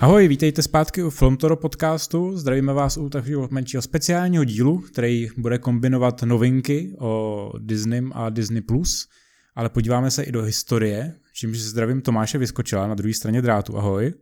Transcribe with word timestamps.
Ahoj, 0.00 0.28
vítejte 0.28 0.62
zpátky 0.62 1.02
u 1.02 1.10
Filmtoro 1.10 1.56
podcastu. 1.56 2.36
Zdravíme 2.36 2.72
vás 2.72 2.96
u 2.96 3.08
takového 3.08 3.48
menšího 3.50 3.82
speciálního 3.82 4.44
dílu, 4.44 4.78
který 4.78 5.28
bude 5.36 5.58
kombinovat 5.58 6.22
novinky 6.22 6.96
o 6.98 7.52
Disney 7.58 8.02
a 8.12 8.30
Disney+, 8.30 8.60
Plus, 8.60 9.08
ale 9.54 9.68
podíváme 9.68 10.10
se 10.10 10.22
i 10.22 10.32
do 10.32 10.42
historie, 10.42 11.14
čímž 11.34 11.58
zdravím 11.58 12.00
Tomáše 12.02 12.38
Vyskočila 12.38 12.86
na 12.86 12.94
druhé 12.94 13.14
straně 13.14 13.42
drátu. 13.42 13.78
Ahoj. 13.78 14.12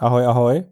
Ahoj, 0.00 0.26
ahoj. 0.26 0.56
Uh, 0.56 0.64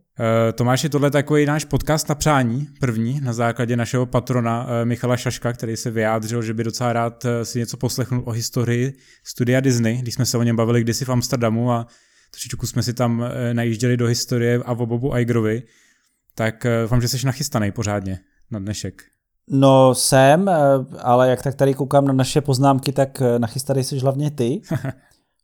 Tomáš, 0.53 0.85
je 0.85 0.91
tohle 0.91 1.11
takový 1.11 1.47
náš 1.47 1.65
podcast 1.65 2.09
na 2.09 2.15
přání, 2.15 2.69
první, 2.81 3.21
na 3.21 3.33
základě 3.33 3.77
našeho 3.77 4.07
patrona 4.07 4.65
uh, 4.65 4.71
Michala 4.85 5.17
Šaška, 5.17 5.53
který 5.53 5.77
se 5.77 5.91
vyjádřil, 5.91 6.43
že 6.43 6.55
by 6.55 6.65
docela 6.65 6.93
rád 6.93 7.25
uh, 7.25 7.31
si 7.43 7.59
něco 7.59 7.77
poslechnul 7.77 8.23
o 8.27 8.31
historii 8.31 8.93
studia 9.25 9.61
Disney, 9.61 9.97
když 9.97 10.15
jsme 10.15 10.27
se 10.27 10.39
o 10.39 10.43
něm 10.43 10.57
bavili 10.57 10.81
kdysi 10.81 11.05
v 11.05 11.09
Amsterdamu 11.09 11.73
a 11.73 11.87
trošičku 12.35 12.67
jsme 12.67 12.83
si 12.83 12.95
tam 12.95 13.25
najížděli 13.53 13.97
do 13.97 14.07
historie 14.07 14.61
a 14.65 14.73
o 14.73 14.87
Bobu 14.87 15.17
Igerovi, 15.17 15.63
tak 16.35 16.67
doufám, 16.83 17.01
že 17.01 17.09
jsi 17.09 17.27
nachystaný 17.27 17.73
pořádně 17.73 18.19
na 18.51 18.59
dnešek. 18.59 19.03
No 19.51 19.95
jsem, 19.95 20.51
ale 21.03 21.31
jak 21.31 21.43
tak 21.43 21.55
tady 21.55 21.75
koukám 21.75 22.07
na 22.07 22.13
naše 22.13 22.41
poznámky, 22.41 22.93
tak 22.93 23.23
nachystaný 23.39 23.85
jsi 23.85 23.99
hlavně 23.99 24.31
ty. 24.31 24.61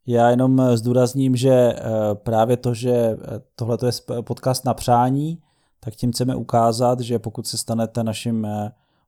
Já 0.07 0.29
jenom 0.29 0.61
eh, 0.61 0.77
zdůrazním, 0.77 1.35
že 1.35 1.51
eh, 1.51 1.75
právě 2.13 2.57
to, 2.57 2.73
že 2.73 2.91
eh, 2.91 3.17
tohle 3.55 3.77
je 3.85 4.21
podcast 4.21 4.65
na 4.65 4.73
přání, 4.73 5.41
tak 5.79 5.95
tím 5.95 6.11
chceme 6.11 6.35
ukázat, 6.35 6.99
že 6.99 7.19
pokud 7.19 7.47
se 7.47 7.57
stanete 7.57 8.03
naším 8.03 8.47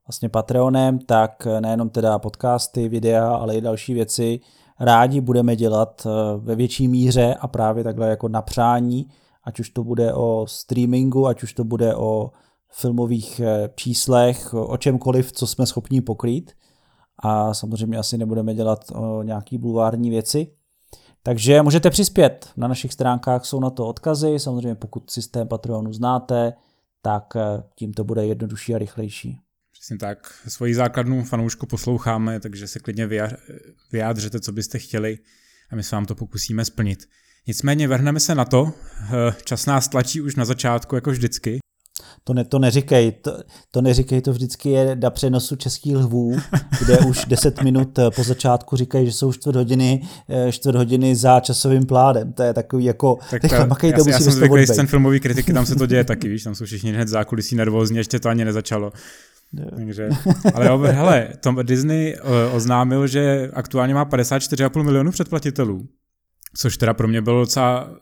vlastně 0.08 0.28
Patreonem, 0.28 0.98
tak 0.98 1.46
nejenom 1.60 1.90
teda 1.90 2.18
podcasty, 2.18 2.88
videa, 2.88 3.34
ale 3.34 3.56
i 3.56 3.60
další 3.60 3.94
věci 3.94 4.40
rádi 4.84 5.20
budeme 5.20 5.56
dělat 5.56 6.06
ve 6.38 6.54
větší 6.54 6.88
míře 6.88 7.34
a 7.40 7.48
právě 7.48 7.84
takhle 7.84 8.08
jako 8.08 8.28
na 8.28 8.42
přání, 8.42 9.06
ať 9.44 9.60
už 9.60 9.70
to 9.70 9.84
bude 9.84 10.14
o 10.14 10.46
streamingu, 10.48 11.26
ať 11.26 11.42
už 11.42 11.52
to 11.52 11.64
bude 11.64 11.94
o 11.94 12.30
filmových 12.70 13.40
číslech, 13.74 14.54
o 14.54 14.76
čemkoliv, 14.76 15.32
co 15.32 15.46
jsme 15.46 15.66
schopni 15.66 16.00
pokrýt. 16.00 16.52
A 17.18 17.54
samozřejmě 17.54 17.98
asi 17.98 18.18
nebudeme 18.18 18.54
dělat 18.54 18.84
o 18.94 19.22
nějaký 19.22 19.58
bulvární 19.58 20.10
věci. 20.10 20.46
Takže 21.22 21.62
můžete 21.62 21.90
přispět. 21.90 22.48
Na 22.56 22.68
našich 22.68 22.92
stránkách 22.92 23.44
jsou 23.44 23.60
na 23.60 23.70
to 23.70 23.86
odkazy. 23.86 24.38
Samozřejmě 24.38 24.74
pokud 24.74 25.10
systém 25.10 25.48
Patreonu 25.48 25.92
znáte, 25.92 26.52
tak 27.02 27.36
eh, 27.36 27.62
tím 27.74 27.92
to 27.92 28.04
bude 28.04 28.26
jednodušší 28.26 28.74
a 28.74 28.78
rychlejší. 28.78 29.38
Přesně 29.84 29.98
tak. 29.98 30.34
Svoji 30.48 30.74
základnou 30.74 31.24
fanoušku 31.24 31.66
posloucháme, 31.66 32.40
takže 32.40 32.68
se 32.68 32.78
klidně 32.78 33.08
vyjádřete, 33.92 34.40
co 34.40 34.52
byste 34.52 34.78
chtěli 34.78 35.18
a 35.70 35.76
my 35.76 35.82
se 35.82 35.96
vám 35.96 36.06
to 36.06 36.14
pokusíme 36.14 36.64
splnit. 36.64 37.04
Nicméně 37.46 37.88
vrhneme 37.88 38.20
se 38.20 38.34
na 38.34 38.44
to. 38.44 38.72
Eh, 39.02 39.34
čas 39.44 39.66
nás 39.66 39.88
tlačí 39.88 40.20
už 40.20 40.36
na 40.36 40.44
začátku, 40.44 40.94
jako 40.94 41.10
vždycky. 41.10 41.58
To, 42.24 42.34
ne, 42.34 42.44
to 42.44 42.58
neříkej, 42.58 43.12
to, 43.12 43.38
to 43.70 43.82
neříkej, 43.82 44.20
to 44.20 44.32
vždycky 44.32 44.70
je 44.70 44.96
na 44.96 45.10
přenosu 45.10 45.56
českých 45.56 45.96
lvů, 45.96 46.36
kde 46.84 46.98
už 46.98 47.24
10 47.24 47.62
minut 47.62 47.98
eh, 47.98 48.10
po 48.10 48.24
začátku 48.24 48.76
říkají, 48.76 49.06
že 49.06 49.12
jsou 49.12 49.32
čtvrt 49.32 49.56
hodiny, 49.56 50.02
eh, 50.28 50.52
čtvrt 50.52 50.76
hodiny 50.76 51.16
za 51.16 51.40
časovým 51.40 51.86
pládem. 51.86 52.32
To 52.32 52.42
je 52.42 52.54
takový 52.54 52.84
jako, 52.84 53.18
tak 53.30 53.42
to, 53.42 53.54
já, 53.54 53.68
já, 53.82 54.02
já 54.06 54.20
jsem 54.20 54.32
zvyklý 54.32 54.66
z 54.66 54.76
ten 54.76 54.86
filmový 54.86 55.20
kritiky, 55.20 55.52
tam 55.52 55.66
se 55.66 55.74
to 55.74 55.86
děje 55.86 56.04
taky, 56.04 56.28
víš, 56.28 56.42
tam 56.42 56.54
jsou 56.54 56.64
všichni 56.64 56.92
hned 56.92 57.08
zákulisí 57.08 57.56
nervózní, 57.56 57.96
ještě 57.96 58.20
to 58.20 58.28
ani 58.28 58.44
nezačalo. 58.44 58.92
Takže, 59.76 60.08
ale 60.54 60.66
jo, 60.66 60.78
hele, 60.78 61.28
Tom 61.40 61.58
Disney 61.62 62.16
uh, 62.16 62.56
oznámil, 62.56 63.06
že 63.06 63.50
aktuálně 63.52 63.94
má 63.94 64.06
54,5 64.06 64.82
milionů 64.82 65.10
předplatitelů, 65.10 65.88
což 66.56 66.76
teda 66.76 66.94
pro 66.94 67.08
mě 67.08 67.22
bylo 67.22 67.40
docela 67.40 67.96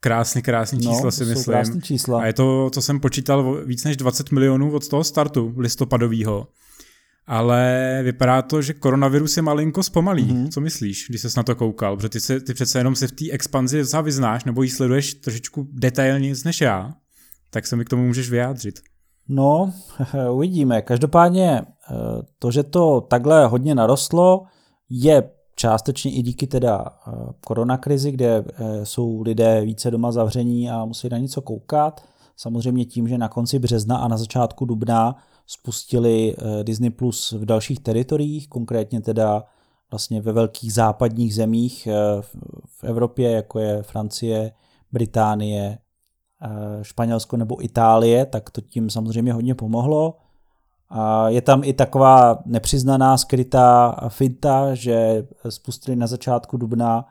Krásný, 0.00 0.42
krásný 0.42 0.78
no, 0.84 0.90
čísla 0.90 1.04
no, 1.04 1.10
si 1.10 1.24
myslím. 1.24 1.52
Krásný 1.52 1.82
čísla. 1.82 2.22
A 2.22 2.26
je 2.26 2.32
to, 2.32 2.70
co 2.74 2.82
jsem 2.82 3.00
počítal, 3.00 3.64
víc 3.64 3.84
než 3.84 3.96
20 3.96 4.32
milionů 4.32 4.72
od 4.72 4.88
toho 4.88 5.04
startu 5.04 5.54
listopadového. 5.56 6.48
Ale 7.26 8.00
vypadá 8.04 8.42
to, 8.42 8.62
že 8.62 8.74
koronavirus 8.74 9.36
je 9.36 9.42
malinko 9.42 9.82
zpomalý. 9.82 10.24
Mm-hmm. 10.24 10.48
Co 10.48 10.60
myslíš, 10.60 11.06
když 11.08 11.20
jsi 11.20 11.28
na 11.36 11.42
to 11.42 11.54
koukal? 11.54 11.96
Protože 11.96 12.08
ty, 12.08 12.20
se, 12.20 12.40
ty 12.40 12.54
přece 12.54 12.78
jenom 12.78 12.96
se 12.96 13.06
v 13.06 13.12
té 13.12 13.30
expanzi 13.30 13.78
docela 13.78 14.02
vyznáš, 14.02 14.44
nebo 14.44 14.62
ji 14.62 14.70
sleduješ 14.70 15.14
trošičku 15.14 15.68
detailně 15.72 16.34
než 16.44 16.60
já, 16.60 16.94
tak 17.50 17.66
se 17.66 17.76
mi 17.76 17.84
k 17.84 17.88
tomu 17.88 18.06
můžeš 18.06 18.30
vyjádřit. 18.30 18.80
No, 19.28 19.72
uvidíme. 20.32 20.82
Každopádně 20.82 21.62
eh, 21.62 21.94
to, 22.38 22.50
že 22.50 22.62
to 22.62 23.00
takhle 23.00 23.46
hodně 23.46 23.74
narostlo, 23.74 24.44
je 24.90 25.30
částečně 25.54 26.10
i 26.10 26.22
díky 26.22 26.46
teda 26.46 26.84
eh, 26.86 27.12
koronakrizi, 27.46 28.12
kde 28.12 28.44
eh, 28.48 28.86
jsou 28.86 29.22
lidé 29.22 29.60
více 29.60 29.90
doma 29.90 30.12
zavření 30.12 30.70
a 30.70 30.84
musí 30.84 31.08
na 31.08 31.18
něco 31.18 31.42
koukat. 31.42 32.04
Samozřejmě 32.36 32.84
tím, 32.84 33.08
že 33.08 33.18
na 33.18 33.28
konci 33.28 33.58
března 33.58 33.96
a 33.96 34.08
na 34.08 34.16
začátku 34.16 34.64
dubna 34.64 35.16
spustili 35.46 36.36
Disney 36.62 36.90
Plus 36.90 37.32
v 37.32 37.44
dalších 37.44 37.80
teritoriích, 37.80 38.48
konkrétně 38.48 39.00
teda 39.00 39.44
vlastně 39.90 40.20
ve 40.20 40.32
velkých 40.32 40.72
západních 40.72 41.34
zemích 41.34 41.88
v 42.64 42.84
Evropě, 42.84 43.30
jako 43.30 43.58
je 43.58 43.82
Francie, 43.82 44.52
Británie, 44.92 45.78
Španělsko 46.82 47.36
nebo 47.36 47.64
Itálie, 47.64 48.26
tak 48.26 48.50
to 48.50 48.60
tím 48.60 48.90
samozřejmě 48.90 49.32
hodně 49.32 49.54
pomohlo. 49.54 50.16
A 50.90 51.28
je 51.28 51.42
tam 51.42 51.64
i 51.64 51.72
taková 51.72 52.42
nepřiznaná 52.46 53.16
skrytá 53.16 53.96
finta, 54.08 54.74
že 54.74 55.26
spustili 55.48 55.96
na 55.96 56.06
začátku 56.06 56.56
dubna 56.56 57.06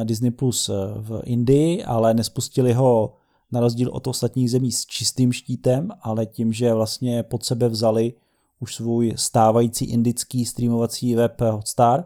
eh, 0.00 0.04
Disney 0.04 0.30
Plus 0.30 0.68
eh, 0.68 0.72
v 0.96 1.22
Indii, 1.24 1.84
ale 1.84 2.14
nespustili 2.14 2.72
ho 2.72 3.12
na 3.52 3.60
rozdíl 3.60 3.90
od 3.92 4.06
ostatních 4.06 4.50
zemí 4.50 4.72
s 4.72 4.86
čistým 4.86 5.32
štítem, 5.32 5.90
ale 6.02 6.26
tím, 6.26 6.52
že 6.52 6.74
vlastně 6.74 7.22
pod 7.22 7.44
sebe 7.44 7.68
vzali 7.68 8.14
už 8.60 8.74
svůj 8.74 9.12
stávající 9.16 9.84
indický 9.84 10.44
streamovací 10.44 11.14
web 11.14 11.40
Hotstar 11.40 12.04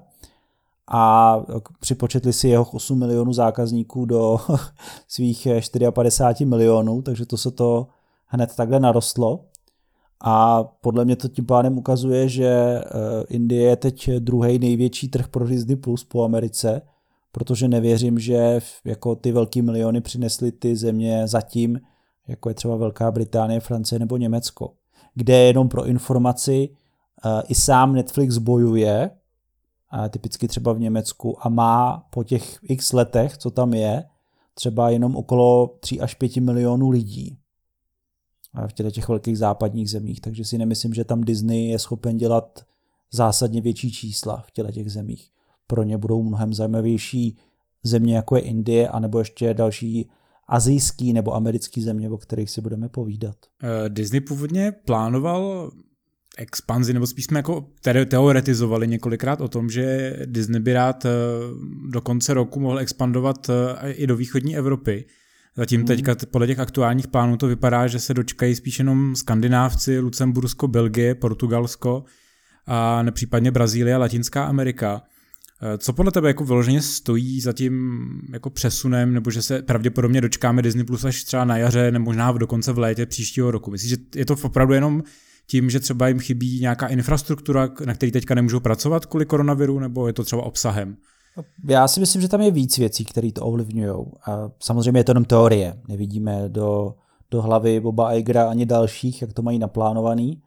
a 0.91 1.37
připočetli 1.81 2.33
si 2.33 2.49
jeho 2.49 2.65
8 2.65 2.99
milionů 2.99 3.33
zákazníků 3.33 4.05
do 4.05 4.41
svých 5.09 5.49
54 5.91 6.45
milionů, 6.49 7.03
takže 7.03 7.27
to 7.27 7.37
se 7.37 7.51
to 7.51 7.87
hned 8.27 8.57
takhle 8.57 8.81
narostlo. 8.81 9.45
A 10.21 10.65
podle 10.65 11.05
mě 11.05 11.17
to 11.17 11.29
tím 11.29 11.47
pádem 11.47 11.79
ukazuje, 11.79 12.29
že 12.29 12.49
eh, 12.49 12.83
Indie 13.29 13.69
je 13.69 13.77
teď 13.77 14.11
druhý 14.11 14.59
největší 14.59 15.09
trh 15.09 15.29
pro 15.29 15.47
Disney 15.47 15.77
Plus 15.77 16.05
po 16.05 16.25
Americe, 16.25 16.83
protože 17.33 17.69
nevěřím, 17.69 18.19
že 18.19 18.61
jako 18.85 19.17
ty 19.17 19.33
velký 19.33 19.63
miliony 19.63 20.01
přinesly 20.01 20.53
ty 20.53 20.77
země 20.77 21.23
zatím, 21.27 21.81
jako 22.29 22.49
je 22.49 22.55
třeba 22.55 22.77
Velká 22.77 23.11
Británie, 23.11 23.61
Francie 23.61 23.99
nebo 23.99 24.17
Německo, 24.17 24.73
kde 25.15 25.39
jenom 25.39 25.69
pro 25.69 25.85
informaci 25.85 26.69
eh, 27.25 27.43
i 27.49 27.55
sám 27.55 27.93
Netflix 27.93 28.39
bojuje, 28.39 29.11
typicky 30.11 30.49
třeba 30.49 30.73
v 30.73 30.81
Německu, 30.81 31.47
a 31.47 31.49
má 31.49 32.07
po 32.11 32.25
těch 32.25 32.59
x 32.63 32.93
letech, 32.93 33.39
co 33.39 33.51
tam 33.51 33.75
je, 33.75 34.05
třeba 34.55 34.91
jenom 34.91 35.17
okolo 35.17 35.77
3 35.81 36.01
až 36.01 36.15
5 36.15 36.37
milionů 36.37 36.91
lidí 36.91 37.39
v 38.67 38.73
těch, 38.73 38.93
těch 38.93 39.09
velkých 39.09 39.39
západních 39.39 39.91
zemích, 39.91 40.21
takže 40.21 40.45
si 40.45 40.59
nemyslím, 40.59 40.95
že 40.95 41.05
tam 41.05 41.21
Disney 41.21 41.69
je 41.69 41.79
schopen 41.79 42.17
dělat 42.17 42.65
zásadně 43.13 43.61
větší 43.61 43.93
čísla 43.93 44.45
v 44.47 44.51
těle 44.51 44.73
těch 44.73 44.93
zemích. 44.93 45.31
Pro 45.67 45.83
ně 45.83 45.99
budou 45.99 46.23
mnohem 46.23 46.55
zajímavější 46.55 47.39
země, 47.83 48.17
jako 48.17 48.37
je 48.37 48.43
Indie, 48.43 48.89
anebo 48.89 49.19
ještě 49.19 49.55
další 49.55 50.11
azijský 50.49 51.13
nebo 51.13 51.35
americký 51.35 51.83
země, 51.83 52.11
o 52.11 52.19
kterých 52.19 52.51
si 52.51 52.61
budeme 52.61 52.89
povídat. 52.89 53.37
Eh, 53.63 53.89
Disney 53.89 54.21
původně 54.21 54.73
plánoval 54.73 55.71
expanzi, 56.37 56.93
nebo 56.93 57.07
spíš 57.07 57.25
jsme 57.25 57.39
jako 57.39 57.67
teoretizovali 58.09 58.89
několikrát 58.89 59.41
o 59.41 59.49
tom, 59.49 59.71
že 59.71 60.17
Disney 60.25 60.61
by 60.61 60.73
rád 60.73 61.05
eh, 61.05 61.11
do 61.91 62.01
konce 62.01 62.35
roku 62.35 62.61
mohl 62.61 62.79
expandovat 62.79 63.51
eh, 63.51 63.93
i 63.93 64.07
do 64.07 64.17
východní 64.17 64.57
Evropy. 64.57 65.05
Zatím 65.57 65.81
hmm. 65.81 65.87
teďka 65.87 66.17
podle 66.31 66.47
těch 66.47 66.59
aktuálních 66.59 67.09
plánů 67.09 67.37
to 67.37 67.47
vypadá, 67.47 67.87
že 67.87 67.99
se 67.99 68.15
dočkají 68.15 68.55
spíš 68.55 68.79
jenom 68.79 69.17
skandinávci, 69.17 69.99
Lucembursko, 69.99 70.69
Belgie, 70.69 71.15
Portugalsko 71.15 72.05
a 72.67 73.03
nepřípadně 73.03 73.51
Brazílie 73.51 73.95
a 73.95 73.99
Latinská 73.99 74.45
Amerika. 74.45 75.03
Eh, 75.63 75.79
co 75.79 75.93
podle 75.93 76.13
tebe 76.13 76.29
jako 76.29 76.45
vyloženě 76.45 76.83
stojí 76.83 77.41
za 77.41 77.53
tím 77.53 78.09
jako 78.33 78.51
přesunem, 78.51 79.15
nebo 79.15 79.31
že 79.31 79.43
se 79.43 79.63
pravděpodobně 79.63 80.21
dočkáme 80.21 80.63
Disney 80.63 80.85
Plus 80.85 81.05
až 81.05 81.25
třeba 81.25 81.45
na 81.45 81.57
jaře, 81.57 81.91
nebo 81.91 82.05
možná 82.05 82.33
dokonce 82.33 82.73
v 82.73 82.79
létě 82.79 83.07
příštího 83.07 83.51
roku? 83.51 83.71
Myslíš, 83.71 83.91
že 83.91 83.97
je 84.15 84.27
to 84.27 84.37
opravdu 84.43 84.75
jenom 84.75 85.03
tím, 85.51 85.71
že 85.71 85.81
třeba 85.81 86.09
jim 86.09 86.19
chybí 86.19 86.61
nějaká 86.61 86.87
infrastruktura, 86.87 87.69
na 87.87 87.95
které 87.95 88.13
teďka 88.13 88.35
nemůžou 88.35 88.61
pracovat 88.61 89.07
kvůli 89.07 89.27
koronaviru, 89.27 89.79
nebo 89.79 90.07
je 90.07 90.13
to 90.13 90.25
třeba 90.25 90.43
obsahem? 90.43 90.97
Já 91.69 91.89
si 91.89 92.01
myslím, 92.01 92.23
že 92.23 92.29
tam 92.29 92.41
je 92.41 92.51
víc 92.51 92.79
věcí, 92.79 93.05
které 93.05 93.33
to 93.33 93.47
ovlivňují. 93.47 93.95
A 94.27 94.51
samozřejmě 94.61 95.01
je 95.01 95.05
to 95.05 95.11
jenom 95.11 95.25
teorie. 95.25 95.81
Nevidíme 95.89 96.49
do, 96.49 96.95
do 97.31 97.43
hlavy 97.43 97.81
Boba 97.81 98.13
Igera 98.13 98.51
ani 98.51 98.67
dalších, 98.67 99.23
jak 99.23 99.33
to 99.33 99.43
mají 99.43 99.59
naplánovaný. 99.59 100.43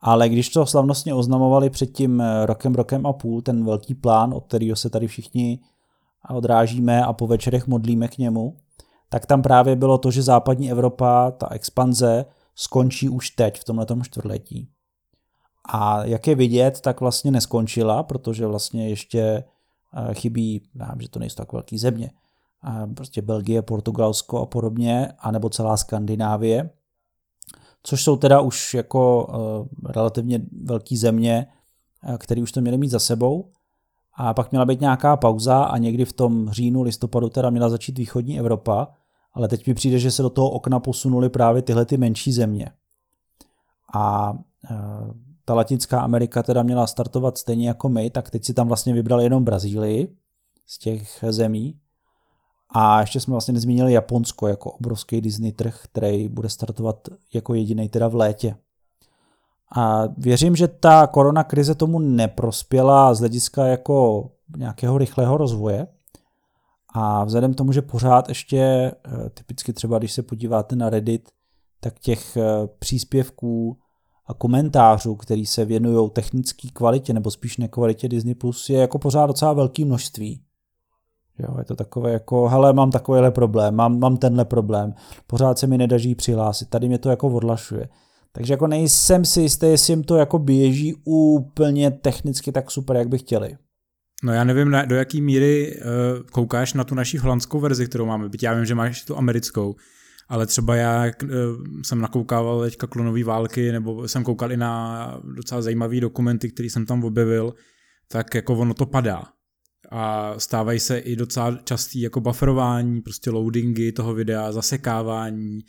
Ale 0.00 0.28
když 0.28 0.48
to 0.48 0.66
slavnostně 0.66 1.14
oznamovali 1.14 1.70
před 1.70 1.86
tím 1.86 2.22
rokem, 2.44 2.74
rokem 2.74 3.06
a 3.06 3.12
půl, 3.12 3.42
ten 3.42 3.64
velký 3.64 3.94
plán, 3.94 4.34
od 4.34 4.44
kterého 4.44 4.76
se 4.76 4.90
tady 4.90 5.06
všichni 5.06 5.58
odrážíme 6.30 7.04
a 7.04 7.12
po 7.12 7.26
večerech 7.26 7.66
modlíme 7.66 8.08
k 8.08 8.18
němu, 8.18 8.56
tak 9.08 9.26
tam 9.26 9.42
právě 9.42 9.76
bylo 9.76 9.98
to, 9.98 10.10
že 10.10 10.22
západní 10.22 10.70
Evropa, 10.70 11.30
ta 11.30 11.48
expanze, 11.50 12.24
skončí 12.54 13.08
už 13.08 13.30
teď 13.30 13.60
v 13.60 13.64
tomhle 13.64 13.86
čtvrtletí. 14.02 14.68
A 15.68 16.04
jak 16.04 16.26
je 16.26 16.34
vidět, 16.34 16.80
tak 16.80 17.00
vlastně 17.00 17.30
neskončila, 17.30 18.02
protože 18.02 18.46
vlastně 18.46 18.88
ještě 18.88 19.20
eh, 19.22 20.14
chybí, 20.14 20.62
já 20.74 20.94
že 21.00 21.08
to 21.08 21.18
nejsou 21.18 21.36
tak 21.36 21.52
velký 21.52 21.78
země, 21.78 22.10
eh, 22.68 22.86
prostě 22.94 23.22
Belgie, 23.22 23.62
Portugalsko 23.62 24.40
a 24.40 24.46
podobně, 24.46 25.12
anebo 25.18 25.50
celá 25.50 25.76
Skandinávie, 25.76 26.70
což 27.82 28.04
jsou 28.04 28.16
teda 28.16 28.40
už 28.40 28.74
jako 28.74 29.28
eh, 29.28 29.92
relativně 29.92 30.40
velké 30.62 30.96
země, 30.96 31.46
které 32.18 32.42
už 32.42 32.52
to 32.52 32.60
měly 32.60 32.78
mít 32.78 32.88
za 32.88 32.98
sebou. 32.98 33.50
A 34.14 34.34
pak 34.34 34.50
měla 34.50 34.64
být 34.64 34.80
nějaká 34.80 35.16
pauza 35.16 35.64
a 35.64 35.78
někdy 35.78 36.04
v 36.04 36.12
tom 36.12 36.50
říjnu, 36.50 36.82
listopadu 36.82 37.28
teda 37.28 37.50
měla 37.50 37.68
začít 37.68 37.98
východní 37.98 38.38
Evropa, 38.38 38.88
ale 39.34 39.48
teď 39.48 39.66
mi 39.66 39.74
přijde, 39.74 39.98
že 39.98 40.10
se 40.10 40.22
do 40.22 40.30
toho 40.30 40.50
okna 40.50 40.80
posunuli 40.80 41.28
právě 41.28 41.62
tyhle 41.62 41.84
ty 41.84 41.96
menší 41.96 42.32
země. 42.32 42.66
A 43.94 44.34
e, 44.70 44.74
ta 45.44 45.54
Latinská 45.54 46.00
Amerika 46.00 46.42
teda 46.42 46.62
měla 46.62 46.86
startovat 46.86 47.38
stejně 47.38 47.68
jako 47.68 47.88
my, 47.88 48.10
tak 48.10 48.30
teď 48.30 48.44
si 48.44 48.54
tam 48.54 48.68
vlastně 48.68 48.94
vybrali 48.94 49.24
jenom 49.24 49.44
Brazílii 49.44 50.16
z 50.66 50.78
těch 50.78 51.24
zemí. 51.28 51.78
A 52.74 53.00
ještě 53.00 53.20
jsme 53.20 53.32
vlastně 53.32 53.54
nezmínili 53.54 53.92
Japonsko 53.92 54.48
jako 54.48 54.70
obrovský 54.70 55.20
Disney 55.20 55.52
trh, 55.52 55.80
který 55.84 56.28
bude 56.28 56.48
startovat 56.48 57.08
jako 57.34 57.54
jediný 57.54 57.88
teda 57.88 58.08
v 58.08 58.14
létě. 58.14 58.56
A 59.76 60.02
věřím, 60.16 60.56
že 60.56 60.68
ta 60.68 61.06
korona 61.06 61.44
krize 61.44 61.74
tomu 61.74 61.98
neprospěla 61.98 63.14
z 63.14 63.18
hlediska 63.18 63.66
jako 63.66 64.30
nějakého 64.56 64.98
rychlého 64.98 65.36
rozvoje, 65.36 65.86
a 66.92 67.24
vzhledem 67.24 67.54
k 67.54 67.56
tomu, 67.56 67.72
že 67.72 67.82
pořád 67.82 68.28
ještě, 68.28 68.58
eh, 68.58 69.30
typicky 69.30 69.72
třeba 69.72 69.98
když 69.98 70.12
se 70.12 70.22
podíváte 70.22 70.76
na 70.76 70.90
Reddit, 70.90 71.28
tak 71.80 71.98
těch 71.98 72.36
eh, 72.36 72.42
příspěvků 72.78 73.76
a 74.26 74.34
komentářů, 74.34 75.14
který 75.14 75.46
se 75.46 75.64
věnují 75.64 76.10
technické 76.10 76.68
kvalitě 76.68 77.12
nebo 77.12 77.30
spíš 77.30 77.56
nekvalitě 77.56 78.08
Disney 78.08 78.34
Plus, 78.34 78.70
je 78.70 78.78
jako 78.78 78.98
pořád 78.98 79.26
docela 79.26 79.52
velké 79.52 79.84
množství. 79.84 80.42
Jo, 81.38 81.58
je 81.58 81.64
to 81.64 81.76
takové 81.76 82.12
jako, 82.12 82.48
hele, 82.48 82.72
mám 82.72 82.90
takovýhle 82.90 83.30
problém, 83.30 83.74
mám, 83.74 83.98
mám 83.98 84.16
tenhle 84.16 84.44
problém, 84.44 84.94
pořád 85.26 85.58
se 85.58 85.66
mi 85.66 85.78
nedaří 85.78 86.14
přihlásit, 86.14 86.68
tady 86.68 86.88
mě 86.88 86.98
to 86.98 87.10
jako 87.10 87.28
odlašuje. 87.28 87.88
Takže 88.32 88.52
jako 88.52 88.66
nejsem 88.66 89.24
si 89.24 89.40
jistý, 89.40 89.66
jestli 89.66 89.92
jim 89.92 90.04
to 90.04 90.16
jako 90.16 90.38
běží 90.38 90.94
úplně 91.04 91.90
technicky 91.90 92.52
tak 92.52 92.70
super, 92.70 92.96
jak 92.96 93.08
by 93.08 93.18
chtěli. 93.18 93.56
No 94.22 94.32
já 94.32 94.44
nevím, 94.44 94.76
do 94.86 94.96
jaký 94.96 95.20
míry 95.20 95.76
uh, 95.76 96.26
koukáš 96.30 96.74
na 96.74 96.84
tu 96.84 96.94
naši 96.94 97.18
holandskou 97.18 97.60
verzi, 97.60 97.86
kterou 97.86 98.06
máme, 98.06 98.28
byť 98.28 98.42
já 98.42 98.54
vím, 98.54 98.64
že 98.64 98.74
máš 98.74 99.04
tu 99.04 99.18
americkou, 99.18 99.74
ale 100.28 100.46
třeba 100.46 100.76
já 100.76 101.04
uh, 101.04 101.30
jsem 101.82 102.00
nakoukával 102.00 102.60
teďka 102.60 102.86
klonové 102.86 103.24
války, 103.24 103.72
nebo 103.72 104.08
jsem 104.08 104.24
koukal 104.24 104.52
i 104.52 104.56
na 104.56 105.20
docela 105.24 105.62
zajímavý 105.62 106.00
dokumenty, 106.00 106.50
který 106.50 106.70
jsem 106.70 106.86
tam 106.86 107.04
objevil, 107.04 107.54
tak 108.08 108.34
jako 108.34 108.54
ono 108.54 108.74
to 108.74 108.86
padá. 108.86 109.22
A 109.90 110.34
stávají 110.38 110.80
se 110.80 110.98
i 110.98 111.16
docela 111.16 111.58
častý 111.64 112.00
jako 112.00 112.20
bufferování, 112.20 113.00
prostě 113.02 113.30
loadingy 113.30 113.92
toho 113.92 114.14
videa, 114.14 114.52
zasekávání, 114.52 115.60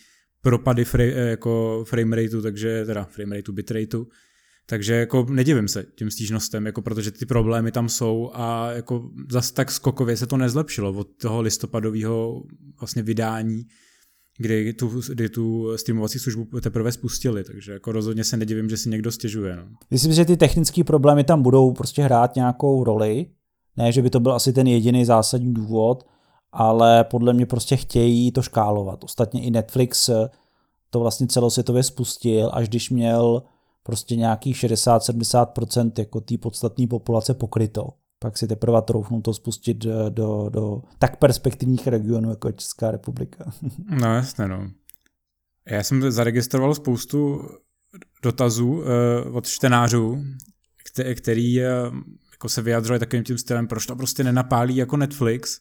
propady 0.42 0.84
fra- 0.84 1.14
eh, 1.16 1.30
jako 1.30 1.84
frame 1.88 2.16
rateu, 2.16 2.42
takže 2.42 2.86
teda 2.86 3.04
frame 3.04 3.36
rateu, 3.36 3.54
bitrate'u, 3.54 4.08
takže 4.66 4.94
jako 4.94 5.26
nedivím 5.30 5.68
se 5.68 5.86
těm 5.96 6.12
stížnostem, 6.12 6.66
jako 6.66 6.82
protože 6.82 7.12
ty 7.12 7.26
problémy 7.26 7.72
tam 7.72 7.90
jsou 7.90 8.32
a 8.34 8.72
jako 8.72 9.10
zas 9.32 9.52
tak 9.52 9.72
skokově 9.72 10.18
se 10.18 10.28
to 10.28 10.38
nezlepšilo 10.38 10.94
od 10.94 11.08
toho 11.22 11.42
listopadového 11.42 12.44
vlastně 12.80 13.04
vydání, 13.04 13.64
kdy 14.38 14.74
tu, 14.74 15.02
kdy 15.10 15.30
tu 15.30 15.78
streamovací 15.78 16.20
službu 16.20 16.46
teprve 16.62 16.92
spustili, 16.92 17.44
takže 17.44 17.72
jako 17.72 17.92
rozhodně 17.92 18.24
se 18.24 18.38
nedivím, 18.38 18.70
že 18.70 18.78
si 18.78 18.90
někdo 18.90 19.12
stěžuje. 19.12 19.56
No. 19.56 19.64
Myslím, 19.92 20.14
že 20.14 20.26
ty 20.26 20.38
technické 20.38 20.84
problémy 20.84 21.24
tam 21.24 21.42
budou 21.42 21.72
prostě 21.72 22.02
hrát 22.02 22.36
nějakou 22.36 22.84
roli, 22.84 23.26
ne, 23.78 23.92
že 23.92 24.02
by 24.02 24.10
to 24.10 24.20
byl 24.20 24.34
asi 24.34 24.54
ten 24.54 24.68
jediný 24.68 25.06
zásadní 25.06 25.54
důvod, 25.54 26.04
ale 26.52 27.04
podle 27.04 27.34
mě 27.34 27.46
prostě 27.46 27.76
chtějí 27.76 28.32
to 28.32 28.42
škálovat. 28.42 29.04
Ostatně 29.04 29.44
i 29.44 29.52
Netflix 29.52 30.10
to 30.90 31.00
vlastně 31.00 31.28
celosvětově 31.28 31.84
spustil, 31.84 32.50
až 32.54 32.70
když 32.70 32.90
měl 32.90 33.44
prostě 33.84 34.16
nějakých 34.16 34.56
60-70% 34.56 35.92
jako 35.98 36.22
té 36.22 36.38
podstatné 36.38 36.88
populace 36.88 37.34
pokryto. 37.34 37.90
Pak 38.20 38.38
si 38.38 38.48
teprve 38.48 38.82
troufnu 38.82 39.22
to 39.22 39.34
spustit 39.34 39.78
do, 39.78 40.10
do, 40.10 40.50
do 40.50 40.82
tak 41.00 41.18
perspektivních 41.18 41.88
regionů, 41.88 42.30
jako 42.30 42.48
je 42.48 42.54
Česká 42.54 42.92
republika. 42.92 43.52
No 44.00 44.16
jasně, 44.16 44.48
no. 44.48 44.72
Já 45.70 45.84
jsem 45.84 46.12
zaregistroval 46.12 46.76
spoustu 46.76 47.42
dotazů 48.24 48.72
uh, 48.72 48.86
od 49.36 49.48
čtenářů, 49.48 50.24
který, 50.92 51.16
který 51.16 51.60
uh, 51.60 51.66
jako 52.32 52.50
se 52.50 52.62
vyjadřuje 52.62 53.00
takovým 53.00 53.24
tím 53.24 53.38
stylem, 53.38 53.68
proč 53.68 53.86
to 53.86 53.96
prostě 53.96 54.24
nenapálí 54.24 54.76
jako 54.76 54.98
Netflix, 54.98 55.60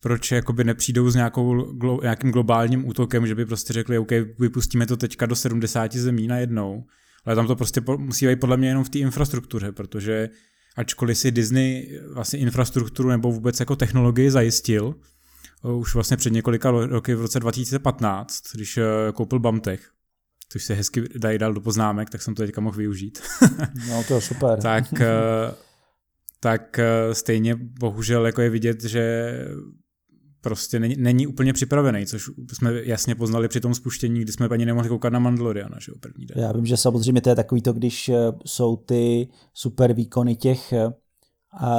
proč 0.00 0.32
jakoby 0.32 0.64
nepřijdou 0.64 1.10
s 1.10 1.14
nějakou, 1.14 1.72
glo, 1.72 2.00
nějakým 2.02 2.30
globálním 2.30 2.88
útokem, 2.88 3.26
že 3.26 3.34
by 3.34 3.46
prostě 3.46 3.72
řekli, 3.72 3.98
OK, 3.98 4.10
vypustíme 4.38 4.86
to 4.86 4.96
teďka 4.96 5.26
do 5.26 5.36
70 5.36 5.92
zemí 5.92 6.26
najednou 6.26 6.84
ale 7.24 7.36
tam 7.36 7.46
to 7.46 7.56
prostě 7.56 7.80
musí 7.96 8.26
být 8.26 8.40
podle 8.40 8.56
mě 8.56 8.68
jenom 8.68 8.84
v 8.84 8.88
té 8.88 8.98
infrastruktuře, 8.98 9.72
protože 9.72 10.28
ačkoliv 10.76 11.18
si 11.18 11.30
Disney 11.30 12.00
vlastně 12.14 12.38
infrastrukturu 12.38 13.08
nebo 13.08 13.32
vůbec 13.32 13.60
jako 13.60 13.76
technologii 13.76 14.30
zajistil, 14.30 14.94
eh, 15.64 15.72
už 15.72 15.94
vlastně 15.94 16.16
před 16.16 16.32
několika 16.32 16.70
roky 16.70 17.14
v 17.14 17.20
roce 17.20 17.40
2015, 17.40 18.42
když 18.54 18.78
eh, 18.78 18.84
koupil 19.14 19.38
Bamtech, 19.38 19.90
což 20.48 20.64
se 20.64 20.74
hezky 20.74 21.04
dají 21.18 21.38
dál 21.38 21.52
do 21.52 21.60
poznámek, 21.60 22.10
tak 22.10 22.22
jsem 22.22 22.34
to 22.34 22.42
teďka 22.42 22.60
mohl 22.60 22.76
využít. 22.76 23.22
no 23.88 24.04
to 24.08 24.14
je 24.14 24.20
super. 24.20 24.62
tak, 24.62 25.00
eh, 25.00 25.54
tak 26.40 26.80
stejně 27.12 27.54
bohužel 27.56 28.26
jako 28.26 28.42
je 28.42 28.50
vidět, 28.50 28.84
že 28.84 29.34
prostě 30.40 30.80
není, 30.80 30.94
není 30.98 31.26
úplně 31.26 31.52
připravený, 31.52 32.06
což 32.06 32.30
jsme 32.52 32.72
jasně 32.84 33.14
poznali 33.14 33.48
při 33.48 33.60
tom 33.60 33.74
spuštění, 33.74 34.20
kdy 34.20 34.32
jsme 34.32 34.48
ani 34.48 34.66
nemohli 34.66 34.88
koukat 34.88 35.12
na 35.12 35.18
Mandaloriana, 35.18 35.76
že 35.80 35.92
první 36.00 36.26
den. 36.26 36.44
Já 36.44 36.52
vím, 36.52 36.66
že 36.66 36.76
samozřejmě 36.76 37.20
to 37.20 37.28
je 37.28 37.34
takový 37.34 37.62
to, 37.62 37.72
když 37.72 38.08
eh, 38.08 38.14
jsou 38.46 38.76
ty 38.76 39.28
super 39.54 39.92
výkony 39.92 40.36
těch 40.36 40.72
eh, 40.72 40.92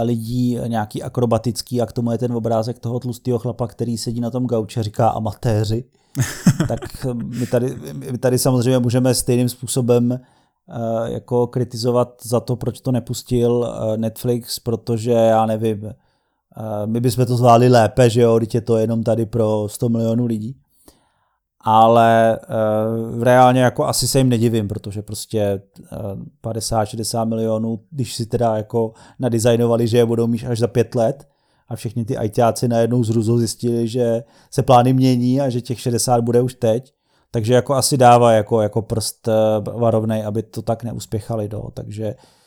lidí 0.01 0.57
nějaký 0.67 1.03
akrobatický 1.03 1.81
a 1.81 1.85
k 1.85 1.93
tomu 1.93 2.11
je 2.11 2.17
ten 2.17 2.33
obrázek 2.33 2.79
toho 2.79 2.99
tlustého 2.99 3.39
chlapa, 3.39 3.67
který 3.67 3.97
sedí 3.97 4.21
na 4.21 4.29
tom 4.29 4.45
gauči 4.45 4.79
a 4.79 4.83
říká 4.83 5.09
amatéři, 5.09 5.83
tak 6.67 7.05
eh, 7.05 7.13
my 7.13 7.47
tady, 7.47 7.75
my 8.11 8.17
tady 8.17 8.39
samozřejmě 8.39 8.79
můžeme 8.79 9.15
stejným 9.15 9.49
způsobem 9.49 10.19
jako 11.05 11.47
kritizovat 11.47 12.21
za 12.23 12.39
to, 12.39 12.55
proč 12.55 12.81
to 12.81 12.91
nepustil 12.91 13.73
Netflix, 13.97 14.59
protože 14.59 15.11
já 15.11 15.45
nevím, 15.45 15.93
my 16.85 16.99
bychom 16.99 17.25
to 17.25 17.37
zvládli 17.37 17.69
lépe, 17.69 18.09
že 18.09 18.21
jo, 18.21 18.37
když 18.37 18.53
je 18.53 18.61
to 18.61 18.77
jenom 18.77 19.03
tady 19.03 19.25
pro 19.25 19.67
100 19.69 19.89
milionů 19.89 20.25
lidí. 20.25 20.55
Ale 21.63 22.39
uh, 23.13 23.23
reálně 23.23 23.61
jako 23.61 23.85
asi 23.85 24.07
se 24.07 24.17
jim 24.17 24.29
nedivím, 24.29 24.67
protože 24.67 25.01
prostě 25.01 25.61
uh, 26.43 26.51
50-60 26.53 27.25
milionů, 27.25 27.79
když 27.91 28.15
si 28.15 28.25
teda 28.25 28.57
jako 28.57 28.93
nadizajnovali, 29.19 29.87
že 29.87 29.97
je 29.97 30.05
budou 30.05 30.27
mít 30.27 30.45
až 30.45 30.59
za 30.59 30.67
pět 30.67 30.95
let 30.95 31.27
a 31.67 31.75
všichni 31.75 32.05
ty 32.05 32.15
ITáci 32.23 32.67
najednou 32.67 33.03
z 33.03 33.09
Ruzo 33.09 33.37
zjistili, 33.37 33.87
že 33.87 34.23
se 34.51 34.63
plány 34.63 34.93
mění 34.93 35.41
a 35.41 35.49
že 35.49 35.61
těch 35.61 35.79
60 35.79 36.21
bude 36.21 36.41
už 36.41 36.53
teď, 36.53 36.93
takže 37.31 37.53
jako 37.53 37.73
asi 37.73 37.97
dává 37.97 38.31
jako, 38.31 38.61
jako 38.61 38.81
prst 38.81 39.27
uh, 39.27 39.33
varovnej, 39.79 40.25
aby 40.25 40.43
to 40.43 40.61
tak 40.61 40.83
neuspěchali, 40.83 41.47
do. 41.47 41.63
takže 41.73 42.05
uh, 42.05 42.13
Eh, 42.13 42.40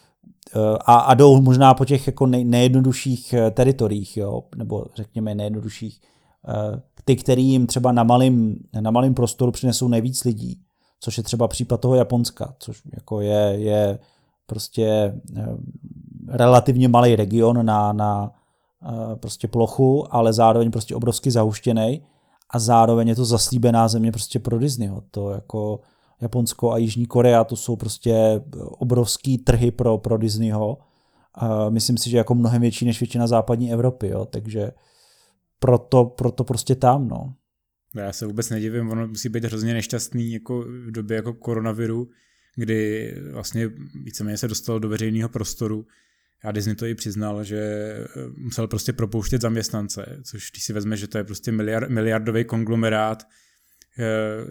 a, 0.80 0.94
a 0.94 1.14
jdou 1.14 1.40
možná 1.40 1.74
po 1.74 1.84
těch 1.84 2.06
jako 2.06 2.26
nej, 2.26 2.44
nejjednodušších 2.44 3.32
eh, 3.32 3.50
teritoriích, 3.50 4.16
jo, 4.16 4.42
nebo 4.56 4.86
řekněme 4.94 5.34
nejjednodušších, 5.34 6.00
eh, 6.48 6.80
ty, 7.04 7.16
který 7.16 7.44
jim 7.44 7.66
třeba 7.66 7.92
na 7.92 8.02
malém 8.02 8.56
na 8.80 8.90
malým 8.90 9.14
prostoru 9.14 9.52
přinesou 9.52 9.88
nejvíc 9.88 10.24
lidí, 10.24 10.60
což 11.00 11.18
je 11.18 11.24
třeba 11.24 11.48
případ 11.48 11.80
toho 11.80 11.94
Japonska, 11.94 12.54
což 12.58 12.82
jako 12.94 13.20
je, 13.20 13.54
je 13.56 13.98
prostě 14.46 15.14
relativně 16.28 16.88
malý 16.88 17.16
region 17.16 17.66
na, 17.66 17.92
na 17.92 18.32
prostě 19.20 19.48
plochu, 19.48 20.14
ale 20.14 20.32
zároveň 20.32 20.70
prostě 20.70 20.94
obrovsky 20.94 21.30
zahuštěný 21.30 22.02
a 22.50 22.58
zároveň 22.58 23.08
je 23.08 23.14
to 23.14 23.24
zaslíbená 23.24 23.88
země 23.88 24.12
prostě 24.12 24.38
pro 24.38 24.58
Disneyho. 24.58 25.02
To 25.10 25.30
jako 25.30 25.80
Japonsko 26.20 26.72
a 26.72 26.78
Jižní 26.78 27.06
Korea, 27.06 27.44
to 27.44 27.56
jsou 27.56 27.76
prostě 27.76 28.14
obrovský 28.70 29.38
trhy 29.38 29.70
pro, 29.70 29.98
pro 29.98 30.16
Disneyho. 30.18 30.78
A 31.34 31.70
myslím 31.70 31.98
si, 31.98 32.10
že 32.10 32.16
jako 32.16 32.34
mnohem 32.34 32.62
větší 32.62 32.84
než 32.84 33.00
většina 33.00 33.26
západní 33.26 33.72
Evropy, 33.72 34.08
jo, 34.08 34.24
takže 34.24 34.70
proto, 35.58 36.04
proto 36.04 36.44
prostě 36.44 36.74
tam, 36.74 37.08
no. 37.08 37.34
Já 37.94 38.12
se 38.12 38.26
vůbec 38.26 38.50
nedivím, 38.50 38.90
ono 38.90 39.08
musí 39.08 39.28
být 39.28 39.44
hrozně 39.44 39.74
nešťastný 39.74 40.32
jako 40.32 40.60
v 40.60 40.90
době 40.90 41.16
jako 41.16 41.32
koronaviru, 41.32 42.08
kdy 42.56 43.14
vlastně 43.32 43.70
víceméně 44.04 44.38
se 44.38 44.48
dostalo 44.48 44.78
do 44.78 44.88
veřejného 44.88 45.28
prostoru 45.28 45.86
A 46.44 46.52
Disney 46.52 46.74
to 46.74 46.86
i 46.86 46.94
přiznal, 46.94 47.44
že 47.44 47.58
eh, 47.58 48.06
musel 48.36 48.68
prostě 48.68 48.92
propouštět 48.92 49.40
zaměstnance, 49.40 50.20
což 50.22 50.50
když 50.50 50.64
si 50.64 50.72
vezme, 50.72 50.96
že 50.96 51.08
to 51.08 51.18
je 51.18 51.24
prostě 51.24 51.52
miliard, 51.52 51.90
miliardový 51.90 52.44
konglomerát, 52.44 53.26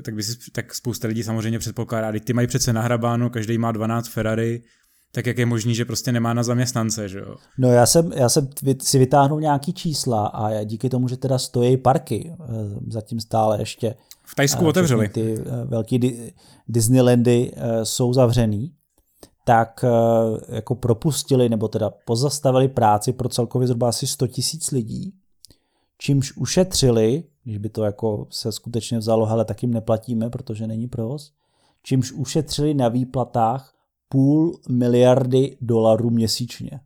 tak, 0.05 0.15
by 0.15 0.23
si, 0.23 0.51
tak 0.51 0.75
spousta 0.75 1.07
lidí 1.07 1.23
samozřejmě 1.23 1.59
předpokládá, 1.59 2.19
ty 2.19 2.33
mají 2.33 2.47
přece 2.47 2.73
nahrabáno, 2.73 3.29
každý 3.29 3.57
má 3.57 3.71
12 3.71 4.07
Ferrari, 4.07 4.63
tak 5.11 5.27
jak 5.27 5.37
je 5.37 5.45
možný, 5.45 5.75
že 5.75 5.85
prostě 5.85 6.11
nemá 6.11 6.33
na 6.33 6.43
zaměstnance, 6.43 7.09
že 7.09 7.19
jo? 7.19 7.35
No 7.57 7.71
já 7.71 7.85
jsem, 7.85 8.11
já 8.13 8.29
jsem 8.29 8.49
si 8.81 8.99
vytáhnul 8.99 9.41
nějaký 9.41 9.73
čísla 9.73 10.27
a 10.27 10.63
díky 10.63 10.89
tomu, 10.89 11.07
že 11.07 11.17
teda 11.17 11.37
stojí 11.37 11.77
parky, 11.77 12.33
eh, 12.33 12.45
zatím 12.87 13.19
stále 13.19 13.61
ještě. 13.61 13.95
V 14.25 14.35
Tajsku 14.35 14.67
otevřeli. 14.67 15.09
Ty 15.09 15.37
velký 15.65 15.99
Disneylandy 16.67 17.51
jsou 17.83 18.13
zavřený, 18.13 18.73
tak 19.43 19.83
eh, 19.83 20.55
jako 20.55 20.75
propustili 20.75 21.49
nebo 21.49 21.67
teda 21.67 21.89
pozastavili 22.05 22.67
práci 22.67 23.13
pro 23.13 23.29
celkově 23.29 23.67
zhruba 23.67 23.89
asi 23.89 24.07
100 24.07 24.27
tisíc 24.27 24.71
lidí, 24.71 25.13
čímž 25.97 26.37
ušetřili, 26.37 27.23
když 27.43 27.57
by 27.57 27.69
to 27.69 27.83
jako 27.83 28.27
se 28.29 28.51
skutečně 28.51 28.97
vzalo, 28.97 29.25
hele, 29.25 29.45
tak 29.45 29.63
jim 29.63 29.73
neplatíme, 29.73 30.29
protože 30.29 30.67
není 30.67 30.87
provoz, 30.87 31.33
čímž 31.83 32.11
ušetřili 32.11 32.73
na 32.73 32.89
výplatách 32.89 33.73
půl 34.09 34.59
miliardy 34.69 35.57
dolarů 35.61 36.09
měsíčně. 36.09 36.79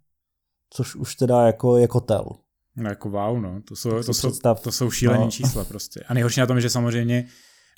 Což 0.69 0.95
už 0.95 1.15
teda 1.15 1.47
jako 1.47 1.77
je 1.77 1.87
kotel. 1.87 2.29
No 2.75 2.89
jako 2.89 3.09
wow, 3.09 3.39
no. 3.39 3.61
To 3.67 3.75
jsou, 3.75 4.03
to 4.03 4.13
jsou, 4.13 4.31
to 4.63 4.71
jsou 4.71 4.91
šílené 4.91 5.25
no. 5.25 5.31
čísla 5.31 5.65
prostě. 5.65 5.99
A 6.07 6.13
nejhorší 6.13 6.39
na 6.39 6.45
tom 6.45 6.55
je, 6.55 6.61
že 6.61 6.69
samozřejmě 6.69 7.27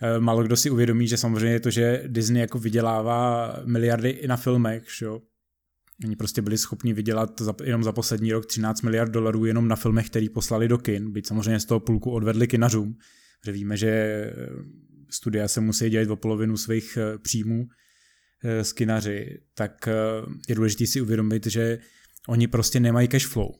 Eh, 0.01 0.19
málo 0.19 0.43
kdo 0.43 0.55
si 0.55 0.69
uvědomí, 0.69 1.07
že 1.07 1.17
samozřejmě 1.17 1.59
to, 1.59 1.69
že 1.69 2.03
Disney 2.07 2.41
jako 2.41 2.59
vydělává 2.59 3.53
miliardy 3.65 4.09
i 4.09 4.27
na 4.27 4.37
filmech, 4.37 4.83
že 4.99 5.05
jo. 5.05 5.21
Oni 6.05 6.15
prostě 6.15 6.41
byli 6.41 6.57
schopni 6.57 6.93
vydělat 6.93 7.41
za, 7.41 7.55
jenom 7.63 7.83
za 7.83 7.91
poslední 7.91 8.33
rok 8.33 8.45
13 8.45 8.81
miliard 8.81 9.11
dolarů 9.11 9.45
jenom 9.45 9.67
na 9.67 9.75
filmech, 9.75 10.09
který 10.09 10.29
poslali 10.29 10.67
do 10.67 10.77
kin, 10.77 11.11
byť 11.11 11.27
samozřejmě 11.27 11.59
z 11.59 11.65
toho 11.65 11.79
půlku 11.79 12.11
odvedli 12.11 12.47
kinařům, 12.47 12.97
že 13.45 13.51
víme, 13.51 13.77
že 13.77 13.89
eh, 13.89 14.33
studia 15.09 15.47
se 15.47 15.61
musí 15.61 15.89
dělat 15.89 16.09
o 16.09 16.15
polovinu 16.15 16.57
svých 16.57 16.97
eh, 16.97 17.17
příjmů 17.17 17.67
z 18.61 18.73
kinaři, 18.73 19.41
tak 19.53 19.89
je 20.49 20.55
důležité 20.55 20.87
si 20.87 21.01
uvědomit, 21.01 21.45
že 21.45 21.79
oni 22.27 22.47
prostě 22.47 22.79
nemají 22.79 23.07
cash 23.07 23.27
flow. 23.27 23.51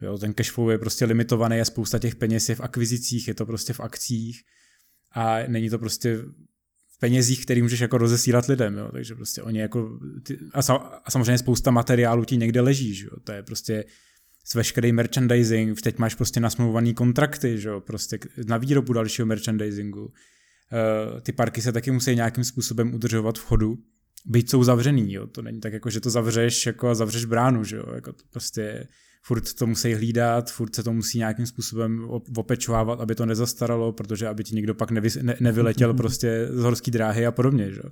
Jo, 0.00 0.18
ten 0.18 0.34
cash 0.34 0.50
flow 0.50 0.70
je 0.70 0.78
prostě 0.78 1.04
limitovaný 1.04 1.60
a 1.60 1.64
spousta 1.64 1.98
těch 1.98 2.16
peněz 2.16 2.48
je 2.48 2.54
v 2.54 2.60
akvizicích, 2.60 3.28
je 3.28 3.34
to 3.34 3.46
prostě 3.46 3.72
v 3.72 3.80
akcích 3.80 4.42
a 5.12 5.38
není 5.46 5.70
to 5.70 5.78
prostě 5.78 6.18
penězích, 7.04 7.44
který 7.44 7.62
můžeš 7.62 7.80
jako 7.80 7.98
rozesílat 7.98 8.46
lidem, 8.46 8.78
jo. 8.78 8.88
takže 8.92 9.14
prostě 9.14 9.42
oni 9.42 9.58
jako, 9.58 9.98
ty, 10.22 10.38
a, 10.54 10.60
a 11.04 11.10
samozřejmě 11.10 11.38
spousta 11.38 11.70
materiálu 11.70 12.24
ti 12.24 12.36
někde 12.36 12.60
leží, 12.60 12.94
že 12.94 13.04
jo. 13.04 13.20
to 13.24 13.32
je 13.32 13.42
prostě 13.42 13.84
s 14.44 14.54
veškerý 14.54 14.92
merchandising, 14.92 15.80
teď 15.80 15.98
máš 15.98 16.14
prostě 16.14 16.40
nasmluvaný 16.40 16.94
kontrakty, 16.94 17.60
že 17.60 17.68
jo, 17.68 17.80
prostě 17.80 18.18
na 18.46 18.56
výrobu 18.56 18.92
dalšího 18.92 19.26
merchandisingu. 19.26 20.04
Uh, 20.04 21.20
ty 21.20 21.32
parky 21.32 21.62
se 21.62 21.72
taky 21.72 21.90
musí 21.90 22.14
nějakým 22.14 22.44
způsobem 22.44 22.94
udržovat 22.94 23.38
v 23.38 23.42
chodu, 23.42 23.78
byť 24.24 24.50
jsou 24.50 24.64
zavřený, 24.64 25.12
jo. 25.12 25.26
to 25.26 25.42
není 25.42 25.60
tak 25.60 25.72
jako, 25.72 25.90
že 25.90 26.00
to 26.00 26.10
zavřeš 26.10 26.66
jako 26.66 26.88
a 26.88 26.94
zavřeš 26.94 27.24
bránu, 27.24 27.64
že 27.64 27.76
jo, 27.76 27.84
jako 27.94 28.12
to 28.12 28.22
prostě 28.30 28.86
furt 29.22 29.54
to 29.54 29.66
musí 29.66 29.94
hlídat, 29.94 30.50
furt 30.50 30.74
se 30.74 30.82
to 30.82 30.92
musí 30.92 31.18
nějakým 31.18 31.46
způsobem 31.46 32.08
opečovávat, 32.36 33.00
aby 33.00 33.14
to 33.14 33.26
nezastaralo, 33.26 33.92
protože 33.92 34.28
aby 34.28 34.44
ti 34.44 34.54
někdo 34.54 34.74
pak 34.74 34.90
nevy, 34.90 35.08
ne, 35.22 35.36
nevyletěl 35.40 35.94
prostě 35.94 36.48
z 36.50 36.62
horské 36.62 36.90
dráhy 36.90 37.26
a 37.26 37.32
podobně, 37.32 37.72
že? 37.72 37.82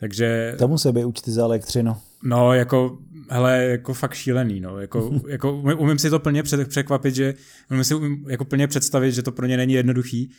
Takže... 0.00 0.54
To 0.58 0.68
musí 0.68 0.92
být 0.92 1.04
účty 1.04 1.30
za 1.30 1.42
elektřinu. 1.42 1.96
No, 2.22 2.52
jako, 2.52 2.98
hele, 3.30 3.64
jako 3.64 3.94
fakt 3.94 4.14
šílený, 4.14 4.60
no, 4.60 4.78
jako, 4.78 5.20
jako 5.28 5.62
umím 5.78 5.98
si 5.98 6.10
to 6.10 6.18
plně 6.18 6.42
překvapit, 6.68 7.14
že 7.14 7.34
umím 7.70 7.84
si 7.84 7.94
umím 7.94 8.24
jako 8.28 8.44
plně 8.44 8.66
představit, 8.66 9.12
že 9.12 9.22
to 9.22 9.32
pro 9.32 9.46
ně 9.46 9.56
není 9.56 9.74
jednoduchý 9.74 10.30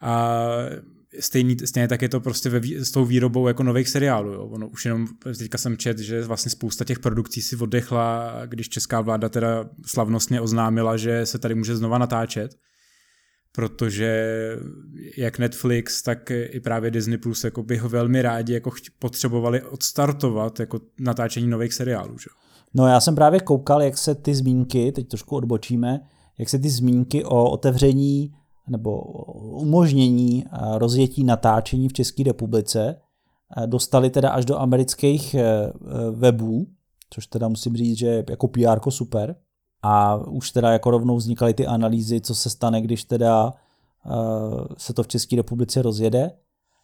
a 0.00 0.38
stejný, 1.20 1.56
stejně 1.64 1.88
tak 1.88 2.02
je 2.02 2.08
to 2.08 2.20
prostě 2.20 2.48
ve, 2.48 2.60
s 2.84 2.90
tou 2.90 3.04
výrobou 3.04 3.48
jako 3.48 3.62
nových 3.62 3.88
seriálů. 3.88 4.32
Jo. 4.32 4.44
Ono 4.44 4.68
už 4.68 4.84
jenom, 4.84 5.06
teďka 5.38 5.58
jsem 5.58 5.76
čet, 5.76 5.98
že 5.98 6.24
vlastně 6.24 6.50
spousta 6.50 6.84
těch 6.84 6.98
produkcí 6.98 7.42
si 7.42 7.56
oddechla, 7.56 8.32
když 8.46 8.68
česká 8.68 9.00
vláda 9.00 9.28
teda 9.28 9.70
slavnostně 9.86 10.40
oznámila, 10.40 10.96
že 10.96 11.26
se 11.26 11.38
tady 11.38 11.54
může 11.54 11.76
znova 11.76 11.98
natáčet, 11.98 12.54
protože 13.52 14.26
jak 15.16 15.38
Netflix, 15.38 16.02
tak 16.02 16.30
i 16.30 16.60
právě 16.60 16.90
Disney 16.90 17.18
Plus 17.18 17.44
jako 17.44 17.62
by 17.62 17.76
ho 17.76 17.88
velmi 17.88 18.22
rádi 18.22 18.52
jako 18.52 18.70
potřebovali 18.98 19.62
odstartovat 19.62 20.60
jako 20.60 20.80
natáčení 21.00 21.46
nových 21.46 21.74
seriálů. 21.74 22.18
Že? 22.18 22.26
No 22.74 22.86
já 22.86 23.00
jsem 23.00 23.14
právě 23.14 23.40
koukal, 23.40 23.82
jak 23.82 23.98
se 23.98 24.14
ty 24.14 24.34
zmínky, 24.34 24.92
teď 24.92 25.08
trošku 25.08 25.36
odbočíme, 25.36 26.00
jak 26.38 26.48
se 26.48 26.58
ty 26.58 26.70
zmínky 26.70 27.24
o 27.24 27.50
otevření 27.50 28.32
nebo 28.68 29.02
umožnění 29.42 30.44
rozjetí 30.74 31.24
natáčení 31.24 31.88
v 31.88 31.92
České 31.92 32.22
republice 32.22 32.96
dostali 33.66 34.10
teda 34.10 34.30
až 34.30 34.44
do 34.44 34.58
amerických 34.58 35.34
e, 35.34 35.40
e, 35.40 35.72
webů, 36.10 36.66
což 37.10 37.26
teda 37.26 37.48
musím 37.48 37.76
říct, 37.76 37.98
že 37.98 38.24
jako 38.30 38.48
PR 38.48 38.90
super. 38.90 39.36
A 39.82 40.16
už 40.16 40.50
teda 40.50 40.72
jako 40.72 40.90
rovnou 40.90 41.16
vznikaly 41.16 41.54
ty 41.54 41.66
analýzy, 41.66 42.20
co 42.20 42.34
se 42.34 42.50
stane, 42.50 42.80
když 42.80 43.04
teda 43.04 43.52
e, 43.52 44.14
se 44.78 44.94
to 44.94 45.02
v 45.02 45.08
České 45.08 45.36
republice 45.36 45.82
rozjede. 45.82 46.30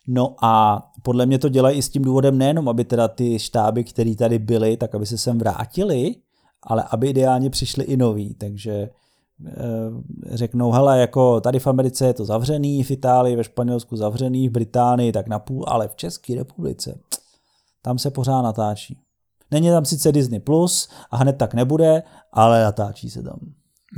No 0.06 0.36
a 0.44 0.82
podle 1.02 1.26
mě 1.26 1.38
to 1.38 1.48
dělají 1.48 1.78
i 1.78 1.82
s 1.82 1.88
tím 1.88 2.02
důvodem 2.02 2.38
nejenom, 2.38 2.68
aby 2.68 2.84
teda 2.84 3.08
ty 3.08 3.38
štáby, 3.38 3.84
které 3.84 4.14
tady 4.14 4.38
byly, 4.38 4.76
tak 4.76 4.94
aby 4.94 5.06
se 5.06 5.18
sem 5.18 5.38
vrátili, 5.38 6.16
ale 6.62 6.84
aby 6.90 7.08
ideálně 7.08 7.50
přišli 7.50 7.84
i 7.84 7.96
noví. 7.96 8.34
Takže 8.34 8.90
řeknou, 10.30 10.72
hele, 10.72 11.00
jako 11.00 11.40
tady 11.40 11.58
v 11.58 11.66
Americe 11.66 12.06
je 12.06 12.14
to 12.14 12.24
zavřený, 12.24 12.84
v 12.84 12.90
Itálii, 12.90 13.36
ve 13.36 13.44
Španělsku 13.44 13.96
zavřený, 13.96 14.48
v 14.48 14.52
Británii 14.52 15.12
tak 15.12 15.28
napůl, 15.28 15.64
ale 15.68 15.88
v 15.88 15.96
České 15.96 16.34
republice 16.34 16.98
tam 17.82 17.98
se 17.98 18.10
pořád 18.10 18.42
natáčí. 18.42 18.98
Není 19.50 19.68
tam 19.68 19.84
sice 19.84 20.12
Disney 20.12 20.40
Plus 20.40 20.88
a 21.10 21.16
hned 21.16 21.32
tak 21.32 21.54
nebude, 21.54 22.02
ale 22.32 22.62
natáčí 22.62 23.10
se 23.10 23.22
tam. 23.22 23.38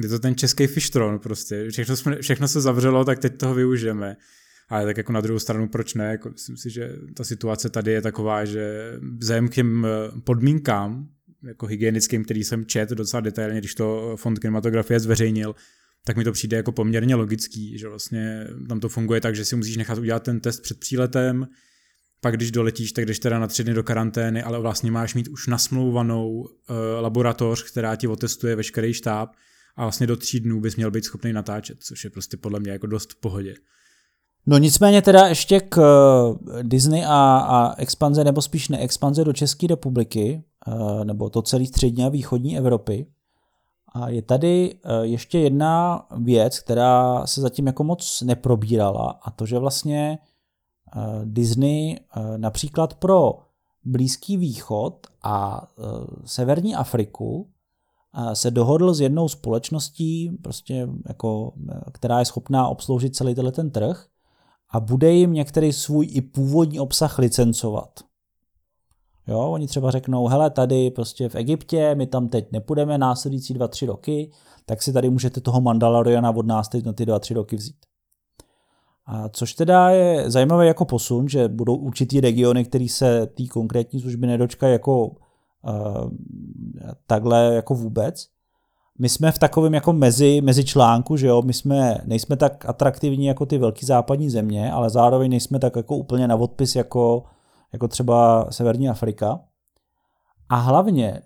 Je 0.02 0.08
to 0.08 0.18
ten 0.18 0.34
český 0.34 0.66
fishtron 0.66 1.18
prostě. 1.18 1.68
Všechno, 1.70 1.96
jsme, 1.96 2.16
všechno 2.16 2.48
se 2.48 2.60
zavřelo, 2.60 3.04
tak 3.04 3.18
teď 3.18 3.36
toho 3.36 3.54
využijeme. 3.54 4.16
Ale 4.68 4.84
tak 4.84 4.96
jako 4.96 5.12
na 5.12 5.20
druhou 5.20 5.38
stranu, 5.38 5.68
proč 5.68 5.94
ne? 5.94 6.04
Jako 6.04 6.30
myslím 6.30 6.56
si, 6.56 6.70
že 6.70 6.96
ta 7.16 7.24
situace 7.24 7.70
tady 7.70 7.92
je 7.92 8.02
taková, 8.02 8.44
že 8.44 8.92
vzájem 9.18 9.48
k 9.48 9.54
těm 9.54 9.86
eh, 9.86 10.20
podmínkám, 10.24 11.08
jako 11.48 11.66
hygienickým, 11.66 12.24
který 12.24 12.44
jsem 12.44 12.66
čet 12.66 12.90
docela 12.90 13.20
detailně, 13.20 13.58
když 13.58 13.74
to 13.74 14.16
fond 14.16 14.38
kinematografie 14.38 15.00
zveřejnil, 15.00 15.54
tak 16.04 16.16
mi 16.16 16.24
to 16.24 16.32
přijde 16.32 16.56
jako 16.56 16.72
poměrně 16.72 17.14
logický, 17.14 17.78
že 17.78 17.88
vlastně 17.88 18.46
tam 18.68 18.80
to 18.80 18.88
funguje 18.88 19.20
tak, 19.20 19.36
že 19.36 19.44
si 19.44 19.56
musíš 19.56 19.76
nechat 19.76 19.98
udělat 19.98 20.22
ten 20.22 20.40
test 20.40 20.60
před 20.62 20.80
příletem, 20.80 21.46
pak 22.20 22.36
když 22.36 22.50
doletíš, 22.50 22.92
tak 22.92 23.06
jdeš 23.06 23.18
teda 23.18 23.38
na 23.38 23.46
tři 23.46 23.64
dny 23.64 23.74
do 23.74 23.82
karantény, 23.82 24.42
ale 24.42 24.60
vlastně 24.60 24.90
máš 24.90 25.14
mít 25.14 25.28
už 25.28 25.46
nasmlouvanou 25.46 26.30
uh, 26.30 26.46
laboratoř, 27.00 27.62
která 27.62 27.96
ti 27.96 28.08
otestuje 28.08 28.56
veškerý 28.56 28.94
štáb 28.94 29.30
a 29.76 29.82
vlastně 29.82 30.06
do 30.06 30.16
tří 30.16 30.40
dnů 30.40 30.60
bys 30.60 30.76
měl 30.76 30.90
být 30.90 31.04
schopný 31.04 31.32
natáčet, 31.32 31.82
což 31.82 32.04
je 32.04 32.10
prostě 32.10 32.36
podle 32.36 32.60
mě 32.60 32.72
jako 32.72 32.86
dost 32.86 33.12
v 33.12 33.20
pohodě. 33.20 33.54
No 34.46 34.58
nicméně 34.58 35.02
teda 35.02 35.26
ještě 35.26 35.60
k 35.60 35.78
eh, 35.78 36.62
Disney 36.62 37.04
a, 37.04 37.38
a 37.38 37.74
expanze, 37.78 38.24
nebo 38.24 38.42
spíš 38.42 38.68
neexpanze 38.68 39.24
do 39.24 39.32
České 39.32 39.66
republiky, 39.66 40.42
eh, 40.44 40.49
nebo 41.04 41.30
to 41.30 41.42
celý 41.42 41.66
střední 41.66 42.04
a 42.04 42.08
východní 42.08 42.58
Evropy. 42.58 43.06
A 43.92 44.08
je 44.08 44.22
tady 44.22 44.74
eh, 44.74 45.06
ještě 45.06 45.38
jedna 45.38 46.06
věc, 46.16 46.60
která 46.60 47.26
se 47.26 47.40
zatím 47.40 47.66
jako 47.66 47.84
moc 47.84 48.22
neprobírala, 48.22 49.10
a 49.22 49.30
to, 49.30 49.46
že 49.46 49.58
vlastně 49.58 50.18
Disney 51.24 51.98
například 52.36 52.94
pro 52.94 53.38
Blízký 53.84 54.36
východ 54.36 55.06
a 55.22 55.66
Severní 56.24 56.74
Afriku 56.74 57.48
se 58.32 58.50
dohodl 58.50 58.94
s 58.94 59.00
jednou 59.00 59.28
společností, 59.28 60.38
prostě 60.42 60.88
jako, 61.08 61.52
která 61.92 62.18
je 62.18 62.24
schopná 62.24 62.68
obsloužit 62.68 63.16
celý 63.16 63.34
ten 63.34 63.70
trh 63.70 64.06
a 64.70 64.80
bude 64.80 65.12
jim 65.12 65.32
některý 65.32 65.72
svůj 65.72 66.08
i 66.10 66.20
původní 66.20 66.80
obsah 66.80 67.18
licencovat. 67.18 68.00
Jo, 69.30 69.40
oni 69.40 69.66
třeba 69.66 69.90
řeknou, 69.90 70.26
hele, 70.26 70.50
tady 70.50 70.90
prostě 70.90 71.28
v 71.28 71.34
Egyptě, 71.34 71.94
my 71.94 72.06
tam 72.06 72.28
teď 72.28 72.52
nepůjdeme 72.52 72.98
následující 72.98 73.54
2-3 73.54 73.86
roky, 73.86 74.30
tak 74.66 74.82
si 74.82 74.92
tady 74.92 75.10
můžete 75.10 75.40
toho 75.40 75.60
Mandaloriana 75.60 76.30
od 76.30 76.46
nás 76.46 76.68
teď 76.68 76.84
na 76.84 76.92
ty 76.92 77.04
2-3 77.04 77.34
roky 77.34 77.56
vzít. 77.56 77.76
A 79.06 79.28
což 79.28 79.54
teda 79.54 79.90
je 79.90 80.30
zajímavé 80.30 80.66
jako 80.66 80.84
posun, 80.84 81.28
že 81.28 81.48
budou 81.48 81.76
určitý 81.76 82.20
regiony, 82.20 82.64
které 82.64 82.88
se 82.88 83.26
té 83.26 83.46
konkrétní 83.46 84.00
služby 84.00 84.26
nedočkají 84.26 84.72
jako 84.72 85.06
uh, 85.06 85.14
takhle 87.06 87.54
jako 87.54 87.74
vůbec 87.74 88.30
my 89.00 89.08
jsme 89.08 89.32
v 89.32 89.38
takovém 89.38 89.74
jako 89.74 89.92
mezi, 89.92 90.40
mezi 90.40 90.64
článku, 90.64 91.16
že 91.16 91.26
jo, 91.26 91.42
my 91.42 91.52
jsme, 91.52 91.98
nejsme 92.04 92.36
tak 92.36 92.68
atraktivní 92.68 93.26
jako 93.26 93.46
ty 93.46 93.58
velký 93.58 93.86
západní 93.86 94.30
země, 94.30 94.72
ale 94.72 94.90
zároveň 94.90 95.30
nejsme 95.30 95.58
tak 95.58 95.76
jako 95.76 95.96
úplně 95.96 96.28
na 96.28 96.36
odpis 96.36 96.76
jako, 96.76 97.22
jako 97.72 97.88
třeba 97.88 98.46
Severní 98.50 98.88
Afrika. 98.88 99.40
A 100.48 100.56
hlavně 100.56 101.22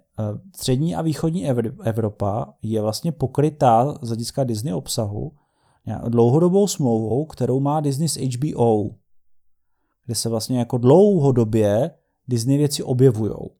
střední 0.56 0.96
a 0.96 1.02
východní 1.02 1.48
Evropa 1.84 2.54
je 2.62 2.82
vlastně 2.82 3.12
pokrytá 3.12 3.98
z 4.02 4.08
hlediska 4.08 4.44
Disney 4.44 4.74
obsahu 4.74 5.32
dlouhodobou 6.08 6.66
smlouvou, 6.66 7.24
kterou 7.24 7.60
má 7.60 7.80
Disney 7.80 8.08
s 8.08 8.16
HBO, 8.16 8.90
kde 10.06 10.14
se 10.14 10.28
vlastně 10.28 10.58
jako 10.58 10.78
dlouhodobě 10.78 11.90
Disney 12.28 12.58
věci 12.58 12.82
objevujou. 12.82 13.50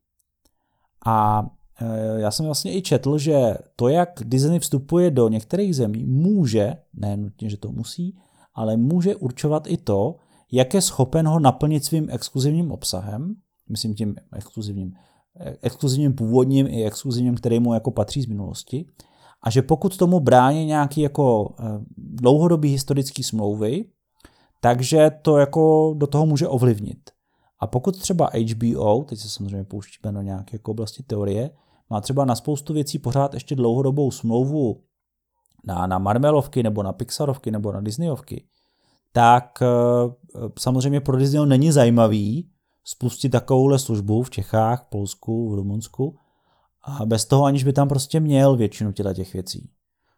A 1.06 1.46
e, 1.80 2.20
já 2.20 2.30
jsem 2.30 2.46
vlastně 2.46 2.76
i 2.76 2.82
četl, 2.82 3.18
že 3.18 3.54
to, 3.76 3.88
jak 3.88 4.20
Disney 4.24 4.58
vstupuje 4.58 5.10
do 5.10 5.28
některých 5.28 5.76
zemí, 5.76 6.04
může, 6.04 6.76
ne 6.94 7.16
nutně, 7.16 7.50
že 7.50 7.56
to 7.56 7.72
musí, 7.72 8.18
ale 8.54 8.76
může 8.76 9.16
určovat 9.16 9.66
i 9.66 9.76
to, 9.76 10.16
jak 10.54 10.74
je 10.74 10.80
schopen 10.80 11.28
ho 11.28 11.40
naplnit 11.40 11.84
svým 11.84 12.06
exkluzivním 12.10 12.72
obsahem, 12.72 13.34
myslím 13.68 13.94
tím 13.94 14.14
exkluzivním, 14.32 14.92
e, 15.40 15.56
exkluzivním 15.62 16.14
původním 16.14 16.66
i 16.66 16.84
exkluzivním, 16.84 17.34
který 17.34 17.60
mu 17.60 17.74
jako 17.74 17.90
patří 17.90 18.22
z 18.22 18.26
minulosti, 18.26 18.86
a 19.42 19.50
že 19.50 19.62
pokud 19.62 19.96
tomu 19.96 20.20
brání 20.20 20.66
nějaký 20.66 21.00
jako 21.00 21.54
e, 21.60 21.64
dlouhodobý 21.96 22.70
historický 22.70 23.22
smlouvy, 23.22 23.84
takže 24.60 25.10
to 25.22 25.38
jako 25.38 25.94
do 25.96 26.06
toho 26.06 26.26
může 26.26 26.48
ovlivnit. 26.48 27.10
A 27.60 27.66
pokud 27.66 27.98
třeba 27.98 28.30
HBO, 28.52 29.04
teď 29.04 29.18
se 29.18 29.28
samozřejmě 29.28 29.64
pouštíme 29.64 30.12
do 30.12 30.20
nějaké 30.20 30.54
jako 30.54 30.70
oblasti 30.70 31.02
teorie, 31.02 31.50
má 31.90 32.00
třeba 32.00 32.24
na 32.24 32.34
spoustu 32.34 32.72
věcí 32.72 32.98
pořád 32.98 33.34
ještě 33.34 33.54
dlouhodobou 33.54 34.10
smlouvu 34.10 34.82
na, 35.64 35.86
na 35.86 35.98
Marvelovky 35.98 36.62
nebo 36.62 36.82
na 36.82 36.92
Pixarovky 36.92 37.50
nebo 37.50 37.72
na 37.72 37.80
Disneyovky, 37.80 38.44
tak 39.12 39.62
eh, 39.62 39.66
samozřejmě 40.58 41.00
pro 41.00 41.16
Disney 41.16 41.46
není 41.46 41.72
zajímavý 41.72 42.48
spustit 42.84 43.28
takovouhle 43.28 43.78
službu 43.78 44.22
v 44.22 44.30
Čechách, 44.30 44.86
Polsku, 44.90 45.50
v 45.50 45.54
Rumunsku 45.54 46.16
a 46.82 47.06
bez 47.06 47.24
toho, 47.24 47.44
aniž 47.44 47.64
by 47.64 47.72
tam 47.72 47.88
prostě 47.88 48.20
měl 48.20 48.56
většinu 48.56 48.92
těch 48.92 49.32
věcí. 49.32 49.70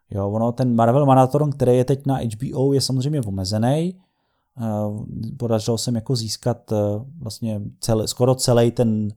Jo, 0.09 0.29
ono, 0.29 0.51
ten 0.51 0.75
Marvel 0.75 1.05
Marathon, 1.05 1.51
který 1.51 1.77
je 1.77 1.85
teď 1.85 2.05
na 2.05 2.17
HBO, 2.17 2.73
je 2.73 2.81
samozřejmě 2.81 3.21
omezený, 3.21 3.99
Eh, 4.61 5.35
podařilo 5.37 5.77
se 5.77 5.91
jako 5.95 6.15
získat 6.15 6.71
eh, 6.71 6.75
vlastně 7.19 7.61
celý, 7.79 8.07
skoro 8.07 8.35
celý 8.35 8.71
ten 8.71 9.07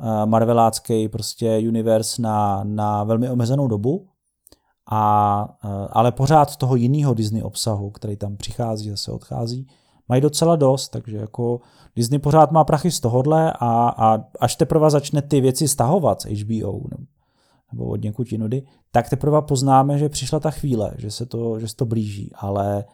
eh, 0.00 0.26
marvelácký 0.26 1.08
prostě 1.08 1.62
univerz 1.68 2.18
na, 2.18 2.64
na 2.64 3.04
velmi 3.04 3.30
omezenou 3.30 3.68
dobu, 3.68 4.08
a, 4.90 5.40
ale 5.90 6.12
pořád 6.12 6.56
toho 6.56 6.76
jiného 6.76 7.14
Disney 7.14 7.42
obsahu, 7.42 7.90
který 7.90 8.16
tam 8.16 8.36
přichází, 8.36 8.90
zase 8.90 9.12
odchází, 9.12 9.66
mají 10.08 10.20
docela 10.22 10.56
dost, 10.56 10.88
takže 10.88 11.16
jako 11.16 11.60
Disney 11.96 12.18
pořád 12.18 12.50
má 12.50 12.64
prachy 12.64 12.90
z 12.90 13.00
tohohle 13.00 13.52
a, 13.52 13.88
a 13.88 14.24
až 14.40 14.56
teprve 14.56 14.90
začne 14.90 15.22
ty 15.22 15.40
věci 15.40 15.68
stahovat 15.68 16.22
z 16.22 16.24
HBO 16.24 16.80
nebo, 17.72 17.84
od 17.86 18.02
někud 18.02 18.32
jinudy, 18.32 18.62
tak 18.90 19.10
teprve 19.10 19.42
poznáme, 19.42 19.98
že 19.98 20.08
přišla 20.08 20.40
ta 20.40 20.50
chvíle, 20.50 20.94
že 20.98 21.10
se 21.10 21.26
to, 21.26 21.60
že 21.60 21.68
se 21.68 21.76
to 21.76 21.86
blíží, 21.86 22.32
ale 22.34 22.84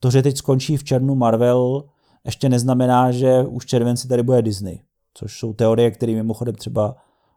to, 0.00 0.10
že 0.10 0.22
teď 0.22 0.36
skončí 0.36 0.76
v 0.76 0.84
červnu 0.84 1.14
Marvel, 1.14 1.84
ještě 2.24 2.48
neznamená, 2.48 3.12
že 3.12 3.42
už 3.42 3.64
v 3.64 3.66
červenci 3.66 4.08
tady 4.08 4.22
bude 4.22 4.42
Disney. 4.42 4.80
Což 5.14 5.38
jsou 5.38 5.52
teorie, 5.52 5.90
které 5.90 6.12
mimochodem 6.12 6.54
třeba 6.54 6.96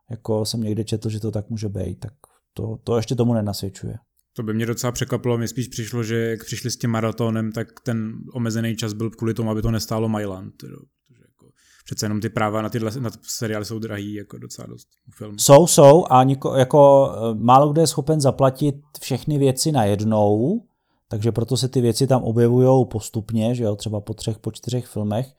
jako 0.09 0.45
jsem 0.45 0.63
někde 0.63 0.83
četl, 0.83 1.09
že 1.09 1.19
to 1.19 1.31
tak 1.31 1.49
může 1.49 1.69
být, 1.69 1.99
tak 1.99 2.13
to, 2.53 2.77
to 2.83 2.95
ještě 2.95 3.15
tomu 3.15 3.33
nenasvědčuje. 3.33 3.97
To 4.33 4.43
by 4.43 4.53
mě 4.53 4.65
docela 4.65 4.91
překvapilo, 4.91 5.37
mě 5.37 5.47
spíš 5.47 5.67
přišlo, 5.67 6.03
že 6.03 6.15
jak 6.15 6.45
přišli 6.45 6.71
s 6.71 6.77
tím 6.77 6.89
maratonem, 6.89 7.51
tak 7.51 7.67
ten 7.83 8.13
omezený 8.33 8.75
čas 8.75 8.93
byl 8.93 9.09
kvůli 9.09 9.33
tomu, 9.33 9.51
aby 9.51 9.61
to 9.61 9.71
nestálo 9.71 10.09
Myland. 10.09 10.53
Protože 10.57 10.73
jako, 11.21 11.49
přece 11.85 12.05
jenom 12.05 12.21
ty 12.21 12.29
práva 12.29 12.61
na 12.61 12.69
tyhle 12.69 12.91
na 12.99 13.09
ty 13.09 13.17
seriály 13.21 13.65
jsou 13.65 13.79
drahý 13.79 14.13
jako 14.13 14.37
docela 14.37 14.67
dost 14.67 14.87
film. 15.17 15.39
Jsou, 15.39 15.67
jsou 15.67 16.05
a 16.09 16.23
niko, 16.23 16.55
jako 16.55 17.11
eh, 17.15 17.35
málo 17.43 17.71
kdo 17.71 17.81
je 17.81 17.87
schopen 17.87 18.21
zaplatit 18.21 18.75
všechny 19.01 19.37
věci 19.37 19.71
najednou, 19.71 20.63
takže 21.07 21.31
proto 21.31 21.57
se 21.57 21.67
ty 21.67 21.81
věci 21.81 22.07
tam 22.07 22.23
objevují 22.23 22.85
postupně, 22.91 23.55
že 23.55 23.63
jo, 23.63 23.75
třeba 23.75 24.01
po 24.01 24.13
třech, 24.13 24.39
po 24.39 24.51
čtyřech 24.51 24.87
filmech, 24.87 25.33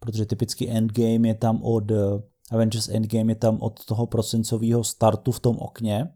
protože 0.00 0.26
typicky 0.26 0.70
Endgame 0.70 1.28
je 1.28 1.34
tam 1.34 1.62
od, 1.62 1.90
eh, 1.90 1.96
Avengers 2.50 2.88
Endgame 2.88 3.32
je 3.32 3.36
tam 3.36 3.58
od 3.60 3.84
toho 3.84 4.06
procencového 4.06 4.84
startu 4.84 5.32
v 5.32 5.40
tom 5.40 5.56
okně 5.58 6.08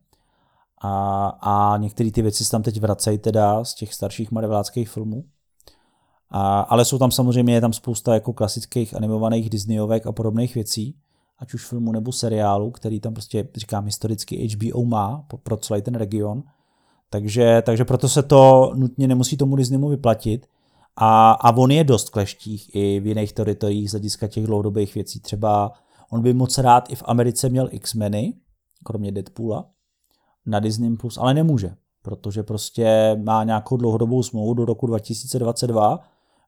a, 0.83 1.27
a 1.41 1.77
některé 1.77 2.11
ty 2.11 2.23
věci 2.23 2.45
se 2.45 2.51
tam 2.51 2.63
teď 2.63 2.81
vracejí 2.81 3.19
teda 3.19 3.65
z 3.65 3.75
těch 3.75 3.95
starších 3.95 4.31
marveláckých 4.31 4.89
filmů. 4.89 5.25
A, 6.31 6.61
ale 6.61 6.85
jsou 6.85 6.99
tam 6.99 7.11
samozřejmě, 7.11 7.55
je 7.55 7.61
tam 7.61 7.73
spousta 7.73 8.15
jako 8.15 8.33
klasických 8.33 8.97
animovaných 8.97 9.51
Disneyovek 9.51 10.07
a 10.07 10.13
podobných 10.13 10.55
věcí, 10.55 10.97
ať 11.39 11.55
už 11.55 11.67
filmu 11.67 11.93
nebo 11.93 12.13
seriálu, 12.13 12.71
který 12.71 13.01
tam 13.01 13.15
prostě, 13.15 13.49
říkám, 13.55 13.85
historicky 13.85 14.49
HBO 14.49 14.85
má 14.85 15.27
pro 15.43 15.57
celý 15.57 15.83
ten 15.83 15.95
region. 15.95 16.43
Takže, 17.11 17.63
takže 17.67 17.85
proto 17.85 18.09
se 18.09 18.23
to 18.23 18.73
nutně 18.75 19.09
nemusí 19.09 19.37
tomu 19.37 19.57
Disneymu 19.57 19.89
vyplatit. 19.89 20.47
A, 20.97 21.33
a 21.33 21.57
on 21.57 21.71
je 21.71 21.85
dost 21.85 22.11
kleštích 22.11 22.75
i 22.75 23.01
v 23.01 23.07
jiných 23.07 23.33
teritoriích 23.33 23.91
z 23.91 23.93
hlediska 23.93 24.29
těch 24.29 24.47
dlouhodobých 24.47 24.95
věcí. 24.95 25.21
Třeba 25.21 25.73
on 26.11 26.23
by 26.23 26.35
moc 26.35 26.59
rád 26.59 26.91
i 26.91 26.95
v 26.95 27.03
Americe 27.07 27.49
měl 27.49 27.69
X-meny, 27.73 28.35
kromě 28.85 29.13
Deadpoola, 29.13 29.67
na 30.47 30.61
Disney+, 30.61 30.97
Plus, 30.97 31.19
ale 31.19 31.35
nemůže, 31.35 31.71
protože 32.03 32.43
prostě 32.43 33.17
má 33.25 33.45
nějakou 33.45 33.77
dlouhodobou 33.77 34.23
smlouvu 34.23 34.55
do 34.55 34.65
roku 34.65 34.87
2022, 34.87 36.01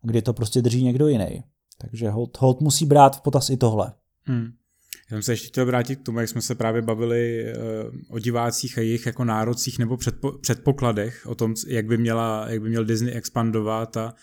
kdy 0.02 0.22
to 0.22 0.32
prostě 0.32 0.62
drží 0.62 0.84
někdo 0.84 1.08
jiný. 1.08 1.44
Takže 1.78 2.10
hold, 2.10 2.38
hold 2.38 2.60
musí 2.60 2.86
brát 2.86 3.16
v 3.16 3.20
potaz 3.20 3.50
i 3.50 3.56
tohle. 3.56 3.92
Hmm. 4.22 4.52
Já 5.10 5.16
jsem 5.16 5.22
se 5.22 5.32
ještě 5.32 5.48
chtěl 5.48 5.66
vrátit 5.66 5.96
k 5.96 6.02
tomu, 6.02 6.20
jak 6.20 6.28
jsme 6.28 6.42
se 6.42 6.54
právě 6.54 6.82
bavili 6.82 7.44
uh, 7.44 8.16
o 8.16 8.18
divácích 8.18 8.78
a 8.78 8.80
jejich 8.80 9.06
jako 9.06 9.24
nárocích 9.24 9.78
nebo 9.78 9.96
předpo, 9.96 10.32
předpokladech, 10.32 11.26
o 11.26 11.34
tom, 11.34 11.54
jak 11.66 11.86
by, 11.86 11.98
měla, 11.98 12.46
jak 12.48 12.62
by 12.62 12.68
měl 12.68 12.84
Disney 12.84 13.16
expandovat 13.16 13.96
a 13.96 14.14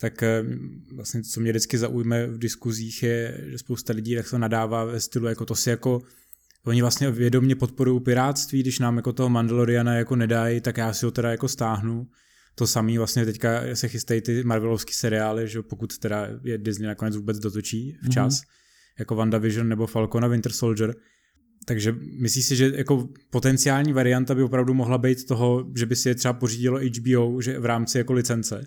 tak 0.00 0.22
uh, 0.22 0.52
vlastně 0.96 1.22
co 1.22 1.40
mě 1.40 1.50
vždycky 1.50 1.78
zaujme 1.78 2.26
v 2.26 2.38
diskuzích 2.38 3.02
je, 3.02 3.44
že 3.50 3.58
spousta 3.58 3.92
lidí 3.92 4.16
tak 4.16 4.26
se 4.26 4.38
nadává 4.38 4.84
ve 4.84 5.00
stylu 5.00 5.26
jako 5.26 5.44
to 5.44 5.54
si 5.54 5.70
jako 5.70 6.00
Oni 6.66 6.82
vlastně 6.82 7.10
vědomě 7.10 7.56
podporují 7.56 8.00
piráctví, 8.00 8.60
když 8.60 8.78
nám 8.78 8.96
jako 8.96 9.12
toho 9.12 9.28
Mandaloriana 9.28 9.94
jako 9.94 10.16
nedají, 10.16 10.60
tak 10.60 10.76
já 10.76 10.92
si 10.92 11.06
ho 11.06 11.10
teda 11.10 11.30
jako 11.30 11.48
stáhnu. 11.48 12.06
To 12.54 12.66
samý 12.66 12.98
vlastně 12.98 13.24
teďka 13.24 13.60
se 13.74 13.88
chystají 13.88 14.20
ty 14.20 14.44
Marvelovský 14.44 14.92
seriály, 14.92 15.48
že 15.48 15.62
pokud 15.62 15.98
teda 15.98 16.28
je 16.44 16.58
Disney 16.58 16.88
nakonec 16.88 17.16
vůbec 17.16 17.38
dotočí 17.38 17.98
včas. 18.04 18.34
Mm-hmm 18.34 18.58
jako 18.98 19.14
WandaVision 19.14 19.68
nebo 19.68 19.86
Falcon 19.86 20.24
a 20.24 20.28
Winter 20.28 20.52
Soldier. 20.52 20.94
Takže 21.66 21.94
myslíš 22.20 22.46
si, 22.46 22.56
že 22.56 22.72
jako 22.74 23.08
potenciální 23.30 23.92
varianta 23.92 24.34
by 24.34 24.42
opravdu 24.42 24.74
mohla 24.74 24.98
být 24.98 25.26
toho, 25.26 25.64
že 25.76 25.86
by 25.86 25.96
si 25.96 26.08
je 26.08 26.14
třeba 26.14 26.32
pořídilo 26.32 26.78
HBO, 26.78 27.40
že 27.40 27.60
v 27.60 27.66
rámci 27.66 27.98
jako 27.98 28.12
licence? 28.12 28.66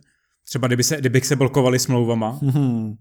Třeba 0.49 0.67
kdyby 0.67 0.83
se, 0.83 0.97
kdyby 0.97 1.21
se 1.21 1.35
blokovali 1.35 1.79
smlouvama? 1.79 2.39
Hmm. 2.41 2.93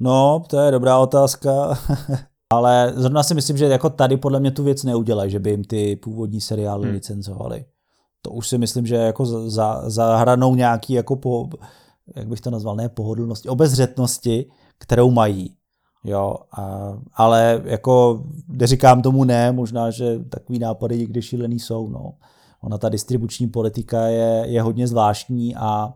No, 0.00 0.42
to 0.50 0.60
je 0.60 0.70
dobrá 0.70 0.98
otázka. 0.98 1.50
Ale 2.54 2.92
zrovna 2.96 3.22
si 3.22 3.34
myslím, 3.34 3.56
že 3.56 3.64
jako 3.64 3.90
tady 3.90 4.16
podle 4.16 4.40
mě 4.40 4.50
tu 4.50 4.64
věc 4.64 4.84
neudělají, 4.84 5.30
že 5.30 5.38
by 5.38 5.50
jim 5.50 5.64
ty 5.64 5.96
původní 5.96 6.40
seriály 6.40 6.84
hmm. 6.84 6.94
licencovali. 6.94 7.64
To 8.22 8.30
už 8.30 8.48
si 8.48 8.58
myslím, 8.58 8.86
že 8.86 8.94
jako 8.94 9.26
za, 9.50 9.90
za 9.90 10.16
hranou 10.16 10.54
nějaký 10.54 10.92
jako 10.92 11.16
po, 11.16 11.48
jak 12.16 12.28
bych 12.28 12.40
to 12.40 12.50
nazval, 12.50 12.76
ne 12.76 12.88
pohodlnosti, 12.88 13.48
obezřetnosti, 13.48 14.46
kterou 14.78 15.10
mají. 15.10 15.54
Jo, 16.04 16.36
a, 16.52 16.92
ale 17.14 17.62
jako 17.64 18.24
neříkám 18.48 19.02
tomu 19.02 19.24
ne, 19.24 19.52
možná, 19.52 19.90
že 19.90 20.18
takový 20.18 20.58
nápady 20.58 20.98
někdy 20.98 21.22
šílený 21.22 21.60
jsou. 21.60 21.88
No. 21.88 22.12
Ona 22.60 22.78
ta 22.78 22.88
distribuční 22.88 23.46
politika 23.46 24.06
je, 24.06 24.44
je 24.46 24.62
hodně 24.62 24.88
zvláštní 24.88 25.56
a 25.56 25.94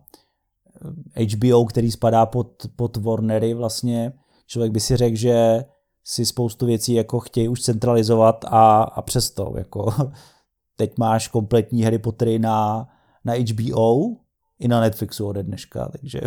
HBO, 1.35 1.65
který 1.65 1.91
spadá 1.91 2.27
pod, 2.27 2.67
pod 2.77 2.97
Warnery 2.97 3.55
vlastně, 3.55 4.13
člověk 4.47 4.73
by 4.73 4.81
si 4.81 4.97
řekl, 4.97 5.17
že 5.17 5.65
si 6.11 6.27
spoustu 6.27 6.67
věcí 6.67 6.95
jako 6.95 7.21
chtějí 7.21 7.49
už 7.49 7.61
centralizovat 7.61 8.45
a, 8.45 8.83
a 8.83 9.03
přesto 9.03 9.55
jako 9.59 9.95
teď 10.77 10.99
máš 10.99 11.29
kompletní 11.29 11.83
Harry 11.83 11.99
Pottery 11.99 12.39
na, 12.39 12.89
na 13.25 13.35
HBO 13.35 14.17
i 14.59 14.69
na 14.69 14.81
Netflixu 14.81 15.27
ode 15.27 15.43
dneška, 15.43 15.89
takže 15.89 16.21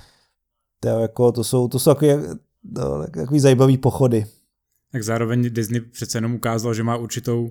to, 0.80 0.88
jako, 0.88 1.32
to 1.32 1.44
jsou, 1.44 1.68
to 1.68 1.78
jsou 1.78 1.94
takové 1.94 2.16
no, 2.64 3.06
takový 3.06 3.78
pochody. 3.78 4.26
Tak 4.92 5.02
zároveň 5.02 5.50
Disney 5.50 5.80
přece 5.80 6.18
jenom 6.18 6.34
ukázal, 6.34 6.74
že 6.74 6.82
má 6.82 6.96
určitou, 6.96 7.50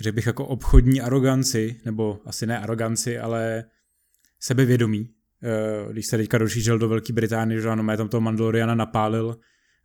řekl 0.00 0.14
bych, 0.14 0.26
jako 0.26 0.46
obchodní 0.46 1.00
aroganci, 1.00 1.80
nebo 1.84 2.18
asi 2.26 2.46
ne 2.46 2.58
aroganci, 2.58 3.18
ale 3.18 3.64
sebevědomí. 4.40 5.10
Eh, 5.42 5.92
když 5.92 6.06
se 6.06 6.16
teďka 6.16 6.38
rozšířil 6.38 6.78
do 6.78 6.88
Velké 6.88 7.12
Británie, 7.12 7.60
že 7.60 7.68
ano, 7.68 7.96
tam 7.96 8.08
toho 8.08 8.20
Mandaloriana 8.20 8.74
napálil 8.74 9.36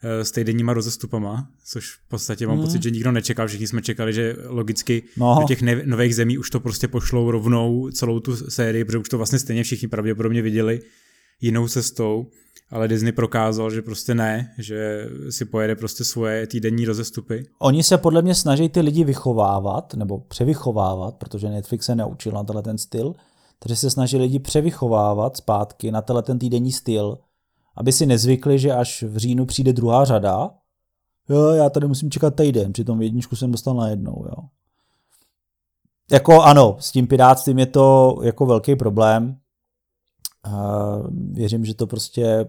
s 0.04 0.32
týdenníma 0.32 0.74
rozestupama, 0.74 1.48
což 1.66 1.92
v 1.92 2.08
podstatě 2.08 2.48
mám 2.48 2.58
mm. 2.58 2.64
pocit, 2.64 2.84
že 2.84 2.92
nikdo 2.92 3.12
nečekal, 3.12 3.48
všichni 3.48 3.68
jsme 3.68 3.82
čekali, 3.82 4.14
že 4.14 4.36
logicky 4.46 5.04
no. 5.18 5.38
do 5.42 5.48
těch 5.48 5.62
nových 5.86 6.16
zemí 6.16 6.38
už 6.38 6.50
to 6.50 6.60
prostě 6.60 6.88
pošlou 6.88 7.32
rovnou 7.32 7.90
celou 7.90 8.20
tu 8.20 8.36
sérii, 8.36 8.86
protože 8.86 8.98
už 8.98 9.10
to 9.10 9.18
vlastně 9.18 9.40
stejně 9.40 9.64
všichni 9.64 9.88
pravděpodobně 9.88 10.42
viděli 10.42 10.82
jinou 11.42 11.68
cestou, 11.68 12.28
ale 12.70 12.88
Disney 12.88 13.12
prokázal, 13.12 13.72
že 13.72 13.82
prostě 13.82 14.16
ne, 14.16 14.54
že 14.58 15.10
si 15.30 15.46
pojede 15.46 15.76
prostě 15.76 16.04
svoje 16.04 16.48
týdenní 16.48 16.86
rozestupy. 16.86 17.46
Oni 17.60 17.84
se 17.84 17.98
podle 17.98 18.22
mě 18.22 18.36
snaží 18.36 18.70
ty 18.70 18.82
lidi 18.82 19.04
vychovávat, 19.04 19.94
nebo 19.94 20.20
převychovávat, 20.20 21.16
protože 21.16 21.50
Netflix 21.50 21.86
se 21.86 21.96
naučil 21.96 22.32
na 22.32 22.44
tenhle 22.44 22.64
ten 22.64 22.78
styl, 22.78 23.16
takže 23.60 23.76
se 23.76 23.90
snaží 23.90 24.18
lidi 24.18 24.40
převychovávat 24.40 25.38
zpátky 25.38 25.92
na 25.92 26.02
tenhle 26.02 26.24
ten 26.24 26.40
týdenní 26.40 26.72
styl, 26.72 27.18
aby 27.76 27.92
si 27.92 28.06
nezvykli, 28.06 28.60
že 28.60 28.72
až 28.72 29.04
v 29.04 29.18
říjnu 29.18 29.46
přijde 29.46 29.74
druhá 29.74 30.06
řada, 30.06 30.50
jo, 31.30 31.48
já 31.50 31.70
tady 31.70 31.88
musím 31.88 32.12
čekat 32.12 32.36
týden, 32.36 32.74
přitom 32.74 33.02
jedničku 33.02 33.36
jsem 33.36 33.52
dostal 33.52 33.74
najednou, 33.74 34.26
jo. 34.26 34.44
Jako 36.12 36.42
ano, 36.42 36.78
s 36.80 36.92
tím 36.92 37.08
pirátstvím 37.08 37.60
je 37.60 37.66
to 37.66 38.18
jako 38.24 38.46
velký 38.46 38.76
problém. 38.76 39.38
A 40.44 40.78
věřím, 41.32 41.66
že 41.66 41.74
to 41.74 41.88
prostě 41.88 42.48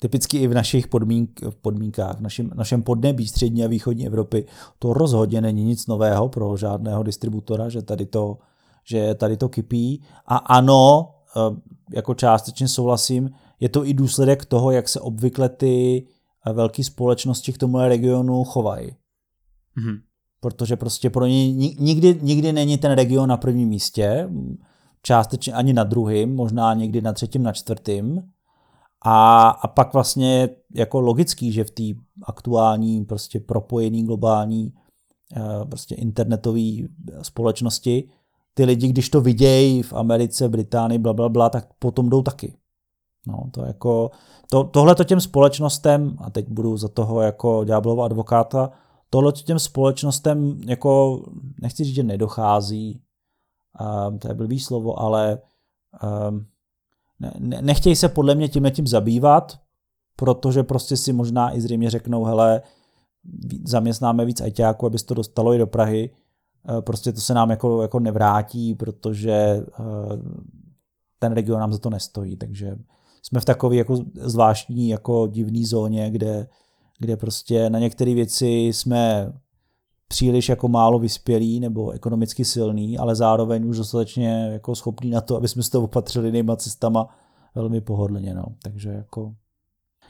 typicky 0.00 0.38
i 0.38 0.46
v 0.46 0.54
našich 0.54 0.88
podmínk, 0.88 1.40
v 1.50 1.56
podmínkách, 1.56 2.18
v 2.18 2.20
našem, 2.20 2.50
našem 2.54 2.82
podnebí 2.82 3.28
střední 3.28 3.64
a 3.64 3.68
východní 3.68 4.06
Evropy, 4.06 4.46
to 4.78 4.92
rozhodně 4.92 5.40
není 5.40 5.64
nic 5.64 5.86
nového 5.86 6.28
pro 6.28 6.56
žádného 6.56 7.02
distributora, 7.02 7.68
že 7.68 7.82
tady 7.82 8.06
to, 8.06 8.38
že 8.84 9.14
tady 9.14 9.36
to 9.36 9.48
kypí. 9.48 10.02
A 10.26 10.36
ano, 10.36 11.14
eh, 11.36 11.56
jako 11.94 12.14
částečně 12.14 12.68
souhlasím, 12.68 13.30
je 13.60 13.68
to 13.68 13.86
i 13.86 13.94
důsledek 13.94 14.44
toho, 14.44 14.70
jak 14.70 14.88
se 14.88 15.00
obvykle 15.00 15.48
ty 15.48 16.06
eh, 16.46 16.52
velké 16.52 16.84
společnosti 16.84 17.52
k 17.52 17.58
tomu 17.58 17.78
regionu 17.78 18.44
chovají. 18.44 18.88
Mm-hmm. 18.88 20.00
Protože 20.40 20.76
prostě 20.76 21.10
pro 21.10 21.26
ně 21.26 21.52
nikdy, 21.52 22.18
nikdy 22.22 22.52
není 22.52 22.78
ten 22.78 22.92
region 22.92 23.28
na 23.28 23.36
prvním 23.36 23.68
místě, 23.68 24.30
částečně 25.02 25.52
ani 25.52 25.72
na 25.72 25.84
druhém, 25.84 26.34
možná 26.34 26.74
někdy 26.74 27.00
na 27.00 27.12
třetím, 27.12 27.42
na 27.42 27.52
čtvrtým. 27.52 28.22
A, 29.04 29.48
a 29.48 29.68
pak 29.68 29.92
vlastně 29.92 30.48
jako 30.74 31.00
logický, 31.00 31.52
že 31.52 31.64
v 31.64 31.70
té 31.70 31.82
aktuální 32.22 33.04
prostě 33.04 33.40
propojený 33.40 34.04
globální 34.04 34.72
eh, 35.36 35.64
prostě 35.64 35.94
internetové 35.94 36.60
společnosti 37.22 38.08
ty 38.54 38.64
lidi, 38.64 38.88
když 38.88 39.08
to 39.08 39.20
vidějí 39.20 39.82
v 39.82 39.92
Americe, 39.92 40.48
Británii, 40.48 40.98
bla, 40.98 41.12
bla, 41.12 41.28
bla, 41.28 41.50
tak 41.50 41.68
potom 41.78 42.08
jdou 42.10 42.22
taky. 42.22 42.54
No, 43.26 43.50
to 43.50 43.64
jako, 43.64 44.10
to, 44.50 44.64
tohle 44.64 44.94
to 44.94 45.04
těm 45.04 45.20
společnostem, 45.20 46.16
a 46.18 46.30
teď 46.30 46.48
budu 46.48 46.76
za 46.76 46.88
toho 46.88 47.20
jako 47.20 47.64
ďáblova 47.64 48.04
advokáta, 48.04 48.70
tohle 49.10 49.32
to 49.32 49.40
těm 49.40 49.58
společnostem 49.58 50.60
jako, 50.66 51.22
nechci 51.62 51.84
říct, 51.84 51.94
že 51.94 52.02
nedochází, 52.02 53.00
um, 54.08 54.18
to 54.18 54.28
je 54.28 54.34
blbý 54.34 54.60
slovo, 54.60 55.00
ale 55.00 55.38
um, 56.28 56.46
ne, 57.20 57.62
nechtějí 57.62 57.96
se 57.96 58.08
podle 58.08 58.34
mě 58.34 58.48
tím 58.48 58.70
tím 58.70 58.86
zabývat, 58.86 59.58
protože 60.16 60.62
prostě 60.62 60.96
si 60.96 61.12
možná 61.12 61.56
i 61.56 61.60
zřejmě 61.60 61.90
řeknou, 61.90 62.24
hele, 62.24 62.62
zaměstnáme 63.64 64.24
víc 64.24 64.40
ajťáků, 64.40 64.86
aby 64.86 64.98
se 64.98 65.06
to 65.06 65.14
dostalo 65.14 65.54
i 65.54 65.58
do 65.58 65.66
Prahy, 65.66 66.10
uh, 66.70 66.80
prostě 66.80 67.12
to 67.12 67.20
se 67.20 67.34
nám 67.34 67.50
jako, 67.50 67.82
jako 67.82 68.00
nevrátí, 68.00 68.74
protože 68.74 69.66
uh, 69.78 69.86
ten 71.18 71.32
region 71.32 71.60
nám 71.60 71.72
za 71.72 71.78
to 71.78 71.90
nestojí, 71.90 72.36
takže 72.36 72.78
jsme 73.22 73.40
v 73.40 73.44
takové 73.44 73.76
jako 73.76 73.96
zvláštní, 74.14 74.88
jako 74.88 75.26
divné 75.26 75.66
zóně, 75.66 76.10
kde, 76.10 76.48
kde 76.98 77.16
prostě 77.16 77.70
na 77.70 77.78
některé 77.78 78.14
věci 78.14 78.46
jsme 78.46 79.32
příliš 80.08 80.48
jako 80.48 80.68
málo 80.68 80.98
vyspělí 80.98 81.60
nebo 81.60 81.90
ekonomicky 81.90 82.44
silný, 82.44 82.98
ale 82.98 83.14
zároveň 83.14 83.68
už 83.68 83.76
dostatečně 83.76 84.48
jako 84.52 84.74
schopný 84.74 85.10
na 85.10 85.20
to, 85.20 85.36
aby 85.36 85.48
jsme 85.48 85.62
se 85.62 85.70
to 85.70 85.82
opatřili 85.82 86.28
jinýma 86.28 86.56
cestama 86.56 87.08
velmi 87.54 87.80
pohodlně. 87.80 88.34
No. 88.34 88.44
Takže 88.62 88.90
jako 88.90 89.34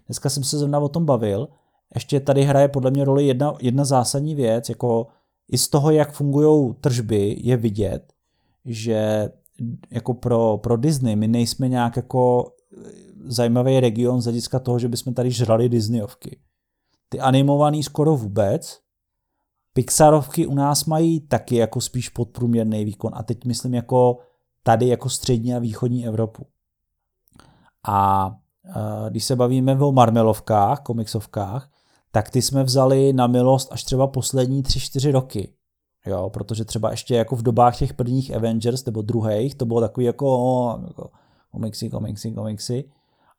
dneska 0.07 0.31
jsem 0.31 0.44
se 0.44 0.59
zrovna 0.59 0.79
o 0.79 0.88
tom 0.88 1.05
bavil. 1.05 1.49
Ještě 1.94 2.21
tady 2.21 2.42
hraje 2.42 2.68
podle 2.68 2.90
mě 2.90 3.05
roli 3.05 3.27
jedna, 3.27 3.55
jedna 3.61 3.85
zásadní 3.85 4.35
věc, 4.35 4.68
jako 4.68 5.07
i 5.49 5.59
z 5.59 5.68
toho, 5.68 5.90
jak 5.90 6.12
fungují 6.12 6.75
tržby, 6.81 7.37
je 7.40 7.57
vidět, 7.57 8.12
že 8.64 9.31
jako 9.90 10.14
pro, 10.14 10.59
pro 10.59 10.77
Disney 10.77 11.16
my 11.16 11.29
nejsme 11.29 11.68
nějak 11.68 11.97
jako 11.97 12.53
zajímavý 13.26 13.80
region 13.80 14.20
z 14.20 14.24
hlediska 14.24 14.58
toho, 14.58 14.78
že 14.78 14.88
bychom 14.88 15.14
tady 15.14 15.30
žrali 15.30 15.68
Disneyovky. 15.68 16.40
Ty 17.08 17.20
animovaný 17.20 17.82
skoro 17.82 18.16
vůbec. 18.16 18.80
Pixarovky 19.72 20.46
u 20.46 20.54
nás 20.54 20.84
mají 20.84 21.20
taky 21.20 21.56
jako 21.56 21.80
spíš 21.80 22.08
podprůměrný 22.08 22.84
výkon 22.84 23.12
a 23.14 23.22
teď 23.22 23.44
myslím 23.44 23.74
jako 23.74 24.18
tady 24.62 24.88
jako 24.88 25.08
střední 25.08 25.54
a 25.54 25.58
východní 25.58 26.06
Evropu. 26.06 26.46
A 27.86 28.30
když 29.08 29.24
se 29.24 29.36
bavíme 29.36 29.78
o 29.78 29.92
marmelovkách, 29.92 30.80
komiksovkách, 30.80 31.70
tak 32.10 32.30
ty 32.30 32.42
jsme 32.42 32.64
vzali 32.64 33.12
na 33.12 33.26
milost 33.26 33.72
až 33.72 33.84
třeba 33.84 34.06
poslední 34.06 34.62
3-4 34.62 35.12
roky. 35.12 35.52
Jo, 36.06 36.30
protože 36.30 36.64
třeba 36.64 36.90
ještě 36.90 37.14
jako 37.14 37.36
v 37.36 37.42
dobách 37.42 37.78
těch 37.78 37.94
prvních 37.94 38.34
Avengers 38.34 38.84
nebo 38.84 39.02
druhých, 39.02 39.54
to 39.54 39.66
bylo 39.66 39.80
takový 39.80 40.06
jako, 40.06 40.80
jako 40.88 41.10
komiksy, 41.52 41.90
komiksy, 41.90 42.32
komiksy. 42.32 42.84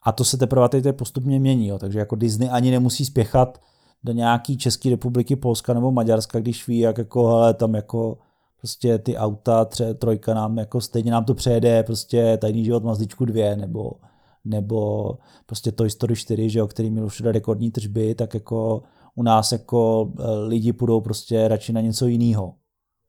A 0.04 0.12
to 0.12 0.24
se 0.24 0.38
teprve 0.38 0.70
teď 0.70 0.96
postupně 0.96 1.40
mění, 1.40 1.68
jo. 1.68 1.80
takže 1.80 2.00
jako 2.00 2.16
Disney 2.16 2.50
ani 2.52 2.72
nemusí 2.72 3.06
spěchat 3.06 3.62
do 4.04 4.14
nějaký 4.14 4.58
České 4.58 4.90
republiky, 4.90 5.36
Polska 5.36 5.74
nebo 5.74 5.92
Maďarska, 5.92 6.40
když 6.40 6.68
ví, 6.68 6.80
jak 6.80 6.98
jako, 6.98 7.28
hele, 7.28 7.54
tam 7.54 7.76
jako 7.76 8.18
prostě 8.58 8.98
ty 8.98 9.18
auta, 9.18 9.66
tře, 9.66 9.94
trojka 9.94 10.34
nám 10.34 10.58
jako 10.58 10.82
stejně 10.82 11.12
nám 11.12 11.26
to 11.26 11.34
přejede, 11.34 11.84
prostě 11.84 12.38
tajný 12.38 12.66
život 12.66 12.84
Mazdičku 12.84 13.26
2, 13.26 13.56
nebo, 13.56 13.92
nebo 14.46 15.12
prostě 15.46 15.72
Toy 15.72 15.90
Story 15.90 16.16
4, 16.16 16.50
že 16.50 16.60
jo, 16.60 16.68
který 16.68 16.90
měl 16.90 17.08
všude 17.08 17.32
rekordní 17.32 17.72
tržby, 17.72 18.16
tak 18.16 18.34
jako 18.34 18.84
u 19.16 19.24
nás 19.24 19.52
jako 19.52 20.12
eh, 20.20 20.24
lidi 20.48 20.74
půjdou 20.74 21.02
prostě 21.02 21.48
radši 21.48 21.74
na 21.74 21.82
něco 21.82 22.08
jiného. 22.08 22.56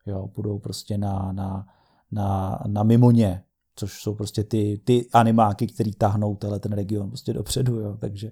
Jo, 0.06 0.28
půjdou 0.28 0.58
prostě 0.58 0.98
na, 0.98 1.32
na, 1.32 1.66
na, 2.12 2.58
na 2.66 2.82
mimoně, 2.82 3.42
což 3.80 4.02
jsou 4.02 4.14
prostě 4.14 4.44
ty, 4.44 4.80
ty 4.84 5.06
animáky, 5.12 5.66
který 5.66 5.92
tahnou 5.92 6.36
tenhle 6.36 6.60
ten 6.60 6.72
region 6.72 7.08
prostě 7.08 7.32
dopředu, 7.32 7.80
jo. 7.80 7.96
takže 8.00 8.30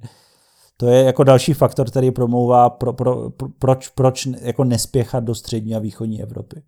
to 0.77 0.89
je 0.89 1.05
jako 1.05 1.25
další 1.25 1.55
faktor, 1.55 1.91
který 1.91 2.11
promlouvá, 2.11 2.71
pro, 2.71 2.93
pro, 2.93 3.31
pro, 3.31 3.49
proč, 3.49 3.89
proč 3.89 4.29
jako 4.41 4.65
nespěchat 4.65 5.25
do 5.25 5.35
střední 5.35 5.75
a 5.75 5.79
východní 5.79 6.23
Evropy. 6.23 6.63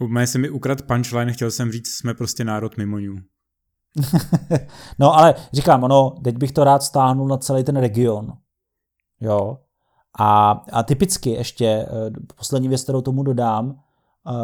Úplně 0.00 0.26
se 0.26 0.38
mi 0.38 0.50
ukrad 0.50 0.82
punchline, 0.82 1.32
chtěl 1.32 1.50
jsem 1.50 1.72
říct, 1.72 1.88
jsme 1.88 2.14
prostě 2.14 2.44
národ 2.44 2.76
mimoňů. 2.76 3.16
no 4.98 5.14
ale 5.14 5.34
říkám, 5.52 5.84
ono, 5.84 6.10
teď 6.24 6.36
bych 6.36 6.52
to 6.52 6.64
rád 6.64 6.82
stáhnul 6.82 7.28
na 7.28 7.36
celý 7.36 7.64
ten 7.64 7.76
region. 7.76 8.32
Jo. 9.20 9.58
A, 10.18 10.50
a 10.72 10.82
typicky 10.82 11.30
ještě, 11.30 11.66
eh, 11.66 11.86
poslední 12.36 12.68
věc, 12.68 12.82
kterou 12.82 13.00
tomu 13.00 13.22
dodám, 13.22 13.80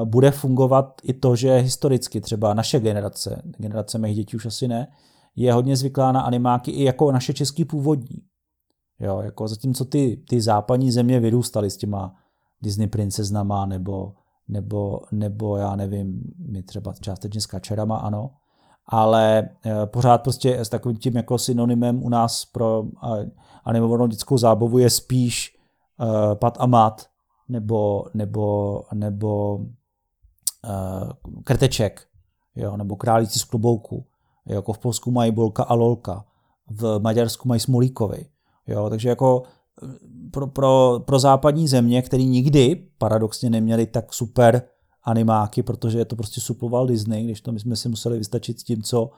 bude 0.04 0.30
fungovat 0.30 1.00
i 1.02 1.12
to, 1.12 1.36
že 1.36 1.56
historicky 1.56 2.20
třeba 2.20 2.54
naše 2.54 2.80
generace, 2.80 3.42
generace 3.44 3.98
mých 3.98 4.16
dětí 4.16 4.36
už 4.36 4.46
asi 4.46 4.68
ne, 4.68 4.88
je 5.36 5.52
hodně 5.52 5.76
zvyklá 5.76 6.12
na 6.12 6.20
animáky 6.20 6.70
i 6.70 6.84
jako 6.84 7.12
naše 7.12 7.34
český 7.34 7.64
původní. 7.64 8.22
Jo, 9.00 9.20
jako 9.20 9.48
zatímco 9.48 9.84
ty, 9.84 10.22
ty 10.28 10.40
západní 10.40 10.90
země 10.90 11.20
vyrůstaly 11.20 11.70
s 11.70 11.76
těma 11.76 12.14
Disney 12.62 12.86
princeznama 12.86 13.66
nebo, 13.66 14.12
nebo, 14.48 15.00
nebo 15.12 15.56
já 15.56 15.76
nevím, 15.76 16.22
my 16.38 16.62
třeba 16.62 16.92
částečně 17.00 17.40
s 17.40 17.46
kačerama, 17.46 17.96
ano, 17.96 18.30
ale 18.86 19.38
e, 19.38 19.86
pořád 19.86 20.22
prostě 20.22 20.58
s 20.58 20.68
takovým 20.68 20.96
tím 20.96 21.16
jako 21.16 21.38
synonymem 21.38 22.02
u 22.02 22.08
nás 22.08 22.44
pro 22.44 22.84
animovanou 23.64 24.06
dětskou 24.06 24.38
zábavu 24.38 24.78
je 24.78 24.90
spíš 24.90 25.50
e, 25.50 26.34
Pat 26.34 26.56
a 26.60 26.66
Mat, 26.66 27.06
nebo, 27.48 28.04
nebo, 28.14 28.82
nebo 28.94 29.56
uh, 29.56 29.64
krteček, 31.44 32.06
jo, 32.56 32.76
nebo 32.76 32.96
králíci 32.96 33.38
z 33.38 33.44
klubouku. 33.44 34.06
Jo, 34.46 34.54
jako 34.54 34.72
v 34.72 34.78
Polsku 34.78 35.10
mají 35.10 35.32
bolka 35.32 35.62
a 35.62 35.74
lolka, 35.74 36.24
v 36.70 36.98
Maďarsku 36.98 37.48
mají 37.48 37.60
smolíkovi. 37.60 38.26
Jo, 38.66 38.90
takže 38.90 39.08
jako 39.08 39.42
eh, 39.82 39.86
pro, 40.30 40.46
pro, 40.46 41.00
pro 41.04 41.18
západní 41.18 41.68
země, 41.68 42.02
který 42.02 42.26
nikdy 42.28 42.88
paradoxně 42.98 43.50
neměli 43.50 43.86
tak 43.86 44.14
super 44.14 44.62
animáky, 45.02 45.62
protože 45.62 45.98
je 45.98 46.04
to 46.04 46.16
prostě 46.16 46.40
suploval 46.40 46.86
Disney, 46.86 47.24
když 47.24 47.40
to 47.40 47.52
my 47.52 47.60
jsme 47.60 47.76
si 47.76 47.88
museli 47.88 48.18
vystačit 48.18 48.60
s 48.60 48.64
tím, 48.64 48.82
co 48.82 49.10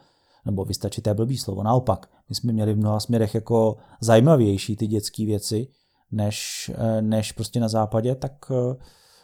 nebo 0.44 0.64
vystačit, 0.64 1.04
to 1.04 1.10
je 1.10 1.14
blbý 1.14 1.38
slovo, 1.38 1.62
naopak. 1.62 2.10
My 2.28 2.34
jsme 2.34 2.52
měli 2.52 2.74
v 2.74 2.78
mnoha 2.78 3.00
směrech 3.00 3.34
jako 3.34 3.76
zajímavější 4.00 4.76
ty 4.76 4.86
dětské 4.86 5.26
věci, 5.26 5.68
než, 6.12 6.70
eh, 6.74 7.02
než 7.02 7.32
prostě 7.32 7.60
na 7.60 7.68
západě, 7.68 8.14
tak 8.14 8.32
eh, 8.50 8.76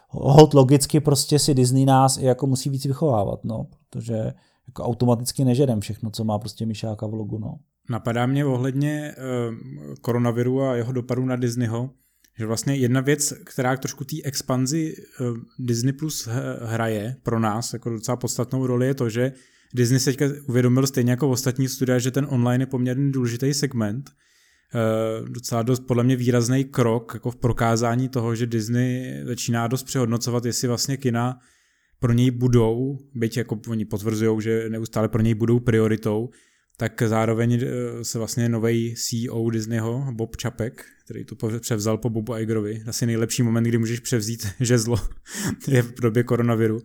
hod 0.09 0.53
logicky 0.53 0.99
prostě 0.99 1.39
si 1.39 1.53
Disney 1.53 1.85
nás 1.85 2.17
i 2.17 2.25
jako 2.25 2.47
musí 2.47 2.69
víc 2.69 2.85
vychovávat, 2.85 3.43
no, 3.43 3.67
protože 3.89 4.33
jako 4.67 4.83
automaticky 4.83 5.45
nežedem 5.45 5.79
všechno, 5.79 6.11
co 6.11 6.23
má 6.23 6.39
prostě 6.39 6.65
Mišáka 6.65 7.07
v 7.07 7.13
logu, 7.13 7.37
no. 7.37 7.55
Napadá 7.89 8.25
mě 8.25 8.45
ohledně 8.45 9.15
uh, 9.17 9.55
koronaviru 10.01 10.61
a 10.61 10.75
jeho 10.75 10.91
dopadu 10.91 11.25
na 11.25 11.35
Disneyho, 11.35 11.89
že 12.39 12.45
vlastně 12.45 12.75
jedna 12.75 13.01
věc, 13.01 13.33
která 13.45 13.77
trošku 13.77 14.03
té 14.03 14.15
expanzi 14.23 14.93
Disney 15.59 15.93
Plus 15.93 16.27
hraje 16.61 17.15
pro 17.23 17.39
nás 17.39 17.73
jako 17.73 17.89
docela 17.89 18.17
podstatnou 18.17 18.67
roli, 18.67 18.87
je 18.87 18.93
to, 18.93 19.09
že 19.09 19.31
Disney 19.73 19.99
se 19.99 20.11
teďka 20.11 20.25
uvědomil 20.47 20.87
stejně 20.87 21.11
jako 21.11 21.29
ostatní 21.29 21.67
studia, 21.67 21.99
že 21.99 22.11
ten 22.11 22.27
online 22.29 22.61
je 22.61 22.67
poměrně 22.67 23.11
důležitý 23.11 23.53
segment. 23.53 24.11
Uh, 24.75 25.29
docela 25.29 25.61
dost 25.61 25.79
podle 25.79 26.03
mě 26.03 26.15
výrazný 26.15 26.63
krok 26.63 27.11
jako 27.13 27.31
v 27.31 27.35
prokázání 27.35 28.09
toho, 28.09 28.35
že 28.35 28.45
Disney 28.45 29.21
začíná 29.25 29.67
dost 29.67 29.83
přehodnocovat, 29.83 30.45
jestli 30.45 30.67
vlastně 30.67 30.97
kina 30.97 31.39
pro 31.99 32.13
něj 32.13 32.31
budou, 32.31 32.97
byť 33.13 33.37
jako 33.37 33.59
oni 33.67 33.85
potvrzují, 33.85 34.41
že 34.41 34.69
neustále 34.69 35.09
pro 35.09 35.21
něj 35.21 35.33
budou 35.33 35.59
prioritou, 35.59 36.29
tak 36.77 37.03
zároveň 37.05 37.53
eh, 37.53 38.03
se 38.03 38.17
vlastně 38.17 38.49
nový 38.49 38.95
CEO 38.95 39.49
Disneyho, 39.49 40.05
Bob 40.11 40.37
Čapek, 40.37 40.85
který 41.05 41.25
to 41.25 41.35
převzal 41.59 41.97
po 41.97 42.09
Bobu 42.09 42.37
Igerovi, 42.37 42.83
asi 42.87 43.05
nejlepší 43.05 43.43
moment, 43.43 43.63
kdy 43.63 43.77
můžeš 43.77 43.99
převzít 43.99 44.47
žezlo 44.59 44.97
je 45.67 45.81
v 45.81 46.01
době 46.01 46.23
koronaviru, 46.23 46.79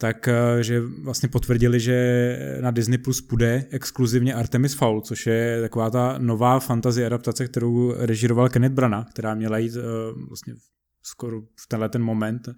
tak 0.00 0.28
eh, 0.28 0.62
že 0.62 0.80
vlastně 0.80 1.28
potvrdili, 1.28 1.80
že 1.80 2.58
na 2.60 2.70
Disney 2.70 2.98
Plus 2.98 3.20
půjde 3.20 3.64
exkluzivně 3.70 4.34
Artemis 4.34 4.74
Fowl, 4.74 5.00
což 5.00 5.26
je 5.26 5.60
taková 5.60 5.90
ta 5.90 6.18
nová 6.18 6.60
fantasy 6.60 7.06
adaptace, 7.06 7.46
kterou 7.46 7.94
režíroval 7.96 8.48
Kenneth 8.48 8.74
Branagh, 8.74 9.10
která 9.10 9.34
měla 9.34 9.58
jít 9.58 9.76
uh, 9.76 9.82
vlastně 10.28 10.54
skoro 11.02 11.40
v 11.40 11.66
tenhle 11.68 11.88
ten 11.88 12.02
moment 12.02 12.48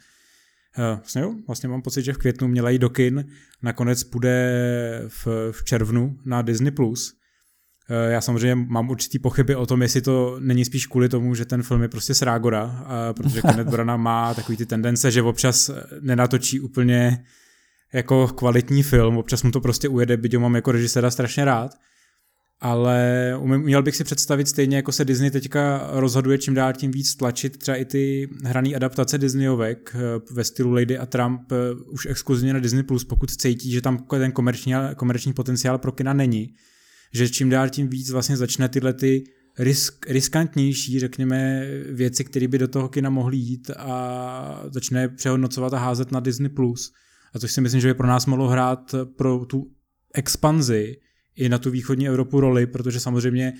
Eh, 0.78 0.96
vlastně 0.96 1.22
jo, 1.22 1.34
vlastně 1.46 1.68
mám 1.68 1.82
pocit, 1.82 2.02
že 2.02 2.12
v 2.12 2.18
květnu 2.18 2.48
měla 2.48 2.70
jít 2.70 2.78
do 2.78 2.90
kin, 2.90 3.24
nakonec 3.62 4.04
půjde 4.04 5.04
v, 5.08 5.26
v 5.52 5.64
červnu 5.64 6.18
na 6.24 6.42
Disney+. 6.42 6.70
Plus. 6.70 7.19
Eh, 7.90 8.12
já 8.12 8.20
samozřejmě 8.20 8.54
mám 8.54 8.90
určitý 8.90 9.18
pochyby 9.18 9.54
o 9.54 9.66
tom, 9.66 9.82
jestli 9.82 10.00
to 10.00 10.36
není 10.40 10.64
spíš 10.64 10.86
kvůli 10.86 11.08
tomu, 11.08 11.34
že 11.34 11.44
ten 11.44 11.62
film 11.62 11.82
je 11.82 11.88
prostě 11.88 12.14
srágora, 12.14 12.84
protože 13.16 13.42
Kenneth 13.42 13.68
Branagh 13.70 14.00
má 14.00 14.34
takový 14.34 14.56
ty 14.58 14.66
tendence, 14.66 15.10
že 15.10 15.22
občas 15.22 15.70
nenatočí 16.00 16.60
úplně 16.60 17.24
jako 17.92 18.28
kvalitní 18.28 18.82
film, 18.82 19.16
občas 19.16 19.42
mu 19.42 19.50
to 19.50 19.60
prostě 19.60 19.88
ujede, 19.88 20.16
byť 20.16 20.34
ho 20.34 20.40
mám 20.40 20.54
jako 20.54 20.72
režiséra 20.72 21.10
strašně 21.10 21.44
rád. 21.44 21.76
Ale 22.62 23.32
měl 23.44 23.82
bych 23.82 23.96
si 23.96 24.04
představit 24.04 24.48
stejně, 24.48 24.76
jako 24.76 24.92
se 24.92 25.04
Disney 25.04 25.30
teďka 25.30 25.88
rozhoduje 25.92 26.38
čím 26.38 26.54
dál 26.54 26.72
tím 26.72 26.90
víc 26.90 27.14
tlačit 27.14 27.56
třeba 27.56 27.76
i 27.76 27.84
ty 27.84 28.28
hrané 28.44 28.74
adaptace 28.74 29.18
Disneyovek 29.18 29.94
eh, 29.94 30.00
ve 30.30 30.44
stylu 30.44 30.72
Lady 30.72 30.98
a 30.98 31.06
Trump 31.06 31.52
eh, 31.52 31.56
už 31.86 32.06
exkluzivně 32.06 32.52
na 32.52 32.60
Disney+, 32.60 32.82
Plus, 32.82 33.04
pokud 33.04 33.30
cítí, 33.30 33.72
že 33.72 33.80
tam 33.80 33.98
ten 34.08 34.32
komerční, 34.32 34.74
komerční 34.96 35.32
potenciál 35.32 35.78
pro 35.78 35.92
kina 35.92 36.12
není, 36.12 36.54
že 37.12 37.28
čím 37.28 37.50
dál 37.50 37.68
tím 37.68 37.88
víc 37.88 38.10
vlastně 38.10 38.36
začne 38.36 38.68
tyhle 38.68 38.92
ty 38.92 39.24
risk, 39.58 40.06
riskantnější, 40.08 41.00
řekněme, 41.00 41.66
věci, 41.90 42.24
které 42.24 42.48
by 42.48 42.58
do 42.58 42.68
toho 42.68 42.88
kina 42.88 43.10
mohly 43.10 43.36
jít 43.36 43.70
a 43.76 44.64
začne 44.70 45.08
přehodnocovat 45.08 45.74
a 45.74 45.78
házet 45.78 46.12
na 46.12 46.20
Disney+. 46.20 46.48
Plus. 46.48 46.92
A 47.34 47.38
což 47.38 47.52
si 47.52 47.60
myslím, 47.60 47.80
že 47.80 47.88
by 47.88 47.94
pro 47.94 48.06
nás 48.06 48.26
mohlo 48.26 48.48
hrát 48.48 48.94
pro 49.16 49.44
tu 49.44 49.70
expanzi 50.14 50.96
i 51.36 51.48
na 51.48 51.58
tu 51.58 51.70
východní 51.70 52.08
Evropu 52.08 52.40
roli, 52.40 52.66
protože 52.66 53.00
samozřejmě 53.00 53.52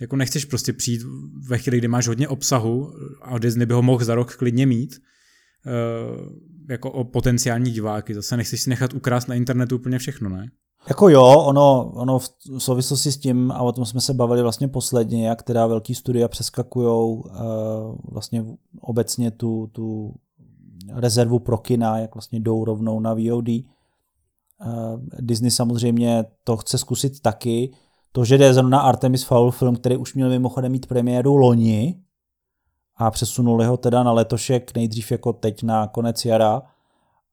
jako 0.00 0.16
nechceš 0.16 0.44
prostě 0.44 0.72
přijít 0.72 1.02
ve 1.48 1.58
chvíli, 1.58 1.78
kdy 1.78 1.88
máš 1.88 2.08
hodně 2.08 2.28
obsahu 2.28 2.92
a 3.22 3.38
Disney 3.38 3.66
by 3.66 3.74
ho 3.74 3.82
mohl 3.82 4.04
za 4.04 4.14
rok 4.14 4.36
klidně 4.36 4.66
mít, 4.66 5.02
eh, 5.66 5.70
jako 6.72 6.90
o 6.90 7.04
potenciální 7.04 7.70
diváky. 7.70 8.14
Zase 8.14 8.36
nechceš 8.36 8.60
si 8.60 8.70
nechat 8.70 8.94
ukrást 8.94 9.28
na 9.28 9.34
internetu 9.34 9.76
úplně 9.76 9.98
všechno, 9.98 10.28
ne? 10.28 10.50
Jako 10.88 11.08
jo, 11.08 11.44
ono, 11.46 11.92
ono 11.94 12.18
v 12.18 12.28
souvislosti 12.58 13.12
s 13.12 13.18
tím, 13.18 13.52
a 13.52 13.62
o 13.62 13.72
tom 13.72 13.84
jsme 13.84 14.00
se 14.00 14.14
bavili 14.14 14.42
vlastně 14.42 14.68
posledně, 14.68 15.28
jak 15.28 15.42
teda 15.42 15.66
velký 15.66 15.94
studia 15.94 16.28
přeskakují 16.28 17.18
uh, 17.18 17.24
vlastně 18.12 18.44
obecně 18.80 19.30
tu, 19.30 19.66
tu 19.72 20.14
rezervu 20.92 21.38
pro 21.38 21.58
kina, 21.58 21.98
jak 21.98 22.14
vlastně 22.14 22.40
jdou 22.40 22.64
rovnou 22.64 23.00
na 23.00 23.14
VOD. 23.14 23.48
Eh, 23.48 23.64
Disney 25.20 25.50
samozřejmě 25.50 26.24
to 26.44 26.56
chce 26.56 26.78
zkusit 26.78 27.20
taky. 27.20 27.72
To, 28.12 28.24
že 28.24 28.38
jde 28.38 28.54
zrovna 28.54 28.80
Artemis 28.80 29.24
Fowl 29.24 29.50
film, 29.50 29.76
který 29.76 29.96
už 29.96 30.14
měl 30.14 30.28
mimochodem 30.28 30.72
mít 30.72 30.86
premiéru 30.86 31.36
loni 31.36 32.00
a 32.96 33.10
přesunuli 33.10 33.66
ho 33.66 33.76
teda 33.76 34.02
na 34.02 34.12
letošek, 34.12 34.74
nejdřív 34.74 35.12
jako 35.12 35.32
teď 35.32 35.62
na 35.62 35.86
konec 35.86 36.24
jara 36.24 36.62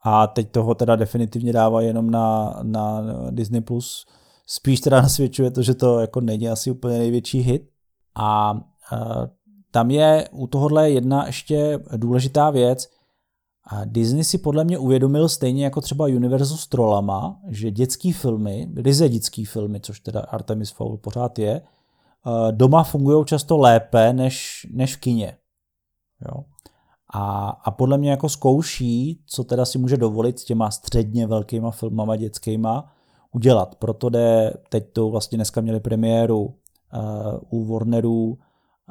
a 0.07 0.27
teď 0.27 0.51
toho 0.51 0.75
teda 0.75 0.95
definitivně 0.95 1.53
dává 1.53 1.81
jenom 1.81 2.09
na, 2.09 2.59
na 2.63 3.01
Disney+. 3.29 3.61
Plus. 3.61 4.05
Spíš 4.45 4.79
teda 4.79 5.01
nasvědčuje 5.01 5.51
to, 5.51 5.61
že 5.61 5.73
to 5.73 5.99
jako 5.99 6.21
není 6.21 6.49
asi 6.49 6.71
úplně 6.71 6.97
největší 6.97 7.39
hit. 7.39 7.69
A 8.15 8.53
uh, 8.53 8.59
tam 9.71 9.91
je 9.91 10.29
u 10.31 10.47
tohohle 10.47 10.89
jedna 10.89 11.25
ještě 11.25 11.79
důležitá 11.97 12.49
věc, 12.49 12.87
a 13.69 13.85
Disney 13.85 14.23
si 14.23 14.37
podle 14.37 14.63
mě 14.63 14.77
uvědomil 14.77 15.29
stejně 15.29 15.63
jako 15.63 15.81
třeba 15.81 16.05
Universal 16.05 16.57
s 16.57 16.67
trolama, 16.67 17.39
že 17.47 17.71
dětský 17.71 18.13
filmy, 18.13 18.67
ryze 18.75 19.09
dětský 19.09 19.45
filmy, 19.45 19.79
což 19.79 19.99
teda 19.99 20.19
Artemis 20.19 20.71
Fowl 20.71 20.97
pořád 20.97 21.39
je, 21.39 21.61
eh, 21.61 22.51
doma 22.51 22.83
fungují 22.83 23.25
často 23.25 23.57
lépe 23.57 24.13
než, 24.13 24.67
než 24.71 24.95
v 24.95 24.99
kině. 24.99 25.37
Jo? 26.25 26.43
A, 27.17 27.49
a 27.63 27.71
podle 27.71 27.97
mě 27.97 28.11
jako 28.11 28.29
zkouší, 28.29 29.19
co 29.25 29.43
teda 29.43 29.65
si 29.65 29.77
může 29.77 29.97
dovolit 29.97 30.39
s 30.39 30.43
těma 30.43 30.71
středně 30.71 31.27
velkýma 31.27 31.71
filmama 31.71 32.15
dětskýma 32.15 32.91
udělat. 33.31 33.75
Proto 33.75 34.09
jde, 34.09 34.53
teď 34.69 34.93
to 34.93 35.09
vlastně 35.09 35.37
dneska 35.37 35.61
měli 35.61 35.79
premiéru 35.79 36.41
uh, 36.43 36.51
u 37.49 37.65
Warnerů 37.65 38.37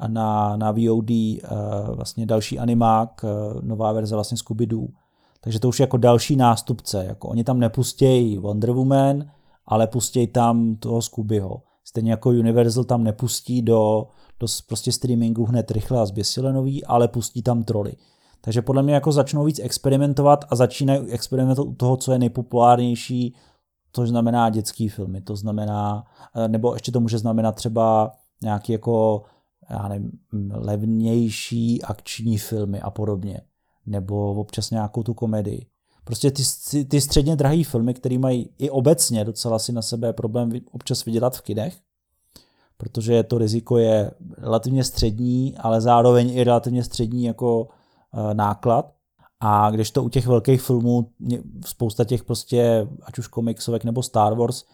na, 0.08 0.56
na 0.56 0.70
VOD 0.70 1.10
uh, 1.10 1.36
eh, 1.44 1.94
vlastně 1.94 2.26
další 2.26 2.58
animák, 2.58 3.24
uh, 3.24 3.62
nová 3.62 3.92
verze 3.92 4.14
vlastně 4.14 4.36
Scooby-Doo. 4.36 4.88
Takže 5.40 5.60
to 5.60 5.68
už 5.68 5.80
je 5.80 5.84
jako 5.84 5.96
další 5.96 6.36
nástupce. 6.36 7.04
Jako 7.04 7.28
oni 7.28 7.44
tam 7.44 7.58
nepustějí 7.58 8.38
Wonder 8.38 8.70
Woman, 8.70 9.24
ale 9.66 9.86
pustějí 9.86 10.26
tam 10.26 10.76
toho 10.76 11.02
Scoobyho. 11.02 11.62
Stejně 11.84 12.10
jako 12.10 12.28
Universal 12.28 12.84
tam 12.84 13.04
nepustí 13.04 13.62
do, 13.62 14.06
do 14.40 14.46
prostě 14.68 14.92
streamingu 14.92 15.44
hned 15.44 15.70
rychle 15.70 16.00
a 16.00 16.06
zběsile 16.06 16.52
nový, 16.52 16.84
ale 16.84 17.08
pustí 17.08 17.42
tam 17.42 17.64
troly. 17.64 17.92
Takže 18.40 18.62
podle 18.62 18.82
mě 18.82 18.94
jako 18.94 19.12
začnou 19.12 19.44
víc 19.44 19.58
experimentovat 19.58 20.44
a 20.48 20.56
začínají 20.56 21.00
experimentovat 21.10 21.68
u 21.68 21.74
toho, 21.74 21.96
co 21.96 22.12
je 22.12 22.18
nejpopulárnější, 22.18 23.34
to 23.90 24.06
znamená 24.06 24.50
dětský 24.50 24.88
filmy, 24.88 25.20
to 25.20 25.36
znamená, 25.36 26.04
eh, 26.34 26.48
nebo 26.48 26.74
ještě 26.74 26.92
to 26.92 27.00
může 27.00 27.18
znamenat 27.18 27.54
třeba 27.54 28.12
nějaký 28.42 28.72
jako 28.72 29.22
já 29.70 29.88
nevím, 29.88 30.10
levnější 30.50 31.82
akční 31.82 32.38
filmy 32.38 32.80
a 32.80 32.90
podobně. 32.90 33.40
Nebo 33.86 34.34
občas 34.34 34.70
nějakou 34.70 35.02
tu 35.02 35.14
komedii. 35.14 35.66
Prostě 36.04 36.30
ty, 36.30 36.42
ty 36.84 37.00
středně 37.00 37.36
drahé 37.36 37.64
filmy, 37.64 37.94
které 37.94 38.18
mají 38.18 38.50
i 38.58 38.70
obecně 38.70 39.24
docela 39.24 39.58
si 39.58 39.72
na 39.72 39.82
sebe 39.82 40.12
problém 40.12 40.52
občas 40.72 41.04
vydělat 41.04 41.36
v 41.36 41.42
kinech, 41.42 41.76
protože 42.76 43.22
to 43.22 43.38
riziko 43.38 43.78
je 43.78 44.10
relativně 44.38 44.84
střední, 44.84 45.56
ale 45.56 45.80
zároveň 45.80 46.30
i 46.30 46.44
relativně 46.44 46.84
střední 46.84 47.24
jako 47.24 47.68
náklad. 48.32 48.92
A 49.40 49.70
když 49.70 49.90
to 49.90 50.04
u 50.04 50.08
těch 50.08 50.26
velkých 50.26 50.62
filmů, 50.62 51.10
spousta 51.66 52.04
těch 52.04 52.24
prostě, 52.24 52.88
ať 53.02 53.18
už 53.18 53.26
komiksovek 53.26 53.84
nebo 53.84 54.02
Star 54.02 54.34
Wars, 54.34 54.62
e, 54.62 54.66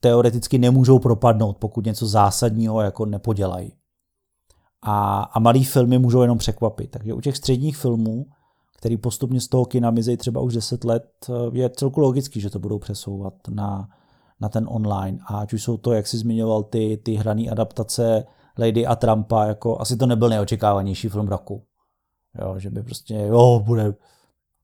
teoreticky 0.00 0.58
nemůžou 0.58 0.98
propadnout, 0.98 1.56
pokud 1.56 1.84
něco 1.84 2.06
zásadního 2.06 2.80
jako 2.80 3.06
nepodělají 3.06 3.72
a, 4.84 5.22
a 5.22 5.38
malý 5.38 5.64
filmy 5.64 5.98
můžou 5.98 6.22
jenom 6.22 6.38
překvapit. 6.38 6.90
Takže 6.90 7.14
u 7.14 7.20
těch 7.20 7.36
středních 7.36 7.76
filmů, 7.76 8.26
který 8.76 8.96
postupně 8.96 9.40
z 9.40 9.48
toho 9.48 9.64
kina 9.64 9.90
mizejí 9.90 10.16
třeba 10.16 10.40
už 10.40 10.54
10 10.54 10.84
let, 10.84 11.04
je 11.52 11.70
celku 11.70 12.00
logický, 12.00 12.40
že 12.40 12.50
to 12.50 12.58
budou 12.58 12.78
přesouvat 12.78 13.34
na, 13.48 13.88
na 14.40 14.48
ten 14.48 14.66
online. 14.68 15.18
A 15.26 15.38
ať 15.38 15.52
už 15.52 15.62
jsou 15.62 15.76
to, 15.76 15.92
jak 15.92 16.06
jsi 16.06 16.18
zmiňoval, 16.18 16.62
ty, 16.62 17.00
ty 17.02 17.14
hrané 17.14 17.50
adaptace 17.50 18.24
Lady 18.58 18.86
a 18.86 18.96
Trumpa, 18.96 19.44
jako 19.44 19.80
asi 19.80 19.96
to 19.96 20.06
nebyl 20.06 20.28
neočekávanější 20.28 21.08
film 21.08 21.28
roku. 21.28 21.62
Jo, 22.40 22.54
že 22.58 22.70
by 22.70 22.82
prostě, 22.82 23.14
jo, 23.14 23.62
bude... 23.64 23.94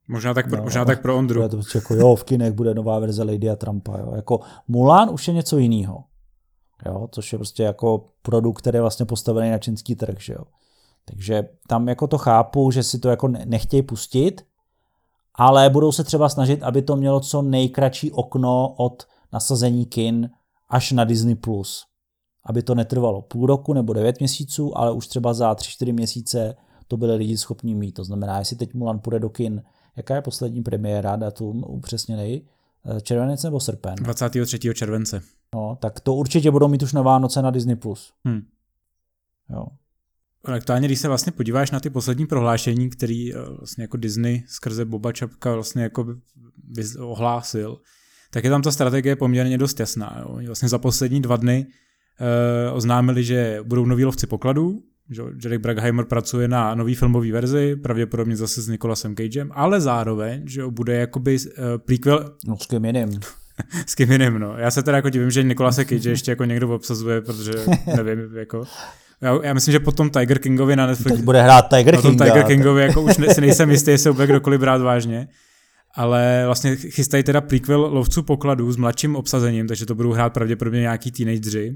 Možná 0.08 0.34
tak, 0.34 0.48
pro, 0.48 0.56
no, 0.56 0.62
možná 0.62 0.84
tak 0.84 1.02
pro 1.02 1.18
Ondru. 1.18 1.40
Bude 1.40 1.48
to 1.48 1.56
prostě 1.56 1.78
jako, 1.78 1.94
jo, 1.94 2.14
v 2.16 2.24
kinech 2.24 2.52
bude 2.52 2.74
nová 2.74 2.98
verze 2.98 3.22
Lady 3.22 3.50
a 3.50 3.56
Trumpa. 3.56 3.98
Jo. 3.98 4.12
Jako 4.16 4.40
Mulan 4.68 5.10
už 5.10 5.28
je 5.28 5.34
něco 5.34 5.58
jiného 5.58 6.04
jo, 6.86 7.08
což 7.10 7.32
je 7.32 7.38
prostě 7.38 7.62
jako 7.62 8.04
produkt, 8.22 8.58
který 8.58 8.76
je 8.76 8.80
vlastně 8.80 9.06
postavený 9.06 9.50
na 9.50 9.58
čínský 9.58 9.94
trh, 9.94 10.20
že 10.20 10.32
jo. 10.32 10.44
Takže 11.04 11.48
tam 11.68 11.88
jako 11.88 12.06
to 12.06 12.18
chápu, 12.18 12.70
že 12.70 12.82
si 12.82 12.98
to 12.98 13.08
jako 13.08 13.28
nechtějí 13.28 13.82
pustit, 13.82 14.46
ale 15.34 15.70
budou 15.70 15.92
se 15.92 16.04
třeba 16.04 16.28
snažit, 16.28 16.62
aby 16.62 16.82
to 16.82 16.96
mělo 16.96 17.20
co 17.20 17.42
nejkratší 17.42 18.12
okno 18.12 18.74
od 18.78 19.06
nasazení 19.32 19.86
kin 19.86 20.30
až 20.68 20.92
na 20.92 21.04
Disney+. 21.04 21.34
Plus. 21.34 21.86
Aby 22.44 22.62
to 22.62 22.74
netrvalo 22.74 23.22
půl 23.22 23.46
roku 23.46 23.72
nebo 23.72 23.92
devět 23.92 24.18
měsíců, 24.18 24.78
ale 24.78 24.92
už 24.92 25.06
třeba 25.06 25.34
za 25.34 25.54
tři 25.54 25.70
čtyři 25.70 25.92
měsíce 25.92 26.56
to 26.90 26.96
byly 26.96 27.16
lidi 27.16 27.36
schopni 27.36 27.74
mít. 27.74 27.92
To 27.92 28.04
znamená, 28.04 28.38
jestli 28.38 28.56
teď 28.56 28.74
Mulan 28.74 28.98
půjde 28.98 29.18
do 29.18 29.28
kin, 29.28 29.62
jaká 29.96 30.14
je 30.14 30.22
poslední 30.22 30.62
premiéra, 30.62 31.16
datum 31.16 31.64
upřesněnej, 31.66 32.42
eh, 32.96 33.00
červenec 33.00 33.42
nebo 33.42 33.60
srpen? 33.60 33.94
23. 33.94 34.74
července. 34.74 35.22
No, 35.54 35.78
tak 35.80 36.00
to 36.00 36.14
určitě 36.14 36.50
budou 36.50 36.68
mít 36.68 36.82
už 36.82 36.92
na 36.92 37.02
Vánoce 37.02 37.42
na 37.42 37.50
Disney+. 37.50 37.76
Plus. 37.76 38.12
Hmm. 38.24 38.42
Jo. 39.50 39.66
Aktuálně, 40.44 40.88
když 40.88 41.00
se 41.00 41.08
vlastně 41.08 41.32
podíváš 41.32 41.70
na 41.70 41.80
ty 41.80 41.90
poslední 41.90 42.26
prohlášení, 42.26 42.90
který 42.90 43.34
eh, 43.34 43.38
vlastně 43.58 43.84
jako 43.84 43.96
Disney 43.96 44.42
skrze 44.46 44.84
Boba 44.84 45.12
Čapka 45.12 45.54
vlastně 45.54 45.82
jako 45.82 46.06
ohlásil, 46.98 47.80
tak 48.30 48.44
je 48.44 48.50
tam 48.50 48.62
ta 48.62 48.72
strategie 48.72 49.16
poměrně 49.16 49.58
dost 49.58 49.80
jasná. 49.80 50.16
Jo. 50.18 50.40
Vlastně 50.46 50.68
za 50.68 50.78
poslední 50.78 51.22
dva 51.22 51.36
dny 51.36 51.66
uh, 51.66 52.76
oznámili, 52.76 53.24
že 53.24 53.58
budou 53.62 53.84
noví 53.84 54.04
lovci 54.04 54.26
pokladů, 54.26 54.82
že 55.10 55.22
Derek 55.32 55.60
Brackheimer 55.60 56.04
pracuje 56.04 56.48
na 56.48 56.74
nový 56.74 56.94
filmový 56.94 57.32
verzi, 57.32 57.76
pravděpodobně 57.76 58.36
zase 58.36 58.62
s 58.62 58.68
Nicolasem 58.68 59.16
Cagem, 59.16 59.50
ale 59.54 59.80
zároveň, 59.80 60.42
že 60.48 60.66
bude 60.66 60.96
jakoby 60.96 61.36
uh, 61.38 61.64
prequel... 61.78 62.34
No 62.46 62.56
s 62.56 62.66
kým 62.66 62.84
jiným. 62.84 63.08
s 63.86 63.94
kým 63.94 64.12
jiným, 64.12 64.38
no. 64.38 64.54
Já 64.58 64.70
se 64.70 64.82
teda 64.82 64.96
jako 64.96 65.08
divím, 65.08 65.30
že 65.30 65.42
Nikolase 65.42 65.84
Cage 65.84 66.10
ještě 66.10 66.30
jako 66.30 66.44
někdo 66.44 66.74
obsazuje, 66.74 67.20
protože 67.20 67.52
nevím, 67.96 68.36
jako... 68.36 68.64
Já, 69.20 69.38
já 69.42 69.54
myslím, 69.54 69.72
že 69.72 69.80
potom 69.80 70.10
Tiger 70.10 70.38
Kingovi 70.38 70.76
na 70.76 70.86
Netflix... 70.86 71.16
Teď 71.16 71.24
bude 71.24 71.42
hrát 71.42 71.68
Tiger 71.68 71.94
King. 71.94 72.02
Potom 72.02 72.18
Tiger 72.18 72.44
Kingovi 72.44 72.82
jako 72.82 73.02
už 73.02 73.16
ne, 73.18 73.34
si 73.34 73.40
nejsem 73.40 73.70
jistý, 73.70 73.90
jestli 73.90 74.12
bude 74.12 74.26
kdokoliv 74.26 74.60
brát 74.60 74.80
vážně. 74.80 75.28
Ale 75.94 76.42
vlastně 76.46 76.76
chystají 76.76 77.22
teda 77.22 77.40
prequel 77.40 77.80
lovců 77.80 78.22
pokladů 78.22 78.72
s 78.72 78.76
mladším 78.76 79.16
obsazením, 79.16 79.66
takže 79.66 79.86
to 79.86 79.94
budou 79.94 80.12
hrát 80.12 80.32
pravděpodobně 80.32 80.80
nějaký 80.80 81.10
teenageři. 81.10 81.74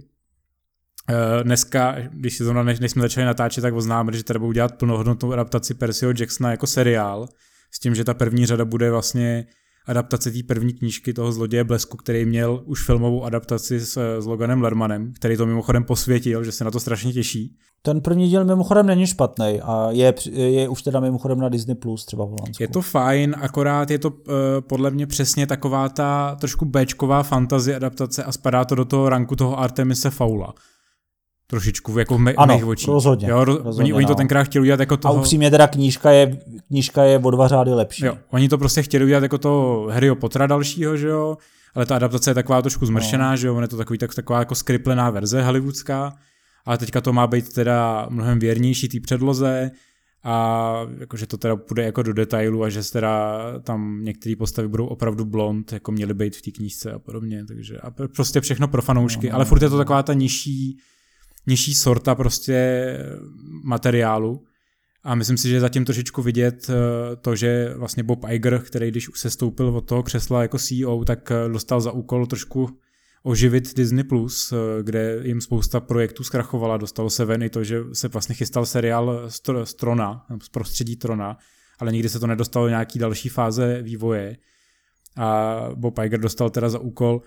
Eh, 1.10 1.44
dneska, 1.44 1.96
když, 2.10 2.38
zrovna, 2.38 2.62
než, 2.62 2.80
než 2.80 2.90
jsme 2.90 3.02
začali 3.02 3.26
natáčet, 3.26 3.62
tak 3.62 3.74
oznámili, 3.74 4.16
že 4.16 4.24
teda 4.24 4.38
budou 4.38 4.52
dělat 4.52 4.74
plnohodnotnou 4.78 5.32
adaptaci 5.32 5.74
Percyho 5.74 6.12
Jacksona 6.18 6.50
jako 6.50 6.66
seriál, 6.66 7.28
s 7.70 7.78
tím, 7.78 7.94
že 7.94 8.04
ta 8.04 8.14
první 8.14 8.46
řada 8.46 8.64
bude 8.64 8.90
vlastně 8.90 9.46
adaptace 9.86 10.30
té 10.30 10.38
první 10.48 10.72
knížky 10.72 11.12
toho 11.12 11.32
zloděje 11.32 11.64
Blesku, 11.64 11.96
který 11.96 12.24
měl 12.24 12.62
už 12.64 12.86
filmovou 12.86 13.24
adaptaci 13.24 13.80
s, 13.80 14.20
s 14.20 14.26
Loganem 14.26 14.62
Lermanem, 14.62 15.12
který 15.12 15.36
to 15.36 15.46
mimochodem 15.46 15.84
posvětil, 15.84 16.44
že 16.44 16.52
se 16.52 16.64
na 16.64 16.70
to 16.70 16.80
strašně 16.80 17.12
těší. 17.12 17.56
Ten 17.82 18.00
první 18.00 18.28
díl 18.28 18.44
mimochodem 18.44 18.86
není 18.86 19.06
špatný 19.06 19.60
a 19.62 19.88
je, 19.90 20.14
je 20.32 20.68
už 20.68 20.82
teda 20.82 21.00
mimochodem 21.00 21.38
na 21.38 21.48
Disney 21.48 21.74
Plus 21.76 22.04
třeba 22.04 22.24
v 22.24 22.28
Holandsku. 22.28 22.62
Je 22.62 22.68
to 22.68 22.80
fajn, 22.80 23.34
akorát 23.40 23.90
je 23.90 23.98
to 23.98 24.10
uh, 24.10 24.16
podle 24.60 24.90
mě 24.90 25.06
přesně 25.06 25.46
taková 25.46 25.88
ta 25.88 26.36
trošku 26.40 26.64
Bčková 26.64 27.22
fantazie 27.22 27.76
adaptace 27.76 28.24
a 28.24 28.32
spadá 28.32 28.64
to 28.64 28.74
do 28.74 28.84
toho 28.84 29.08
ranku 29.08 29.36
toho 29.36 29.58
Artemise 29.58 30.10
Faula 30.10 30.54
trošičku 31.46 31.98
jako 31.98 32.14
v 32.14 32.20
me- 32.20 32.34
ano, 32.36 32.54
mých 32.54 32.66
očích. 32.66 32.88
rozhodně. 32.88 33.30
Jo, 33.30 33.44
rozhodně 33.44 33.82
oni, 33.82 33.92
oni 33.92 34.06
to 34.06 34.12
no. 34.12 34.16
tenkrát 34.16 34.44
chtěli 34.44 34.62
udělat 34.62 34.80
jako 34.80 34.96
toho... 34.96 35.14
A 35.14 35.20
upřímně 35.20 35.50
teda 35.50 35.66
knížka 35.66 36.10
je, 36.10 36.38
knížka 36.68 37.02
je 37.04 37.18
o 37.18 37.30
dva 37.30 37.48
řády 37.48 37.70
lepší. 37.70 38.04
Jo, 38.04 38.18
oni 38.30 38.48
to 38.48 38.58
prostě 38.58 38.82
chtěli 38.82 39.04
udělat 39.04 39.22
jako 39.22 39.38
to 39.38 39.86
Harryho 39.90 40.16
Pottera 40.16 40.46
dalšího, 40.46 40.96
že 40.96 41.08
jo, 41.08 41.36
ale 41.74 41.86
ta 41.86 41.96
adaptace 41.96 42.30
je 42.30 42.34
taková 42.34 42.62
trošku 42.62 42.86
zmršená, 42.86 43.30
no. 43.30 43.36
že 43.36 43.46
jo, 43.46 43.56
on 43.56 43.62
je 43.62 43.68
to 43.68 43.76
takový, 43.76 43.98
tak, 43.98 44.14
taková 44.14 44.38
jako 44.38 44.54
skriplená 44.54 45.10
verze 45.10 45.42
hollywoodská, 45.42 46.12
ale 46.64 46.78
teďka 46.78 47.00
to 47.00 47.12
má 47.12 47.26
být 47.26 47.52
teda 47.52 48.06
mnohem 48.10 48.38
věrnější 48.38 48.88
té 48.88 49.00
předloze 49.00 49.70
a 50.24 50.76
jakože 50.98 51.26
to 51.26 51.36
teda 51.36 51.56
půjde 51.56 51.82
jako 51.82 52.02
do 52.02 52.12
detailu 52.12 52.64
a 52.64 52.68
že 52.68 52.90
teda 52.92 53.38
tam 53.62 54.04
některé 54.04 54.36
postavy 54.36 54.68
budou 54.68 54.86
opravdu 54.86 55.24
blond, 55.24 55.72
jako 55.72 55.92
měly 55.92 56.14
být 56.14 56.36
v 56.36 56.42
té 56.42 56.50
knížce 56.50 56.92
a 56.92 56.98
podobně, 56.98 57.44
takže 57.44 57.78
a 57.78 57.90
prostě 57.90 58.40
všechno 58.40 58.68
pro 58.68 58.82
fanoušky, 58.82 59.28
no, 59.28 59.34
ale 59.34 59.44
furt 59.44 59.62
je 59.62 59.68
to 59.68 59.78
taková 59.78 60.02
ta 60.02 60.12
nižší 60.12 60.78
nižší 61.46 61.74
sorta 61.74 62.14
prostě 62.14 62.98
materiálu. 63.64 64.44
A 65.04 65.14
myslím 65.14 65.36
si, 65.36 65.48
že 65.48 65.60
zatím 65.60 65.84
trošičku 65.84 66.22
vidět 66.22 66.70
eh, 66.70 67.16
to, 67.16 67.36
že 67.36 67.74
vlastně 67.76 68.02
Bob 68.02 68.24
Iger, 68.28 68.58
který 68.58 68.90
když 68.90 69.08
už 69.08 69.20
se 69.20 69.30
stoupil 69.30 69.68
od 69.68 69.80
toho 69.80 70.02
křesla 70.02 70.42
jako 70.42 70.58
CEO, 70.58 71.04
tak 71.04 71.30
eh, 71.30 71.48
dostal 71.48 71.80
za 71.80 71.92
úkol 71.92 72.26
trošku 72.26 72.78
oživit 73.22 73.76
Disney+, 73.76 74.04
Plus, 74.04 74.52
eh, 74.52 74.82
kde 74.82 75.20
jim 75.24 75.40
spousta 75.40 75.80
projektů 75.80 76.24
zkrachovala. 76.24 76.76
Dostalo 76.76 77.10
se 77.10 77.24
ven 77.24 77.42
i 77.42 77.50
to, 77.50 77.64
že 77.64 77.80
se 77.92 78.08
vlastně 78.08 78.34
chystal 78.34 78.66
seriál 78.66 79.30
z 79.64 79.74
Trona, 79.74 80.26
z 80.42 80.48
prostředí 80.48 80.96
Trona, 80.96 81.36
ale 81.78 81.92
nikdy 81.92 82.08
se 82.08 82.20
to 82.20 82.26
nedostalo 82.26 82.66
do 82.66 82.70
nějaký 82.70 82.98
další 82.98 83.28
fáze 83.28 83.82
vývoje. 83.82 84.36
A 85.16 85.58
Bob 85.74 85.98
Iger 85.98 86.20
dostal 86.20 86.50
teda 86.50 86.68
za 86.68 86.78
úkol 86.78 87.22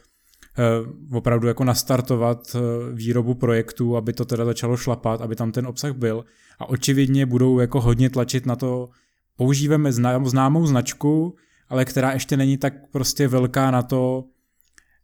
opravdu 1.13 1.47
jako 1.47 1.63
nastartovat 1.63 2.55
eh, 2.55 2.59
výrobu 2.93 3.33
projektů, 3.33 3.97
aby 3.97 4.13
to 4.13 4.25
teda 4.25 4.45
začalo 4.45 4.77
šlapat, 4.77 5.21
aby 5.21 5.35
tam 5.35 5.51
ten 5.51 5.67
obsah 5.67 5.91
byl. 5.91 6.25
A 6.59 6.69
očividně 6.69 7.25
budou 7.25 7.59
jako 7.59 7.81
hodně 7.81 8.09
tlačit 8.09 8.45
na 8.45 8.55
to, 8.55 8.89
používáme 9.35 9.91
známou 10.23 10.65
značku, 10.65 11.35
ale 11.69 11.85
která 11.85 12.11
ještě 12.11 12.37
není 12.37 12.57
tak 12.57 12.73
prostě 12.91 13.27
velká 13.27 13.71
na 13.71 13.81
to, 13.81 14.23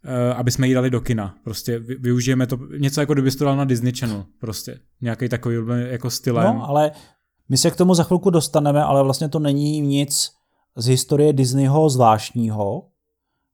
eh, 0.04 0.34
aby 0.34 0.52
jsme 0.52 0.68
ji 0.68 0.74
dali 0.74 0.90
do 0.90 1.02
kina. 1.02 1.36
Prostě 1.44 1.80
využijeme 1.80 2.48
to, 2.48 2.58
něco 2.78 3.00
jako 3.00 3.14
kdyby 3.14 3.32
to 3.32 3.46
dal 3.46 3.56
na 3.56 3.66
Disney 3.66 3.94
Channel, 3.94 4.26
prostě. 4.40 4.80
Nějaký 5.02 5.30
takový 5.30 5.56
jako 5.88 6.10
stylem. 6.10 6.56
No, 6.56 6.70
ale 6.70 6.92
my 7.50 7.58
se 7.58 7.72
k 7.72 7.76
tomu 7.76 7.94
za 7.94 8.04
chvilku 8.04 8.30
dostaneme, 8.30 8.84
ale 8.84 9.04
vlastně 9.04 9.30
to 9.30 9.40
není 9.40 9.82
nic 9.82 10.32
z 10.76 10.88
historie 10.88 11.34
Disneyho 11.34 11.90
zvláštního, 11.90 12.93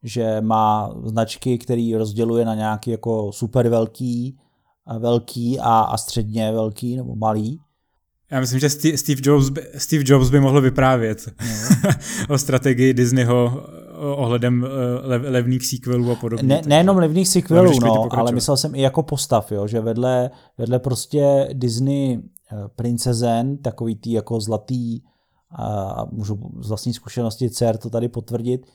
že 0.03 0.41
má 0.41 0.95
značky, 1.03 1.57
který 1.57 1.95
rozděluje 1.95 2.45
na 2.45 2.55
nějaký 2.55 2.91
jako 2.91 3.31
super 3.31 3.69
velký, 3.69 4.38
velký 4.99 5.59
a, 5.59 5.79
a 5.79 5.97
středně 5.97 6.51
velký 6.51 6.95
nebo 6.95 7.15
malý. 7.15 7.59
Já 8.31 8.39
myslím, 8.39 8.59
že 8.59 8.69
Steve 8.69 9.21
Jobs 9.23 9.49
by, 9.49 9.62
Steve 9.77 10.03
Jobs 10.07 10.29
by 10.29 10.39
mohl 10.39 10.62
vyprávět 10.62 11.27
no. 11.27 11.89
o 12.29 12.38
strategii 12.38 12.93
Disneyho 12.93 13.63
ohledem 13.99 14.65
eh, 14.65 15.07
lev, 15.07 15.21
levných 15.25 15.65
sequelů 15.65 16.12
a 16.12 16.15
podobně. 16.15 16.47
Ne, 16.47 16.62
nejenom 16.65 16.97
levných 16.97 17.27
sequelů, 17.27 17.79
no, 17.79 18.07
ale 18.12 18.31
myslel 18.31 18.57
jsem 18.57 18.75
i 18.75 18.81
jako 18.81 19.03
postav, 19.03 19.51
jo, 19.51 19.67
že 19.67 19.79
vedle, 19.79 20.29
vedle 20.57 20.79
prostě 20.79 21.49
Disney 21.53 22.13
eh, 22.17 22.55
princezen, 22.75 23.57
takový 23.57 23.95
tý 23.95 24.12
jako 24.12 24.39
zlatý, 24.39 25.01
a 25.51 26.05
můžu 26.12 26.39
z 26.62 26.69
vlastní 26.69 26.93
zkušenosti 26.93 27.49
dcer 27.49 27.77
to 27.77 27.89
tady 27.89 28.07
potvrdit, 28.07 28.65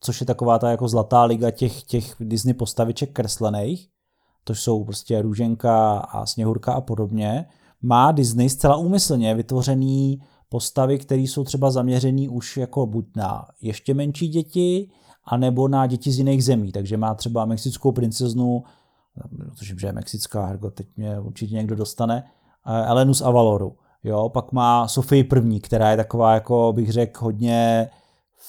což 0.00 0.20
je 0.20 0.26
taková 0.26 0.58
ta 0.58 0.70
jako 0.70 0.88
zlatá 0.88 1.24
liga 1.24 1.50
těch, 1.50 1.82
těch 1.82 2.14
Disney 2.20 2.54
postaviček 2.54 3.12
kreslených, 3.12 3.88
to 4.44 4.54
jsou 4.54 4.84
prostě 4.84 5.22
Růženka 5.22 5.98
a 5.98 6.26
Sněhurka 6.26 6.72
a 6.72 6.80
podobně, 6.80 7.46
má 7.82 8.12
Disney 8.12 8.48
zcela 8.48 8.76
úmyslně 8.76 9.34
vytvořený 9.34 10.22
postavy, 10.48 10.98
které 10.98 11.22
jsou 11.22 11.44
třeba 11.44 11.70
zaměřený 11.70 12.28
už 12.28 12.56
jako 12.56 12.86
buď 12.86 13.06
na 13.16 13.46
ještě 13.60 13.94
menší 13.94 14.28
děti, 14.28 14.90
anebo 15.24 15.68
na 15.68 15.86
děti 15.86 16.12
z 16.12 16.18
jiných 16.18 16.44
zemí. 16.44 16.72
Takže 16.72 16.96
má 16.96 17.14
třeba 17.14 17.44
mexickou 17.44 17.92
princeznu, 17.92 18.64
tuším, 19.58 19.78
že 19.78 19.86
je 19.86 19.92
mexická, 19.92 20.46
Hergo, 20.46 20.70
teď 20.70 20.86
mě 20.96 21.20
určitě 21.20 21.54
někdo 21.54 21.76
dostane, 21.76 22.24
eh, 22.66 22.86
Elenu 22.86 23.14
z 23.14 23.22
Avaloru. 23.22 23.76
Jo, 24.04 24.28
pak 24.28 24.52
má 24.52 24.88
Sofii 24.88 25.24
první, 25.24 25.60
která 25.60 25.90
je 25.90 25.96
taková, 25.96 26.34
jako 26.34 26.72
bych 26.72 26.92
řekl, 26.92 27.24
hodně 27.24 27.90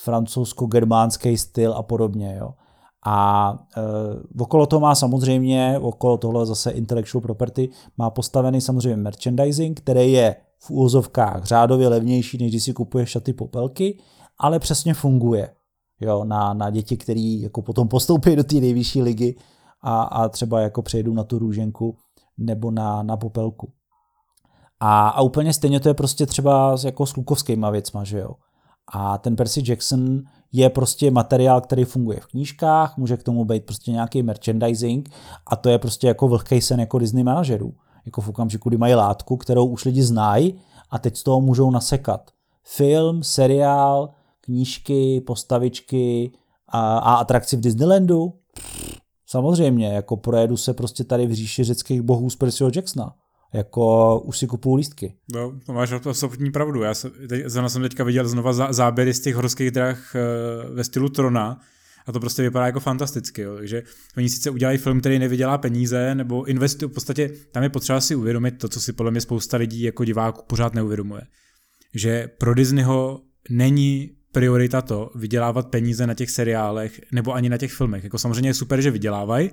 francouzsko-germánský 0.04 1.38
styl 1.38 1.74
a 1.74 1.84
podobně. 1.84 2.38
Jo. 2.40 2.54
A 3.06 3.50
e, 3.78 3.82
okolo 4.40 4.66
toho 4.66 4.80
má 4.80 4.96
samozřejmě, 4.96 5.80
okolo 5.82 6.18
tohle 6.18 6.46
zase 6.46 6.72
intellectual 6.72 7.22
property, 7.22 7.70
má 7.98 8.10
postavený 8.10 8.62
samozřejmě 8.62 8.98
merchandising, 8.98 9.80
který 9.80 10.12
je 10.12 10.36
v 10.60 10.72
úzovkách 10.72 11.44
řádově 11.44 11.88
levnější, 11.88 12.38
než 12.38 12.52
když 12.52 12.64
si 12.64 12.74
kupuješ 12.74 13.10
šaty 13.10 13.34
popelky, 13.34 14.00
ale 14.40 14.60
přesně 14.60 14.94
funguje 14.94 15.50
jo, 16.02 16.24
na, 16.24 16.54
na 16.54 16.70
děti, 16.70 16.98
který 16.98 17.42
jako 17.42 17.62
potom 17.62 17.88
postoupí 17.88 18.36
do 18.36 18.44
té 18.44 18.56
nejvyšší 18.56 19.02
ligy 19.02 19.36
a, 19.82 20.02
a 20.04 20.30
třeba 20.30 20.60
jako 20.60 20.82
přejdou 20.82 21.14
na 21.14 21.24
tu 21.24 21.40
růženku 21.40 21.98
nebo 22.38 22.72
na, 22.72 23.04
na 23.04 23.18
popelku. 23.18 23.72
A, 24.80 25.08
a 25.08 25.22
úplně 25.22 25.54
stejně 25.54 25.80
to 25.80 25.90
je 25.90 25.94
prostě 25.94 26.26
třeba 26.26 26.76
jako 26.86 27.06
s 27.06 27.14
klukovskýma 27.14 27.70
věcma, 27.70 28.04
že 28.04 28.20
jo. 28.20 28.32
A 28.88 29.18
ten 29.18 29.36
Percy 29.36 29.64
Jackson 29.66 30.22
je 30.52 30.70
prostě 30.70 31.12
materiál, 31.12 31.62
který 31.62 31.84
funguje 31.84 32.20
v 32.20 32.28
knížkách, 32.28 32.98
může 32.98 33.18
k 33.18 33.24
tomu 33.24 33.46
být 33.46 33.66
prostě 33.66 33.92
nějaký 33.92 34.24
merchandising 34.24 35.10
a 35.48 35.56
to 35.56 35.70
je 35.70 35.80
prostě 35.80 36.08
jako 36.08 36.28
vlhkej 36.28 36.62
sen 36.62 36.80
jako 36.80 37.00
Disney 37.00 37.24
manažerů. 37.24 37.74
Jako 38.06 38.22
v 38.22 38.30
okamžiku, 38.30 38.70
kdy 38.70 38.78
mají 38.78 38.94
látku, 38.94 39.38
kterou 39.38 39.66
už 39.66 39.86
lidi 39.86 40.04
znají 40.04 40.62
a 40.90 41.00
teď 41.00 41.18
z 41.18 41.24
toho 41.24 41.42
můžou 41.42 41.72
nasekat. 41.72 42.32
Film, 42.64 43.24
seriál, 43.24 44.10
knížky, 44.42 45.22
postavičky 45.22 46.32
a, 46.68 46.98
a 46.98 47.16
atrakci 47.16 47.58
v 47.58 47.62
Disneylandu. 47.62 48.34
Samozřejmě, 49.26 49.88
jako 49.88 50.18
projedu 50.18 50.58
se 50.58 50.74
prostě 50.74 51.04
tady 51.04 51.28
v 51.28 51.34
říši 51.34 51.64
řeckých 51.64 52.02
bohů 52.02 52.30
z 52.30 52.36
Percyho 52.36 52.72
Jacksona 52.76 53.14
jako 53.56 54.20
už 54.20 54.38
si 54.38 54.48
kupuju 54.48 54.76
lístky. 54.76 55.16
No, 55.34 55.60
to 55.66 55.74
máš 55.74 55.92
absolutní 55.92 56.52
pravdu. 56.52 56.82
Já 56.82 56.94
jsem, 56.94 57.12
teď, 57.30 57.46
jsem 57.68 57.82
teďka 57.82 58.04
viděl 58.04 58.28
znova 58.28 58.74
záběry 58.74 59.14
z 59.14 59.20
těch 59.20 59.36
horských 59.36 59.72
drah 59.72 60.16
eh, 60.16 60.20
ve 60.74 60.84
stylu 60.84 61.10
Trona 61.10 61.60
a 62.06 62.12
to 62.12 62.20
prostě 62.20 62.42
vypadá 62.42 62.66
jako 62.66 62.80
fantasticky. 62.80 63.42
Jo. 63.42 63.56
Takže 63.56 63.84
oni 64.18 64.30
sice 64.30 64.50
udělají 64.50 64.78
film, 64.78 65.00
který 65.00 65.20
nevydělá 65.20 65.58
peníze, 65.58 66.16
nebo 66.16 66.46
investují, 66.46 66.92
v 66.92 66.94
podstatě 66.94 67.32
tam 67.52 67.64
je 67.64 67.70
potřeba 67.70 68.02
si 68.02 68.16
uvědomit 68.16 68.52
to, 68.52 68.70
co 68.70 68.82
si 68.82 68.94
podle 68.94 69.12
mě 69.12 69.22
spousta 69.22 69.58
lidí 69.58 69.82
jako 69.82 70.06
diváků 70.06 70.44
pořád 70.48 70.74
neuvědomuje. 70.74 71.22
Že 71.94 72.30
pro 72.38 72.54
Disneyho 72.54 73.22
není 73.50 74.12
priorita 74.32 74.82
to 74.82 75.12
vydělávat 75.16 75.68
peníze 75.68 76.08
na 76.08 76.14
těch 76.14 76.30
seriálech 76.30 77.02
nebo 77.12 77.34
ani 77.34 77.50
na 77.50 77.58
těch 77.58 77.72
filmech. 77.72 78.04
Jako 78.04 78.18
samozřejmě 78.18 78.50
je 78.50 78.54
super, 78.54 78.82
že 78.82 78.92
vydělávají, 78.92 79.50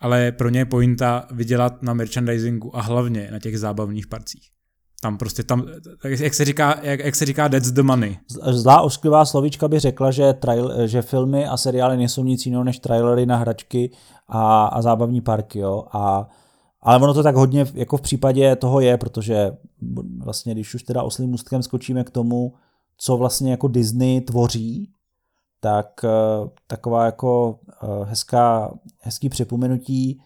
ale 0.00 0.32
pro 0.32 0.48
ně 0.48 0.60
je 0.60 0.64
pointa 0.64 1.26
vydělat 1.30 1.82
na 1.82 1.94
merchandisingu 1.94 2.76
a 2.76 2.80
hlavně 2.80 3.28
na 3.32 3.38
těch 3.38 3.58
zábavných 3.58 4.06
parcích. 4.06 4.50
Tam 5.00 5.18
prostě 5.18 5.42
tam, 5.42 5.66
jak 6.04 6.34
se 6.34 6.44
říká, 6.44 6.78
jak, 6.82 7.00
jak 7.00 7.14
se 7.14 7.26
říká 7.26 7.48
that's 7.48 7.70
the 7.70 7.82
money. 7.82 8.18
Zlá 8.46 8.80
ošklivá 8.80 9.24
slovíčka 9.24 9.68
by 9.68 9.78
řekla, 9.78 10.10
že, 10.10 10.32
trail, 10.32 10.86
že 10.86 11.02
filmy 11.02 11.46
a 11.46 11.56
seriály 11.56 11.96
nejsou 11.96 12.24
nic 12.24 12.46
jiného 12.46 12.64
než 12.64 12.78
trailery 12.78 13.26
na 13.26 13.36
hračky 13.36 13.90
a, 14.28 14.66
a 14.66 14.82
zábavní 14.82 15.20
parky, 15.20 15.58
jo. 15.58 15.84
A, 15.92 16.28
ale 16.80 16.96
ono 16.96 17.14
to 17.14 17.22
tak 17.22 17.36
hodně 17.36 17.66
jako 17.74 17.96
v 17.96 18.00
případě 18.00 18.56
toho 18.56 18.80
je, 18.80 18.96
protože 18.96 19.52
vlastně, 20.24 20.54
když 20.54 20.74
už 20.74 20.82
teda 20.82 21.02
oslým 21.02 21.30
můstkem 21.30 21.62
skočíme 21.62 22.04
k 22.04 22.10
tomu, 22.10 22.54
co 22.98 23.16
vlastně 23.16 23.50
jako 23.50 23.68
Disney 23.68 24.20
tvoří, 24.20 24.90
tak 25.60 26.04
eh, 26.04 26.48
taková 26.66 27.04
jako 27.04 27.58
eh, 27.68 28.04
hezká, 28.04 28.74
hezký 29.00 29.28
připomenutí. 29.28 30.20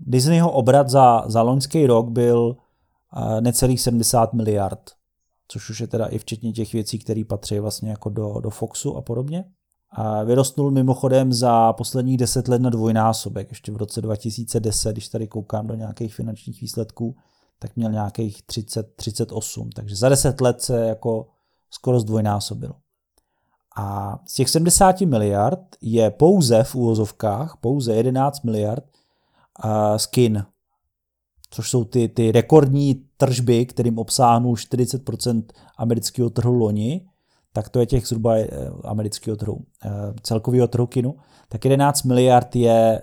Disneyho 0.00 0.52
obrat 0.52 0.88
za, 0.88 1.24
za 1.26 1.42
loňský 1.42 1.86
rok 1.86 2.08
byl 2.08 2.56
necelých 3.40 3.80
70 3.80 4.32
miliard, 4.32 4.90
což 5.48 5.70
už 5.70 5.80
je 5.80 5.86
teda 5.86 6.06
i 6.06 6.18
včetně 6.18 6.52
těch 6.52 6.72
věcí, 6.72 6.98
které 6.98 7.22
patří 7.28 7.58
vlastně 7.58 7.90
jako 7.90 8.10
do, 8.10 8.40
do 8.40 8.50
Foxu 8.50 8.96
a 8.96 9.02
podobně. 9.02 9.44
A 9.90 10.22
vyrostnul 10.22 10.70
mimochodem 10.70 11.32
za 11.32 11.72
posledních 11.72 12.16
10 12.16 12.48
let 12.48 12.62
na 12.62 12.70
dvojnásobek. 12.70 13.48
Ještě 13.48 13.72
v 13.72 13.76
roce 13.76 14.02
2010, 14.02 14.92
když 14.92 15.08
tady 15.08 15.28
koukám 15.28 15.66
do 15.66 15.74
nějakých 15.74 16.14
finančních 16.14 16.60
výsledků, 16.60 17.16
tak 17.58 17.76
měl 17.76 17.92
nějakých 17.92 18.42
30, 18.42 18.96
38. 18.96 19.70
Takže 19.70 19.96
za 19.96 20.08
10 20.08 20.40
let 20.40 20.62
se 20.62 20.86
jako 20.86 21.28
skoro 21.70 22.00
zdvojnásobil. 22.00 22.74
A 23.78 24.18
z 24.26 24.34
těch 24.34 24.48
70 24.48 25.00
miliard 25.00 25.60
je 25.80 26.10
pouze 26.10 26.64
v 26.64 26.74
úvozovkách, 26.74 27.56
pouze 27.60 27.94
11 27.94 28.44
miliard 28.44 28.84
uh, 29.64 29.96
skin, 29.96 30.44
což 31.50 31.70
jsou 31.70 31.84
ty, 31.84 32.08
ty 32.08 32.32
rekordní 32.32 33.04
tržby, 33.16 33.66
kterým 33.66 33.98
obsáhnul 33.98 34.54
40% 34.54 35.42
amerického 35.76 36.30
trhu 36.30 36.54
loni, 36.54 37.06
tak 37.52 37.68
to 37.68 37.80
je 37.80 37.86
těch 37.86 38.06
zhruba 38.06 38.36
eh, 38.36 38.48
amerického 38.84 39.36
trhu, 39.36 39.64
eh, 39.84 39.90
celkového 40.22 40.68
trhu 40.68 40.86
kinu, 40.86 41.16
tak 41.48 41.64
11 41.64 42.02
miliard 42.02 42.56
je 42.56 43.02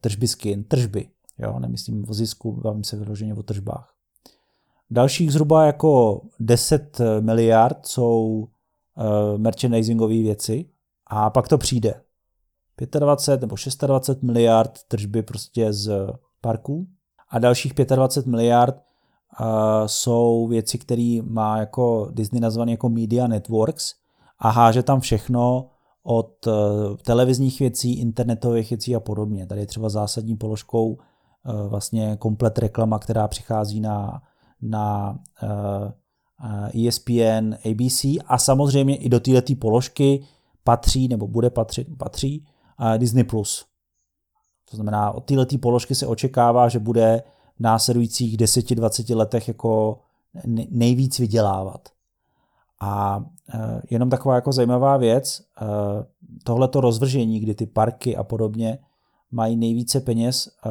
tržby 0.00 0.28
skin, 0.28 0.64
tržby, 0.64 1.08
jo, 1.38 1.58
nemyslím 1.58 2.04
o 2.08 2.14
zisku, 2.14 2.52
bavím 2.52 2.84
se 2.84 2.96
vyloženě 2.96 3.34
o 3.34 3.42
tržbách. 3.42 3.94
Dalších 4.90 5.32
zhruba 5.32 5.66
jako 5.66 6.22
10 6.40 6.98
miliard 7.20 7.86
jsou 7.86 8.48
merchandisingové 9.36 10.14
věci 10.14 10.64
a 11.06 11.30
pak 11.30 11.48
to 11.48 11.58
přijde. 11.58 12.00
25 12.98 13.40
nebo 13.40 13.56
26 13.86 14.22
miliard 14.22 14.78
tržby 14.88 15.22
prostě 15.22 15.72
z 15.72 16.12
parků 16.40 16.86
a 17.30 17.38
dalších 17.38 17.74
25 17.74 18.30
miliard 18.30 18.76
uh, 19.40 19.46
jsou 19.86 20.46
věci, 20.46 20.78
které 20.78 21.18
má 21.22 21.58
jako 21.58 22.08
Disney 22.10 22.40
nazvané 22.40 22.70
jako 22.70 22.88
Media 22.88 23.26
Networks 23.26 23.94
a 24.38 24.50
háže 24.50 24.82
tam 24.82 25.00
všechno 25.00 25.68
od 26.02 26.46
uh, 26.46 26.52
televizních 26.96 27.60
věcí, 27.60 28.00
internetových 28.00 28.70
věcí 28.70 28.96
a 28.96 29.00
podobně. 29.00 29.46
Tady 29.46 29.60
je 29.60 29.66
třeba 29.66 29.88
zásadní 29.88 30.36
položkou 30.36 30.88
uh, 30.88 30.98
vlastně 31.68 32.16
komplet 32.16 32.58
reklama, 32.58 32.98
která 32.98 33.28
přichází 33.28 33.80
na, 33.80 34.22
na 34.62 35.18
ESPN, 36.86 37.54
ABC 37.70 38.04
a 38.26 38.38
samozřejmě 38.38 38.96
i 38.96 39.08
do 39.08 39.20
této 39.20 39.54
položky 39.54 40.24
patří 40.64 41.08
nebo 41.08 41.26
bude 41.26 41.50
patřit, 41.50 41.88
patří 41.98 42.46
uh, 42.80 42.98
Disney+. 42.98 43.24
Plus. 43.24 43.66
To 44.70 44.76
znamená, 44.76 45.12
od 45.12 45.24
této 45.24 45.58
položky 45.58 45.94
se 45.94 46.06
očekává, 46.06 46.68
že 46.68 46.78
bude 46.78 47.22
v 47.56 47.60
následujících 47.60 48.36
10-20 48.36 49.16
letech 49.16 49.48
jako 49.48 50.00
nejvíc 50.70 51.18
vydělávat. 51.18 51.88
A 52.80 53.24
e, 53.54 53.82
jenom 53.90 54.10
taková 54.10 54.34
jako 54.34 54.52
zajímavá 54.52 54.96
věc, 54.96 55.40
e, 55.40 55.64
tohleto 56.44 56.80
rozvržení, 56.80 57.40
kdy 57.40 57.54
ty 57.54 57.66
parky 57.66 58.16
a 58.16 58.24
podobně 58.24 58.78
mají 59.30 59.56
nejvíce 59.56 60.00
peněz, 60.00 60.46
e, 60.46 60.70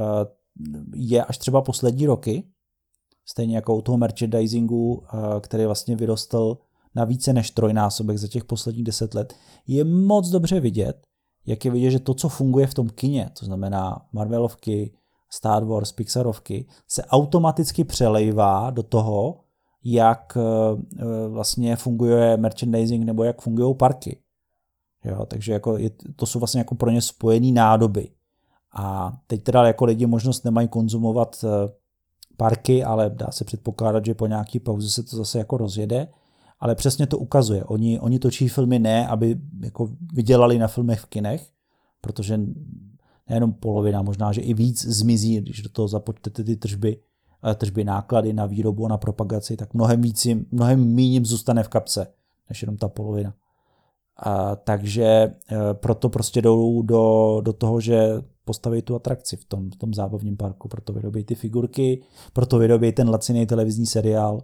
je 0.96 1.24
až 1.24 1.38
třeba 1.38 1.62
poslední 1.62 2.06
roky, 2.06 2.44
stejně 3.30 3.56
jako 3.56 3.76
u 3.76 3.82
toho 3.82 3.98
merchandisingu, 3.98 5.04
který 5.42 5.66
vlastně 5.66 5.96
vyrostl 5.96 6.58
na 6.96 7.06
více 7.06 7.34
než 7.34 7.52
trojnásobek 7.52 8.18
za 8.18 8.28
těch 8.28 8.46
posledních 8.46 8.84
deset 8.84 9.14
let, 9.14 9.34
je 9.68 9.84
moc 9.84 10.30
dobře 10.30 10.60
vidět, 10.60 11.02
jak 11.46 11.66
je 11.66 11.72
vidět, 11.72 11.92
že 11.92 12.00
to, 12.00 12.14
co 12.14 12.30
funguje 12.30 12.68
v 12.68 12.74
tom 12.74 12.90
kině, 12.90 13.30
to 13.40 13.46
znamená 13.46 14.06
Marvelovky, 14.12 14.92
Star 15.32 15.64
Wars, 15.64 15.92
Pixarovky, 15.92 16.66
se 16.88 17.06
automaticky 17.06 17.84
přelejvá 17.84 18.70
do 18.70 18.84
toho, 18.84 19.40
jak 19.84 20.38
eh, 20.38 21.28
vlastně 21.28 21.76
funguje 21.76 22.38
merchandising 22.38 23.06
nebo 23.06 23.24
jak 23.24 23.42
fungují 23.42 23.76
parky. 23.76 24.20
Jo, 25.06 25.26
takže 25.26 25.54
jako 25.54 25.78
je, 25.78 25.92
to 26.16 26.26
jsou 26.26 26.40
vlastně 26.40 26.60
jako 26.60 26.76
pro 26.76 26.90
ně 26.90 27.02
spojené 27.02 27.52
nádoby. 27.52 28.12
A 28.76 29.18
teď 29.28 29.44
teda 29.44 29.68
jako 29.68 29.86
lidi 29.86 30.06
možnost 30.06 30.46
nemají 30.46 30.68
konzumovat 30.68 31.44
eh, 31.44 31.79
parky, 32.40 32.84
ale 32.84 33.10
dá 33.10 33.28
se 33.32 33.46
předpokládat, 33.46 34.06
že 34.06 34.14
po 34.14 34.28
nějaký 34.28 34.60
pauze 34.60 34.90
se 34.90 35.04
to 35.04 35.18
zase 35.18 35.38
jako 35.38 35.58
rozjede. 35.58 36.08
Ale 36.60 36.76
přesně 36.76 37.08
to 37.08 37.18
ukazuje. 37.18 37.64
Oni, 37.64 38.00
oni 38.00 38.20
točí 38.20 38.48
filmy 38.48 38.80
ne, 38.80 39.08
aby 39.08 39.36
jako 39.64 39.90
vydělali 40.14 40.58
na 40.58 40.68
filmech 40.68 41.00
v 41.00 41.06
kinech, 41.06 41.50
protože 42.02 42.40
nejenom 43.30 43.54
polovina, 43.54 44.02
možná, 44.02 44.32
že 44.32 44.42
i 44.42 44.54
víc 44.54 44.86
zmizí, 44.86 45.42
když 45.42 45.62
do 45.62 45.70
toho 45.70 45.88
započtete 45.88 46.44
ty 46.44 46.56
tržby, 46.56 46.98
eh, 47.52 47.56
tržby 47.56 47.84
náklady 47.84 48.34
na 48.34 48.46
výrobu 48.46 48.86
a 48.86 48.90
na 48.90 48.98
propagaci, 48.98 49.58
tak 49.58 49.74
mnohem 49.74 50.02
víc, 50.02 50.28
mnohem 50.52 50.96
méně 50.96 51.22
zůstane 51.24 51.64
v 51.64 51.68
kapse, 51.68 52.08
než 52.50 52.62
jenom 52.62 52.78
ta 52.78 52.88
polovina. 52.88 53.34
A, 54.20 54.56
takže 54.56 55.04
e, 55.04 55.34
proto 55.74 56.10
prostě 56.10 56.42
jdou 56.42 56.82
do, 56.82 57.38
do 57.44 57.54
toho, 57.54 57.82
že 57.82 58.10
postaví 58.50 58.82
tu 58.82 58.96
atrakci 58.96 59.38
v 59.38 59.46
tom, 59.46 59.72
v 59.72 59.76
tom 59.76 59.94
zábavním 59.94 60.38
parku, 60.38 60.68
proto 60.68 60.94
vyrobí 60.94 61.24
ty 61.24 61.36
figurky, 61.36 62.02
proto 62.34 62.58
vyrobí 62.58 62.92
ten 62.92 63.10
laciný 63.10 63.46
televizní 63.46 63.86
seriál 63.86 64.42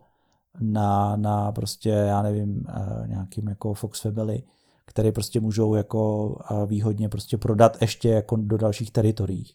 na, 0.61 1.15
na 1.15 1.51
prostě, 1.51 1.89
já 1.89 2.21
nevím, 2.21 2.65
e, 2.69 3.07
nějakým 3.07 3.47
jako 3.47 3.73
Fox 3.73 4.01
Family, 4.01 4.43
které 4.85 5.11
prostě 5.11 5.39
můžou 5.39 5.75
jako 5.75 6.35
výhodně 6.65 7.09
prostě 7.09 7.37
prodat 7.37 7.77
ještě 7.81 8.09
jako 8.09 8.35
do 8.35 8.57
dalších 8.57 8.91
teritorií. 8.91 9.45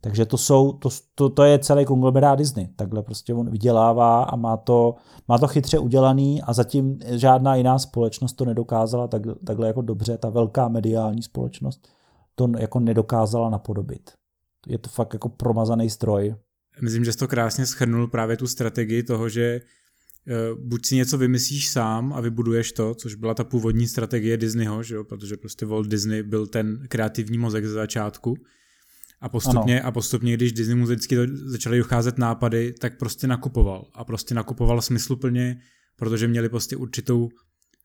Takže 0.00 0.26
to 0.26 0.38
jsou, 0.38 0.72
to, 0.72 0.88
to, 1.14 1.28
to 1.30 1.42
je 1.44 1.58
celý 1.58 1.84
konglomerát 1.84 2.38
Disney. 2.38 2.68
Takhle 2.76 3.02
prostě 3.02 3.34
on 3.34 3.50
vydělává 3.50 4.22
a 4.22 4.36
má 4.36 4.56
to, 4.56 4.94
má 5.28 5.38
to 5.38 5.48
chytře 5.48 5.78
udělaný 5.78 6.42
a 6.42 6.52
zatím 6.52 6.98
žádná 7.06 7.54
jiná 7.54 7.78
společnost 7.78 8.32
to 8.32 8.44
nedokázala 8.44 9.08
tak, 9.08 9.22
takhle 9.46 9.66
jako 9.66 9.82
dobře, 9.82 10.18
ta 10.18 10.30
velká 10.30 10.68
mediální 10.68 11.22
společnost 11.22 11.88
to 12.34 12.48
jako 12.58 12.80
nedokázala 12.80 13.50
napodobit. 13.50 14.10
Je 14.66 14.78
to 14.78 14.90
fakt 14.90 15.12
jako 15.12 15.28
promazaný 15.28 15.90
stroj. 15.90 16.34
Myslím, 16.80 17.04
že 17.04 17.12
jsi 17.12 17.18
to 17.18 17.28
krásně 17.28 17.66
schrnul 17.66 18.08
právě 18.08 18.36
tu 18.36 18.46
strategii 18.46 19.02
toho, 19.02 19.28
že 19.28 19.60
Eh, 20.28 20.54
buď 20.58 20.86
si 20.86 20.96
něco 20.96 21.18
vymyslíš 21.18 21.68
sám 21.68 22.12
a 22.12 22.20
vybuduješ 22.20 22.72
to, 22.72 22.94
což 22.94 23.14
byla 23.14 23.34
ta 23.34 23.44
původní 23.44 23.88
strategie 23.88 24.36
Disneyho, 24.36 24.82
že 24.82 24.94
jo? 24.94 25.04
protože 25.04 25.36
prostě 25.36 25.66
Walt 25.66 25.88
Disney 25.88 26.22
byl 26.22 26.46
ten 26.46 26.86
kreativní 26.88 27.38
mozek 27.38 27.66
ze 27.66 27.72
začátku. 27.72 28.36
A 29.20 29.28
postupně, 29.28 29.80
ano. 29.80 29.88
a 29.88 29.92
postupně, 29.92 30.34
když 30.34 30.52
Disney 30.52 30.76
mu 30.76 30.84
vždycky 30.84 31.16
začaly 31.34 31.78
docházet 31.78 32.18
nápady, 32.18 32.72
tak 32.72 32.98
prostě 32.98 33.26
nakupoval. 33.26 33.86
A 33.94 34.04
prostě 34.04 34.34
nakupoval 34.34 34.82
smysluplně, 34.82 35.60
protože 35.96 36.28
měli 36.28 36.48
prostě 36.48 36.76
určitou 36.76 37.28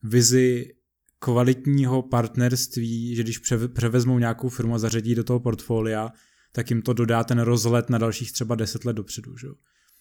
vizi 0.03 0.73
kvalitního 1.19 2.01
partnerství, 2.01 3.15
že 3.15 3.23
když 3.23 3.41
převezmou 3.73 4.19
nějakou 4.19 4.49
firmu 4.49 4.75
a 4.75 4.79
zařadí 4.79 5.15
do 5.15 5.23
toho 5.23 5.39
portfolia, 5.39 6.11
tak 6.51 6.69
jim 6.69 6.81
to 6.81 6.93
dodá 6.93 7.23
ten 7.23 7.39
rozlet 7.39 7.89
na 7.89 7.97
dalších 7.97 8.31
třeba 8.31 8.55
deset 8.55 8.85
let 8.85 8.93
dopředu. 8.93 9.37
Že? 9.37 9.47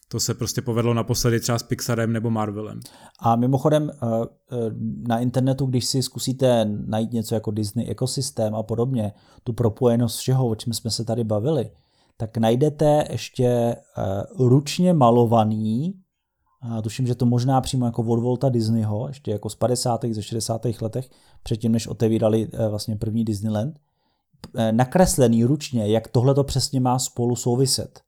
To 0.09 0.21
se 0.21 0.35
prostě 0.35 0.63
povedlo 0.63 0.95
naposledy 0.95 1.41
třeba 1.41 1.59
s 1.59 1.63
Pixarem 1.63 2.13
nebo 2.13 2.31
Marvelem. 2.31 2.81
A 3.21 3.37
mimochodem 3.37 3.91
eh, 3.91 4.07
eh, 4.53 4.57
na 5.09 5.19
internetu, 5.19 5.67
když 5.67 5.85
si 5.85 6.03
zkusíte 6.03 6.65
najít 6.65 7.13
něco 7.13 7.35
jako 7.35 7.51
Disney 7.51 7.91
ekosystém 7.91 8.55
a 8.55 8.63
podobně, 8.63 9.13
tu 9.45 9.53
propojenost 9.53 10.19
všeho, 10.19 10.49
o 10.49 10.55
čem 10.55 10.73
jsme 10.73 10.91
se 10.91 11.05
tady 11.05 11.25
bavili, 11.25 11.71
tak 12.17 12.37
najdete 12.37 13.05
ještě 13.11 13.47
eh, 13.47 13.77
ručně 14.39 14.93
malovaný, 14.93 15.95
tuším, 16.83 17.07
že 17.07 17.15
to 17.15 17.27
možná 17.27 17.61
přímo 17.61 17.87
jako 17.87 18.03
od 18.03 18.21
Volta 18.21 18.49
Disneyho, 18.49 19.09
ještě 19.09 19.31
jako 19.31 19.51
z 19.51 19.55
50. 19.55 20.05
ze 20.11 20.23
60. 20.23 20.67
letech, 20.81 21.11
předtím, 21.43 21.73
než 21.73 21.87
otevírali 21.87 22.49
vlastně 22.69 22.97
první 22.97 23.25
Disneyland, 23.25 23.79
nakreslený 24.71 25.45
ručně, 25.45 25.89
jak 25.89 26.09
tohle 26.09 26.35
to 26.35 26.45
přesně 26.45 26.81
má 26.81 26.99
spolu 26.99 27.37
souviset. 27.37 28.01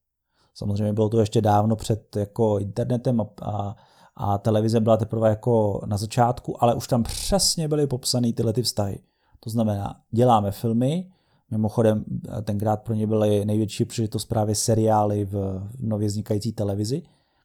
Samozřejmě 0.55 0.93
bylo 0.93 1.09
to 1.09 1.21
ještě 1.21 1.41
dávno 1.41 1.77
před 1.77 2.17
jako 2.17 2.59
internetem 2.59 3.21
a, 3.21 3.27
a, 3.43 3.77
a 4.17 4.39
televize 4.39 4.81
byla 4.81 4.97
teprve 4.97 5.29
jako 5.29 5.81
na 5.87 5.97
začátku, 5.97 6.63
ale 6.63 6.75
už 6.75 6.89
tam 6.89 7.03
přesně 7.03 7.69
byly 7.69 7.87
popsané 7.87 8.33
tyhle 8.33 8.53
ty 8.53 8.63
vztahy. 8.63 8.99
To 9.41 9.51
znamená, 9.51 10.01
děláme 10.11 10.51
filmy, 10.51 11.11
mimochodem 11.51 12.05
tenkrát 12.45 12.83
pro 12.83 12.95
ně 12.95 13.07
byly 13.07 13.45
největší 13.45 13.85
příležitost 13.85 14.25
právě 14.25 14.55
seriály 14.55 15.25
v 15.25 15.63
nově 15.81 16.09
vznikající 16.09 16.53
televizi, 16.53 17.03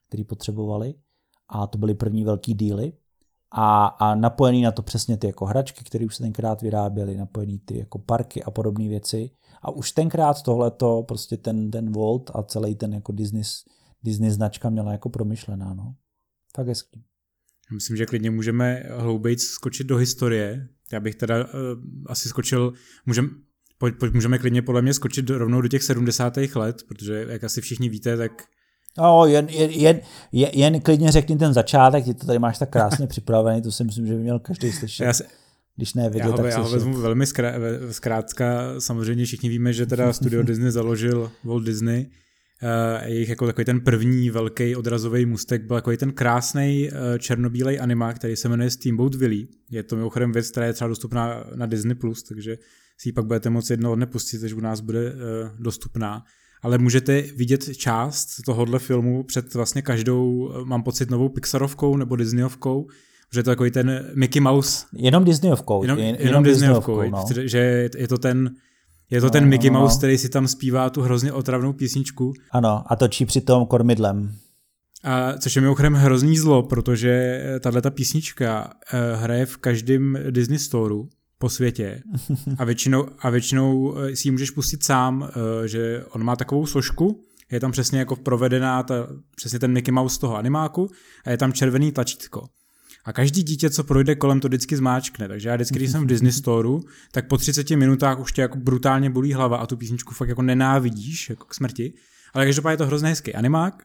který 0.08 0.24
potřebovali. 0.24 0.94
A 1.50 1.68
to 1.68 1.78
byly 1.78 1.94
první 1.94 2.24
velký 2.24 2.54
díly 2.54 2.94
a, 3.54 3.86
a 3.86 4.16
napojený 4.16 4.62
na 4.62 4.72
to 4.72 4.82
přesně 4.82 5.18
ty 5.18 5.28
jako 5.28 5.46
hračky, 5.46 5.84
které 5.84 6.06
už 6.06 6.16
se 6.16 6.24
tenkrát 6.24 6.62
vyráběly, 6.62 7.18
napojený 7.18 7.60
ty 7.60 7.78
jako 7.78 8.00
parky 8.00 8.44
a 8.44 8.52
podobné 8.52 8.88
věci. 8.88 9.30
A 9.62 9.72
už 9.72 9.92
tenkrát 9.92 10.42
tohleto, 10.42 11.04
prostě 11.08 11.38
ten, 11.38 11.72
ten 11.72 11.92
Volt 11.92 12.32
a 12.34 12.44
celý 12.44 12.76
ten 12.76 12.94
jako 12.94 13.12
Disney, 13.12 13.44
Disney 14.04 14.32
značka 14.32 14.70
měla 14.70 14.92
jako 14.92 15.10
promyšlená, 15.10 15.74
no. 15.74 15.96
Tak 16.56 16.68
hezký. 16.68 17.04
Myslím, 17.74 17.98
že 17.98 18.06
klidně 18.06 18.32
můžeme 18.32 18.84
hlouběji 18.90 19.38
skočit 19.38 19.88
do 19.88 19.98
historie. 19.98 20.68
Já 20.94 21.00
bych 21.00 21.16
teda 21.16 21.44
uh, 21.44 21.50
asi 22.06 22.30
skočil, 22.30 22.74
můžem, 23.06 23.30
pojď, 23.78 23.96
pojď, 24.00 24.14
můžeme 24.14 24.40
klidně 24.40 24.62
podle 24.62 24.82
mě 24.82 24.94
skočit 24.94 25.26
do, 25.26 25.38
rovnou 25.38 25.62
do 25.62 25.68
těch 25.68 25.84
70. 25.84 26.38
let, 26.56 26.84
protože 26.88 27.26
jak 27.30 27.44
asi 27.44 27.62
všichni 27.62 27.90
víte, 27.90 28.18
tak 28.18 28.32
No, 28.98 29.26
jen, 29.26 29.48
jen, 29.50 30.00
jen, 30.32 30.50
jen, 30.54 30.82
klidně 30.82 31.12
řekni 31.12 31.36
ten 31.36 31.54
začátek, 31.54 32.06
ty 32.06 32.14
to 32.14 32.26
tady 32.26 32.40
máš 32.40 32.58
tak 32.58 32.70
krásně 32.70 33.08
připravený, 33.14 33.62
to 33.62 33.72
si 33.72 33.84
myslím, 33.84 34.08
že 34.08 34.14
by 34.14 34.20
měl 34.20 34.40
každý 34.40 34.72
slyšet. 34.72 35.04
Já 35.04 35.14
se, 35.14 35.24
když 35.76 35.94
ne 35.94 36.10
vidět, 36.10 36.20
já 36.20 36.32
ho, 36.32 36.38
tak 36.38 36.46
já 36.46 36.60
ho 36.60 36.70
vezmu 36.70 36.98
velmi 36.98 37.26
zkrátka. 37.92 38.76
Samozřejmě 38.80 39.26
všichni 39.26 39.50
víme, 39.50 39.74
že 39.74 39.86
teda 39.86 40.14
studio 40.14 40.44
Disney 40.44 40.72
založil 40.72 41.32
Walt 41.44 41.64
Disney. 41.64 42.06
Uh, 42.64 43.08
jejich 43.08 43.30
jako 43.30 43.46
takový 43.46 43.66
ten 43.66 43.82
první 43.82 44.30
velký 44.30 44.76
odrazový 44.76 45.26
mustek 45.26 45.64
byl 45.64 45.78
takový 45.78 45.98
ten 45.98 46.12
krásný 46.12 46.90
uh, 46.90 47.18
černobílej 47.18 47.80
anima, 47.82 48.14
který 48.14 48.36
se 48.36 48.50
jmenuje 48.50 48.70
Steamboat 48.70 49.16
Willie. 49.16 49.48
Je 49.72 49.84
to 49.84 49.96
mimochodem 49.96 50.32
věc, 50.32 50.52
která 50.52 50.66
je 50.66 50.74
třeba 50.74 50.88
dostupná 50.88 51.44
na 51.56 51.66
Disney+, 51.66 51.96
Plus, 51.96 52.24
takže 52.24 52.58
si 52.98 53.10
ji 53.10 53.14
pak 53.14 53.26
budete 53.26 53.50
moci 53.50 53.74
jednoho 53.74 53.96
dne 53.96 54.06
pustit, 54.06 54.44
až 54.44 54.54
u 54.54 54.60
nás 54.60 54.80
bude 54.80 55.12
uh, 55.12 55.18
dostupná 55.60 56.24
ale 56.64 56.78
můžete 56.78 57.22
vidět 57.22 57.78
část 57.78 58.28
tohohle 58.46 58.80
filmu 58.80 59.24
před 59.24 59.54
vlastně 59.54 59.82
každou, 59.82 60.54
mám 60.64 60.84
pocit, 60.84 61.10
novou 61.10 61.30
Pixarovkou 61.30 61.98
nebo 61.98 62.16
Disneyovkou, 62.16 62.88
že 63.34 63.40
je 63.40 63.44
to 63.44 63.50
takový 63.50 63.72
ten 63.72 64.12
Mickey 64.16 64.42
Mouse. 64.42 64.86
Jenom 64.94 65.24
Disneyovkou. 65.24 65.84
Jenom, 65.84 66.00
jenom, 66.00 66.16
jenom 66.20 66.44
Disneyovkou, 66.44 67.02
Disneyovkou 67.02 67.42
no. 67.42 67.48
že 67.48 67.90
je 67.98 68.08
to 68.08 68.18
ten 68.18 68.52
je 69.10 69.22
to 69.22 69.28
no, 69.28 69.32
ten 69.32 69.46
Mickey 69.46 69.70
no, 69.70 69.74
no. 69.74 69.80
Mouse, 69.80 69.98
který 69.98 70.18
si 70.18 70.30
tam 70.30 70.48
zpívá 70.48 70.90
tu 70.90 71.02
hrozně 71.02 71.34
otravnou 71.34 71.74
písničku. 71.74 72.34
Ano, 72.52 72.84
a 72.88 72.96
točí 72.96 73.26
přitom 73.26 73.66
kormidlem. 73.66 74.36
A 75.04 75.34
což 75.38 75.56
je 75.56 75.62
mimochodem 75.62 75.94
hrozný 75.94 76.38
zlo, 76.38 76.64
protože 76.64 77.44
tahle 77.60 77.82
ta 77.82 77.90
písnička 77.90 78.74
uh, 78.94 79.22
hraje 79.22 79.46
v 79.46 79.58
každém 79.58 80.18
Disney 80.30 80.60
Storeu 80.60 81.10
po 81.44 81.50
světě 81.50 82.02
a 82.58 82.66
většinou, 82.66 83.08
a 83.20 83.30
většinou 83.30 83.98
eh, 83.98 84.16
si 84.16 84.28
ji 84.28 84.32
můžeš 84.32 84.52
pustit 84.52 84.84
sám, 84.84 85.30
eh, 85.30 85.68
že 85.68 86.04
on 86.10 86.24
má 86.24 86.36
takovou 86.36 86.66
složku, 86.66 87.24
je 87.52 87.60
tam 87.60 87.72
přesně 87.72 88.00
jako 88.00 88.16
provedená 88.16 88.84
ta, 88.84 89.08
přesně 89.36 89.60
ten 89.60 89.72
Mickey 89.72 89.92
Mouse 89.92 90.16
z 90.16 90.18
toho 90.18 90.36
animáku 90.36 90.90
a 91.26 91.32
je 91.32 91.38
tam 91.38 91.54
červený 91.54 91.92
tlačítko. 91.92 92.48
A 93.06 93.14
každý 93.14 93.44
dítě, 93.44 93.70
co 93.70 93.84
projde 93.84 94.16
kolem, 94.16 94.40
to 94.40 94.48
vždycky 94.48 94.78
zmáčkne. 94.78 95.28
Takže 95.28 95.50
já 95.50 95.56
vždycky, 95.56 95.76
když 95.76 95.92
jsem 95.92 96.04
v 96.04 96.08
Disney 96.08 96.32
Storeu, 96.42 96.82
tak 97.12 97.28
po 97.28 97.38
30 97.38 97.70
minutách 97.70 98.20
už 98.20 98.32
tě 98.32 98.42
jako 98.42 98.58
brutálně 98.58 99.10
bolí 99.10 99.34
hlava 99.34 99.58
a 99.58 99.66
tu 99.66 99.78
písničku 99.78 100.14
fakt 100.14 100.30
jako 100.30 100.42
nenávidíš, 100.42 101.30
jako 101.30 101.46
k 101.46 101.54
smrti. 101.54 101.94
Ale 102.34 102.46
každopádně 102.46 102.74
je 102.74 102.78
to 102.78 102.86
hrozně 102.86 103.10
hezký 103.10 103.34
animák, 103.34 103.84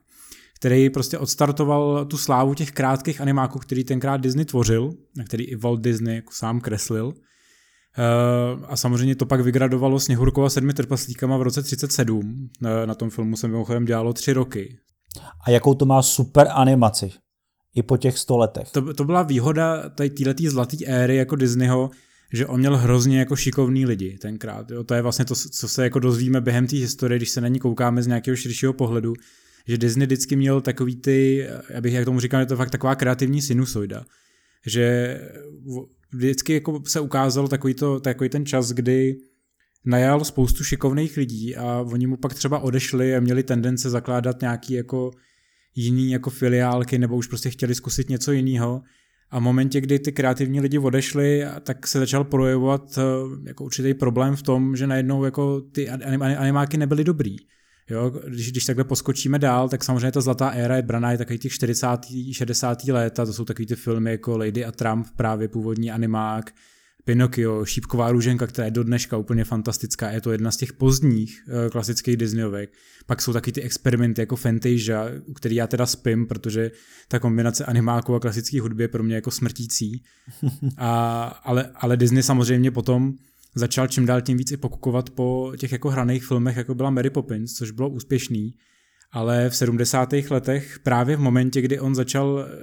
který 0.60 0.90
prostě 0.90 1.18
odstartoval 1.18 2.04
tu 2.04 2.18
slávu 2.18 2.54
těch 2.54 2.70
krátkých 2.70 3.20
animáků, 3.20 3.58
který 3.58 3.84
tenkrát 3.84 4.20
Disney 4.20 4.44
tvořil, 4.44 4.90
a 5.20 5.24
který 5.24 5.44
i 5.44 5.56
Walt 5.56 5.80
Disney 5.80 6.14
jako 6.14 6.32
sám 6.32 6.60
kreslil. 6.60 7.12
Uh, 7.98 8.64
a 8.68 8.76
samozřejmě 8.76 9.16
to 9.16 9.26
pak 9.26 9.40
vygradovalo 9.40 10.00
Sněhurkova 10.00 10.50
sedmi 10.50 10.74
trpaslíkama 10.74 11.36
v 11.36 11.42
roce 11.42 11.62
37. 11.62 12.48
Na, 12.60 12.86
na 12.86 12.94
tom 12.94 13.10
filmu 13.10 13.36
jsem 13.36 13.50
mimochodem 13.50 13.84
dělalo 13.84 14.12
tři 14.12 14.32
roky. 14.32 14.78
A 15.46 15.50
jakou 15.50 15.74
to 15.74 15.84
má 15.84 16.02
super 16.02 16.48
animaci? 16.52 17.10
I 17.74 17.82
po 17.82 17.96
těch 17.96 18.18
sto 18.18 18.36
letech. 18.36 18.70
To, 18.70 18.94
to 18.94 19.04
byla 19.04 19.22
výhoda 19.22 19.88
této 19.88 20.32
zlaté 20.48 20.76
éry 20.86 21.16
jako 21.16 21.36
Disneyho, 21.36 21.90
že 22.32 22.46
on 22.46 22.60
měl 22.60 22.76
hrozně 22.76 23.18
jako 23.18 23.36
šikovný 23.36 23.86
lidi 23.86 24.18
tenkrát. 24.18 24.70
Jo? 24.70 24.84
To 24.84 24.94
je 24.94 25.02
vlastně 25.02 25.24
to, 25.24 25.34
co 25.34 25.68
se 25.68 25.84
jako 25.84 25.98
dozvíme 25.98 26.40
během 26.40 26.66
té 26.66 26.76
historie, 26.76 27.18
když 27.18 27.30
se 27.30 27.40
na 27.40 27.48
ní 27.48 27.58
koukáme 27.58 28.02
z 28.02 28.06
nějakého 28.06 28.36
širšího 28.36 28.72
pohledu, 28.72 29.14
že 29.68 29.78
Disney 29.78 30.06
vždycky 30.06 30.36
měl 30.36 30.60
takový 30.60 30.96
ty, 30.96 31.48
já 31.70 31.80
bych 31.80 31.94
jak 31.94 32.04
tomu 32.04 32.20
říkal, 32.20 32.40
je 32.40 32.46
to 32.46 32.56
fakt 32.56 32.70
taková 32.70 32.94
kreativní 32.94 33.42
sinusoida. 33.42 34.04
Že 34.66 35.16
vždycky 36.12 36.52
jako 36.52 36.82
se 36.86 37.00
ukázal 37.00 37.48
takový, 37.48 37.74
to, 37.74 38.00
takový 38.00 38.30
ten 38.30 38.46
čas, 38.46 38.72
kdy 38.72 39.16
najal 39.84 40.24
spoustu 40.24 40.64
šikovných 40.64 41.16
lidí 41.16 41.56
a 41.56 41.80
oni 41.92 42.06
mu 42.06 42.16
pak 42.16 42.34
třeba 42.34 42.58
odešli 42.58 43.16
a 43.16 43.20
měli 43.20 43.42
tendence 43.42 43.90
zakládat 43.90 44.40
nějaký 44.40 44.74
jako 44.74 45.10
jiný 45.74 46.10
jako 46.10 46.30
filiálky 46.30 46.98
nebo 46.98 47.16
už 47.16 47.26
prostě 47.26 47.50
chtěli 47.50 47.74
zkusit 47.74 48.08
něco 48.08 48.32
jiného. 48.32 48.82
A 49.30 49.38
v 49.38 49.42
momentě, 49.42 49.80
kdy 49.80 49.98
ty 49.98 50.12
kreativní 50.12 50.60
lidi 50.60 50.78
odešli, 50.78 51.44
tak 51.62 51.86
se 51.86 51.98
začal 51.98 52.24
projevovat 52.24 52.98
eh, 52.98 53.02
jako 53.48 53.64
určitý 53.64 53.94
problém 53.94 54.36
v 54.36 54.42
tom, 54.42 54.76
že 54.76 54.86
najednou 54.86 55.24
jako 55.24 55.60
ty 55.60 55.88
animáky 55.88 56.76
nebyly 56.76 57.04
dobrý. 57.04 57.36
Jo, 57.90 58.10
když, 58.26 58.50
když 58.50 58.64
takhle 58.64 58.84
poskočíme 58.84 59.38
dál, 59.38 59.68
tak 59.68 59.84
samozřejmě 59.84 60.12
ta 60.12 60.20
zlatá 60.20 60.48
éra 60.48 60.76
je 60.76 60.82
braná 60.82 61.12
je 61.12 61.18
takový 61.18 61.38
těch 61.38 61.52
40. 61.52 61.86
60. 62.32 62.84
léta, 62.84 63.26
to 63.26 63.32
jsou 63.32 63.44
takový 63.44 63.66
ty 63.66 63.76
filmy 63.76 64.10
jako 64.10 64.38
Lady 64.38 64.64
a 64.64 64.72
Trump, 64.72 65.06
právě 65.16 65.48
původní 65.48 65.90
animák, 65.90 66.52
Pinocchio, 67.04 67.64
Šípková 67.64 68.12
růženka, 68.12 68.46
která 68.46 68.64
je 68.64 68.70
do 68.70 68.84
dneška 68.84 69.16
úplně 69.16 69.44
fantastická, 69.44 70.10
je 70.10 70.20
to 70.20 70.32
jedna 70.32 70.50
z 70.50 70.56
těch 70.56 70.72
pozdních 70.72 71.44
uh, 71.46 71.70
klasických 71.70 72.16
Disneyovek. 72.16 72.70
Pak 73.06 73.22
jsou 73.22 73.32
taky 73.32 73.52
ty 73.52 73.62
experimenty 73.62 74.22
jako 74.22 74.36
Fantasia, 74.36 75.06
který 75.34 75.54
já 75.54 75.66
teda 75.66 75.86
spím, 75.86 76.26
protože 76.26 76.70
ta 77.08 77.18
kombinace 77.18 77.64
animáků 77.64 78.14
a 78.14 78.20
klasické 78.20 78.60
hudby 78.60 78.84
je 78.84 78.88
pro 78.88 79.02
mě 79.02 79.14
jako 79.14 79.30
smrtící. 79.30 80.02
A, 80.76 81.22
ale, 81.44 81.70
ale 81.74 81.96
Disney 81.96 82.22
samozřejmě 82.22 82.70
potom 82.70 83.14
začal 83.58 83.88
čím 83.88 84.06
dál 84.06 84.20
tím 84.20 84.36
víc 84.36 84.52
i 84.52 84.56
pokukovat 84.56 85.10
po 85.10 85.52
těch 85.58 85.72
jako 85.72 85.90
hraných 85.90 86.24
filmech, 86.24 86.56
jako 86.56 86.74
byla 86.74 86.90
Mary 86.90 87.10
Poppins, 87.10 87.52
což 87.52 87.70
bylo 87.70 87.88
úspěšný, 87.88 88.54
ale 89.12 89.50
v 89.50 89.56
70. 89.56 90.08
letech 90.30 90.78
právě 90.78 91.16
v 91.16 91.20
momentě, 91.20 91.60
kdy 91.60 91.80
on 91.80 91.94
začal 91.94 92.46
eh, 92.46 92.54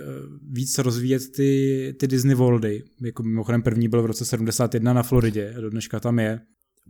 víc 0.52 0.78
rozvíjet 0.78 1.22
ty, 1.36 1.96
ty 2.00 2.08
Disney 2.08 2.36
Worldy, 2.36 2.84
jako 3.02 3.24
mimochodem 3.24 3.62
první 3.62 3.88
byl 3.88 4.02
v 4.02 4.06
roce 4.06 4.26
71 4.26 4.94
na 4.94 5.04
Floridě, 5.04 5.54
do 5.62 5.70
dneška 5.70 6.00
tam 6.00 6.20
je, 6.20 6.40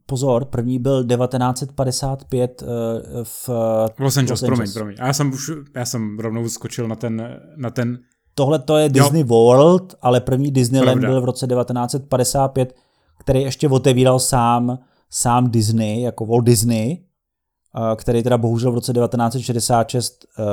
Pozor, 0.07 0.45
první 0.45 0.79
byl 0.79 1.05
1955 1.07 2.61
uh, 2.61 2.69
eh, 2.69 3.23
v 3.23 3.49
Los 3.49 3.49
Angeles. 3.49 3.99
Los 3.99 4.17
Angeles. 4.17 4.41
Promiň, 4.41 4.73
promiň. 4.73 4.95
A 4.99 5.07
já 5.07 5.13
jsem, 5.13 5.33
už, 5.33 5.51
já 5.75 5.85
jsem 5.85 6.19
rovnou 6.19 6.49
skočil 6.49 6.87
na 6.87 6.95
ten, 6.95 7.39
na 7.55 7.69
ten 7.69 7.99
Tohle 8.35 8.59
to 8.59 8.77
je 8.77 8.89
Disney 8.89 9.21
jo. 9.21 9.27
World, 9.27 9.95
ale 10.01 10.21
první 10.21 10.51
Disneyland 10.51 10.99
Pravda. 10.99 11.09
byl 11.09 11.21
v 11.21 11.25
roce 11.25 11.47
1955 11.47 12.75
který 13.17 13.41
ještě 13.41 13.69
otevíral 13.69 14.19
sám, 14.19 14.79
sám 15.09 15.51
Disney, 15.51 16.01
jako 16.01 16.25
Walt 16.25 16.45
Disney, 16.45 16.93
eh, 16.93 17.95
který 17.95 18.23
teda 18.23 18.37
bohužel 18.37 18.71
v 18.71 18.75
roce 18.75 18.93
1966 18.93 20.25
uh, 20.39 20.45
eh, 20.45 20.47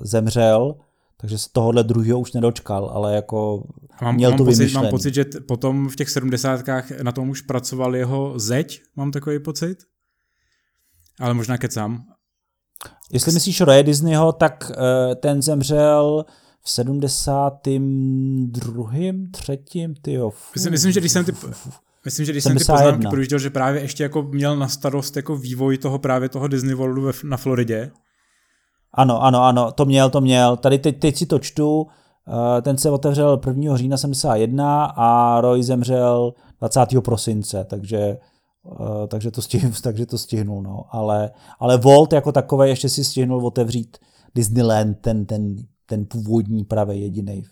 zemřel, 0.00 0.74
takže 1.20 1.38
se 1.38 1.48
tohohle 1.52 1.84
druhého 1.84 2.20
už 2.20 2.32
nedočkal, 2.32 2.90
ale 2.94 3.14
jako 3.14 3.64
mám, 4.02 4.14
měl 4.14 4.30
mám 4.30 4.38
to 4.38 4.44
pocit, 4.44 4.58
vymyšlený. 4.58 4.84
Mám 4.84 4.90
pocit, 4.90 5.14
že 5.14 5.24
t- 5.24 5.40
potom 5.40 5.88
v 5.88 5.96
těch 5.96 6.10
sedmdesátkách 6.10 6.90
na 6.90 7.12
tom 7.12 7.30
už 7.30 7.40
pracoval 7.40 7.96
jeho 7.96 8.38
zeď, 8.38 8.82
mám 8.96 9.10
takový 9.10 9.38
pocit. 9.38 9.78
Ale 11.20 11.34
možná 11.34 11.58
kecám. 11.58 12.04
Jestli 13.12 13.32
myslíš 13.32 13.60
Roy 13.60 13.82
Disneyho, 13.82 14.32
tak 14.32 14.70
uh, 14.70 14.76
ten 15.14 15.42
zemřel 15.42 16.24
v 16.60 16.70
72. 16.70 18.90
třetím, 19.30 19.94
tyjo. 19.94 20.32
Myslím, 20.54 20.72
myslím, 20.72 20.92
že 20.92 21.00
když 21.00 21.12
jsem 21.12 21.24
ty, 21.24 21.32
Myslím, 22.08 22.26
že 22.26 22.32
když 22.32 22.44
71. 22.44 22.64
jsem 22.64 22.76
ty 22.76 22.84
poznámky 22.84 23.10
projížděl, 23.10 23.38
že 23.38 23.50
právě 23.50 23.82
ještě 23.82 24.02
jako 24.02 24.22
měl 24.22 24.56
na 24.56 24.68
starost 24.68 25.16
jako 25.16 25.36
vývoj 25.36 25.78
toho 25.78 25.98
právě 25.98 26.28
toho 26.28 26.48
Disney 26.48 26.74
Worldu 26.74 27.02
ve, 27.02 27.12
na 27.24 27.36
Floridě. 27.36 27.90
Ano, 28.92 29.22
ano, 29.22 29.44
ano, 29.44 29.72
to 29.72 29.84
měl, 29.84 30.10
to 30.10 30.20
měl. 30.20 30.56
Tady 30.56 30.78
teď, 30.78 30.98
teď 30.98 31.16
si 31.16 31.26
to 31.26 31.38
čtu, 31.38 31.86
eh, 32.58 32.62
ten 32.62 32.78
se 32.78 32.90
otevřel 32.90 33.40
1. 33.46 33.76
října 33.76 33.96
71 33.96 34.84
a 34.84 35.40
Roy 35.40 35.62
zemřel 35.62 36.34
20. 36.58 37.00
prosince, 37.00 37.64
takže 37.64 37.98
eh, 37.98 39.06
takže 39.08 39.30
to, 39.30 39.42
stihl, 39.42 39.72
takže 39.82 40.06
to 40.06 40.18
stihnul, 40.18 40.62
no. 40.62 40.84
Ale, 40.90 41.30
ale 41.60 41.76
Volt 41.76 42.12
jako 42.12 42.32
takové 42.32 42.68
ještě 42.68 42.88
si 42.88 43.04
stihnul 43.04 43.46
otevřít 43.46 43.96
Disneyland, 44.34 44.98
ten, 45.00 45.26
ten, 45.26 45.56
ten 45.86 46.06
původní 46.06 46.64
pravý 46.64 47.00
jediný 47.00 47.44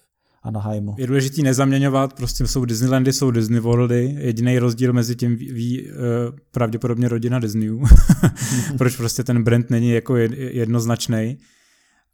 Anaheimu. 0.47 0.95
Je 0.99 1.07
důležitý 1.07 1.43
nezaměňovat, 1.43 2.13
prostě 2.13 2.47
jsou 2.47 2.65
Disneylandy, 2.65 3.13
jsou 3.13 3.31
Disney 3.31 3.61
Worldy, 3.61 4.17
jediný 4.19 4.59
rozdíl 4.59 4.93
mezi 4.93 5.17
tím 5.17 5.37
ví, 5.37 5.53
ví 5.53 5.83
uh, 5.83 5.91
pravděpodobně 6.51 7.09
rodina 7.09 7.39
Disneyů, 7.39 7.85
proč 8.79 8.97
prostě 8.97 9.25
ten 9.25 9.43
brand 9.43 9.71
není 9.71 9.91
jako 9.91 10.17
jednoznačný. 10.17 11.39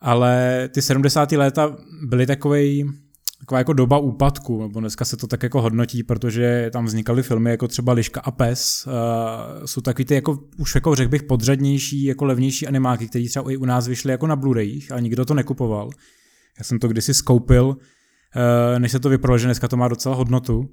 Ale 0.00 0.68
ty 0.74 0.82
70. 0.82 1.32
léta 1.32 1.76
byly 2.06 2.26
takovej, 2.26 2.90
taková 3.38 3.58
jako 3.58 3.72
doba 3.72 3.98
úpadku, 3.98 4.62
nebo 4.62 4.80
dneska 4.80 5.04
se 5.04 5.16
to 5.16 5.26
tak 5.26 5.42
jako 5.42 5.62
hodnotí, 5.62 6.02
protože 6.02 6.70
tam 6.72 6.84
vznikaly 6.84 7.22
filmy 7.22 7.50
jako 7.50 7.68
třeba 7.68 7.92
Liška 7.92 8.20
a 8.20 8.30
pes, 8.30 8.86
uh, 8.86 9.66
jsou 9.66 9.80
takový 9.80 10.04
ty 10.04 10.14
jako, 10.14 10.38
už 10.58 10.74
jako 10.74 10.94
řekl 10.94 11.10
bych 11.10 11.22
podřadnější, 11.22 12.04
jako 12.04 12.24
levnější 12.24 12.66
animáky, 12.66 13.08
které 13.08 13.28
třeba 13.28 13.50
i 13.50 13.56
u 13.56 13.64
nás 13.64 13.88
vyšly 13.88 14.10
jako 14.10 14.26
na 14.26 14.36
Blu-rayích 14.36 14.94
a 14.94 15.00
nikdo 15.00 15.24
to 15.24 15.34
nekupoval 15.34 15.90
Já 16.58 16.64
jsem 16.64 16.78
to 16.78 16.88
kdysi 16.88 17.14
skoupil, 17.14 17.76
eh, 17.80 17.84
než 18.78 18.92
se 18.92 19.00
to 19.00 19.08
vyprodalo, 19.08 19.38
že 19.38 19.46
dneska 19.46 19.68
to 19.68 19.76
má 19.76 19.88
docela 19.88 20.14
hodnotu. 20.14 20.68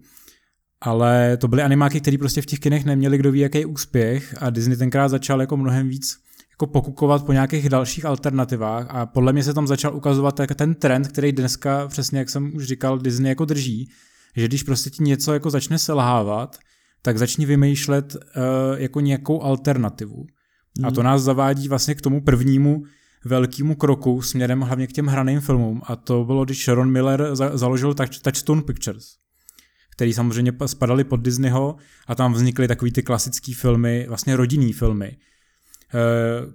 Ale 0.82 1.38
to 1.38 1.48
byly 1.48 1.62
animáky, 1.62 2.02
které 2.02 2.18
prostě 2.18 2.42
v 2.42 2.46
těch 2.46 2.60
kinech 2.60 2.86
neměli 2.86 3.18
kdo 3.18 3.32
ví 3.32 3.40
jaký 3.40 3.66
úspěch 3.66 4.36
a 4.40 4.50
Disney 4.50 4.78
tenkrát 4.78 5.08
začal 5.08 5.42
jako 5.42 5.58
mnohem 5.58 5.90
víc 5.90 6.18
jako 6.52 6.68
pokukovat 6.68 7.26
po 7.26 7.34
nějakých 7.34 7.70
dalších 7.70 8.06
alternativách 8.06 8.88
a 8.90 9.06
podle 9.06 9.34
mě 9.34 9.44
se 9.44 9.54
tam 9.54 9.68
začal 9.68 9.96
ukazovat 9.96 10.40
ten 10.56 10.76
trend, 10.76 11.08
který 11.08 11.32
dneska, 11.32 11.88
přesně 11.88 12.20
jak 12.20 12.30
jsem 12.30 12.56
už 12.56 12.66
říkal, 12.66 13.00
Disney 13.00 13.30
jako 13.30 13.46
drží, 13.46 13.90
že 14.36 14.48
když 14.48 14.64
prostě 14.64 14.90
ti 14.90 15.04
něco 15.04 15.34
jako 15.34 15.50
začne 15.50 15.80
selhávat, 15.80 16.58
tak 17.02 17.18
začni 17.18 17.46
vymýšlet 17.46 18.16
uh, 18.16 18.22
jako 18.80 19.00
nějakou 19.00 19.42
alternativu. 19.42 20.26
Mm. 20.80 20.86
A 20.86 20.92
to 20.92 21.04
nás 21.04 21.22
zavádí 21.22 21.68
vlastně 21.68 21.96
k 21.96 22.02
tomu 22.02 22.22
prvnímu 22.22 22.84
velkému 23.26 23.76
kroku 23.76 24.22
směrem 24.22 24.62
hlavně 24.62 24.88
k 24.88 24.94
těm 24.94 25.08
hraným 25.08 25.40
filmům 25.40 25.82
a 25.86 25.96
to 25.96 26.24
bylo, 26.24 26.46
když 26.46 26.64
Sharon 26.64 26.92
Miller 26.92 27.36
za- 27.36 27.58
založil 27.58 27.94
Touchstone 27.94 28.62
Pictures 28.62 29.20
který 30.00 30.14
samozřejmě 30.14 30.54
spadaly 30.66 31.04
pod 31.04 31.18
Disneyho 31.22 31.76
a 32.08 32.16
tam 32.16 32.34
vznikly 32.34 32.68
takový 32.68 32.92
ty 32.92 33.04
klasické 33.04 33.54
filmy, 33.56 34.06
vlastně 34.10 34.36
rodinný 34.36 34.74
filmy, 34.74 35.18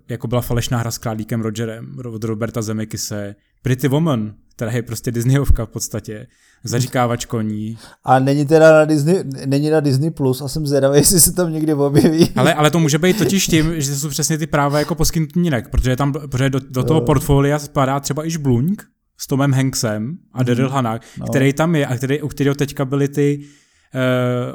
jako 0.08 0.28
byla 0.28 0.40
falešná 0.40 0.78
hra 0.78 0.90
s 0.90 0.98
králíkem 0.98 1.40
Rogerem 1.40 1.96
od 2.06 2.24
Roberta 2.24 2.62
Zemekise, 2.62 3.34
Pretty 3.62 3.88
Woman, 3.88 4.34
která 4.56 4.72
je 4.72 4.82
prostě 4.82 5.10
Disneyovka 5.10 5.66
v 5.66 5.68
podstatě, 5.68 6.26
Zaříkávač 6.64 7.24
koní. 7.24 7.78
A 8.04 8.18
není 8.18 8.46
teda 8.46 8.72
na 8.72 8.84
Disney, 8.84 9.24
není 9.46 9.70
na 9.70 9.80
Disney 9.80 10.10
Plus 10.10 10.40
a 10.40 10.48
jsem 10.48 10.66
zvědavý, 10.66 10.96
jestli 10.98 11.20
se 11.20 11.32
tam 11.32 11.52
někdy 11.52 11.74
objeví. 11.74 12.30
Ale, 12.36 12.54
ale 12.54 12.70
to 12.70 12.78
může 12.78 12.98
být 12.98 13.18
totiž 13.18 13.46
tím, 13.46 13.80
že 13.80 13.96
jsou 13.96 14.08
přesně 14.08 14.38
ty 14.38 14.46
práva 14.46 14.78
jako 14.78 14.94
poskytnutí 14.94 15.40
jinak, 15.40 15.70
protože 15.70 15.96
tam 15.96 16.12
protože 16.12 16.50
do, 16.50 16.60
do 16.70 16.84
toho 16.84 17.00
portfolia 17.00 17.58
spadá 17.58 18.00
třeba 18.00 18.26
i 18.26 18.30
Žbluňk 18.30 18.82
s 19.18 19.26
Tomem 19.26 19.52
Hanksem 19.52 20.18
a 20.32 20.38
mm. 20.38 20.44
Daryl 20.44 20.70
Hannah, 20.70 21.00
no. 21.18 21.26
který 21.26 21.52
tam 21.52 21.76
je 21.76 21.86
a 21.86 21.96
který, 21.96 22.22
u 22.22 22.28
kterého 22.28 22.54
teďka 22.54 22.84
byly 22.84 23.08
ty 23.08 23.40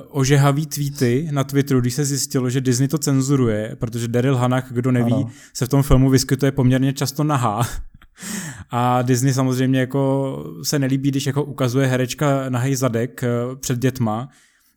ožehavý 0.10 0.66
tweety 0.66 1.28
na 1.32 1.44
Twitteru, 1.44 1.82
když 1.82 1.94
se 1.94 2.06
zjistilo, 2.06 2.50
že 2.50 2.62
Disney 2.62 2.88
to 2.88 2.98
cenzuruje, 2.98 3.76
protože 3.80 4.08
Daryl 4.08 4.36
Hannah, 4.36 4.72
kdo 4.72 4.92
neví, 4.92 5.14
ano. 5.14 5.30
se 5.54 5.66
v 5.66 5.70
tom 5.70 5.84
filmu 5.84 6.10
vyskytuje 6.10 6.52
poměrně 6.52 6.94
často 6.94 7.24
nahá. 7.24 7.68
A 8.72 9.02
Disney 9.02 9.34
samozřejmě 9.34 9.80
jako 9.80 10.38
se 10.64 10.80
nelíbí, 10.80 11.12
když 11.12 11.26
jako 11.26 11.44
ukazuje 11.44 11.88
herečka 11.88 12.50
nahý 12.50 12.76
zadek 12.76 13.24
eh, 13.24 13.30
před 13.56 13.80
dětma, 13.80 14.30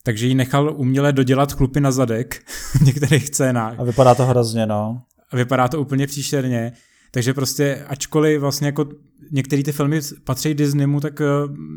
takže 0.02 0.26
ji 0.26 0.34
nechal 0.34 0.74
uměle 0.76 1.12
dodělat 1.12 1.52
chlupy 1.52 1.80
na 1.80 1.92
zadek 1.92 2.42
v 2.76 2.80
některých 2.84 3.26
scénách. 3.26 3.74
A 3.78 3.84
vypadá 3.84 4.14
to 4.14 4.26
hrozně, 4.26 4.66
no. 4.66 5.02
A 5.30 5.36
vypadá 5.36 5.68
to 5.68 5.80
úplně 5.80 6.06
příšerně. 6.06 6.72
Takže 7.10 7.34
prostě, 7.34 7.84
ačkoliv 7.88 8.40
vlastně 8.40 8.66
jako 8.66 8.88
některé 9.32 9.62
ty 9.62 9.72
filmy 9.72 10.00
patří 10.24 10.54
Disneymu, 10.54 11.00
tak 11.00 11.20
eh, 11.20 11.24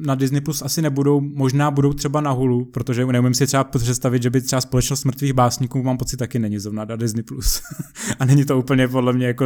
na 0.06 0.16
Disney 0.16 0.42
Plus 0.42 0.62
asi 0.62 0.82
nebudou, 0.82 1.22
možná 1.22 1.72
budou 1.72 1.94
třeba 1.94 2.22
na 2.22 2.32
Hulu, 2.32 2.66
protože 2.66 3.06
neumím 3.06 3.34
si 3.34 3.48
třeba 3.48 3.64
představit, 3.64 4.24
že 4.24 4.30
by 4.30 4.42
třeba 4.42 4.62
společnost 4.62 5.04
mrtvých 5.04 5.34
básníků, 5.34 5.84
mám 5.84 5.98
pocit, 5.98 6.18
taky 6.18 6.40
není 6.40 6.60
zrovna 6.60 6.86
na 6.86 6.96
Disney 6.96 7.24
Plus. 7.24 7.62
a 8.20 8.26
není 8.26 8.46
to 8.46 8.60
úplně 8.60 8.88
podle 8.88 9.14
mě 9.14 9.28
jako 9.28 9.46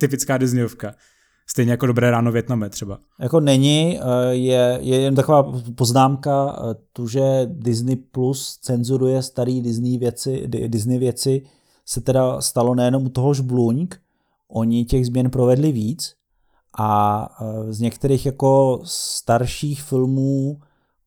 typická 0.00 0.38
Disneyovka. 0.38 0.94
Stejně 1.46 1.70
jako 1.70 1.86
Dobré 1.86 2.10
ráno 2.10 2.32
Větname 2.32 2.70
třeba. 2.70 2.98
Jako 3.20 3.40
není, 3.40 4.00
eh, 4.00 4.34
je, 4.34 4.78
je 4.82 5.00
jen 5.00 5.14
taková 5.14 5.52
poznámka, 5.74 6.56
eh, 6.58 6.74
tu, 6.92 7.08
že 7.08 7.20
Disney 7.46 7.96
Plus 7.96 8.58
cenzuruje 8.62 9.22
starý 9.22 9.60
Disney 9.60 9.98
věci, 9.98 10.44
Disney 10.46 10.98
věci, 10.98 11.42
se 11.86 12.00
teda 12.00 12.40
stalo 12.40 12.74
nejenom 12.74 13.06
u 13.06 13.08
toho 13.08 13.34
Žbluňk, 13.34 14.00
oni 14.48 14.84
těch 14.84 15.06
změn 15.06 15.30
provedli 15.30 15.72
víc 15.72 16.14
a 16.78 17.28
eh, 17.40 17.72
z 17.72 17.80
některých 17.80 18.26
jako 18.26 18.80
starších 18.84 19.82
filmů, 19.82 20.60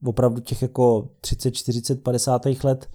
opravdu 0.06 0.42
těch 0.42 0.62
jako 0.62 1.10
30, 1.22 1.52
40, 1.52 2.04
50. 2.04 2.42
let, 2.64 2.90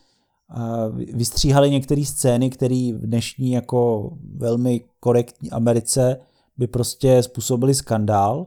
vystříhali 1.14 1.70
některé 1.70 2.04
scény, 2.04 2.50
které 2.50 2.92
v 2.94 3.06
dnešní 3.06 3.52
jako 3.52 4.10
velmi 4.36 4.84
korektní 5.00 5.50
Americe 5.50 6.16
by 6.56 6.66
prostě 6.66 7.22
způsobili 7.22 7.74
skandál. 7.74 8.46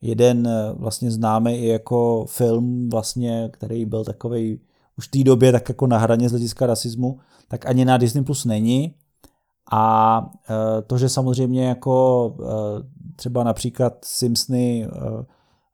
Jeden 0.00 0.46
eh, 0.46 0.72
vlastně 0.72 1.10
známe 1.10 1.56
i 1.56 1.66
jako 1.66 2.26
film, 2.28 2.88
vlastně, 2.88 3.48
který 3.52 3.84
byl 3.84 4.04
takový 4.04 4.60
už 4.98 5.08
v 5.08 5.10
té 5.10 5.24
době 5.24 5.52
tak 5.52 5.68
jako 5.68 5.86
na 5.86 5.98
hraně 5.98 6.28
z 6.28 6.32
hlediska 6.32 6.66
rasismu, 6.66 7.18
tak 7.48 7.66
ani 7.66 7.84
na 7.84 7.96
Disney 7.96 8.24
Plus 8.24 8.44
není. 8.44 8.94
A 9.72 10.30
to, 10.86 10.98
že 10.98 11.08
samozřejmě 11.08 11.64
jako 11.64 12.26
třeba 13.16 13.44
například 13.44 14.04
Simpsony 14.04 14.88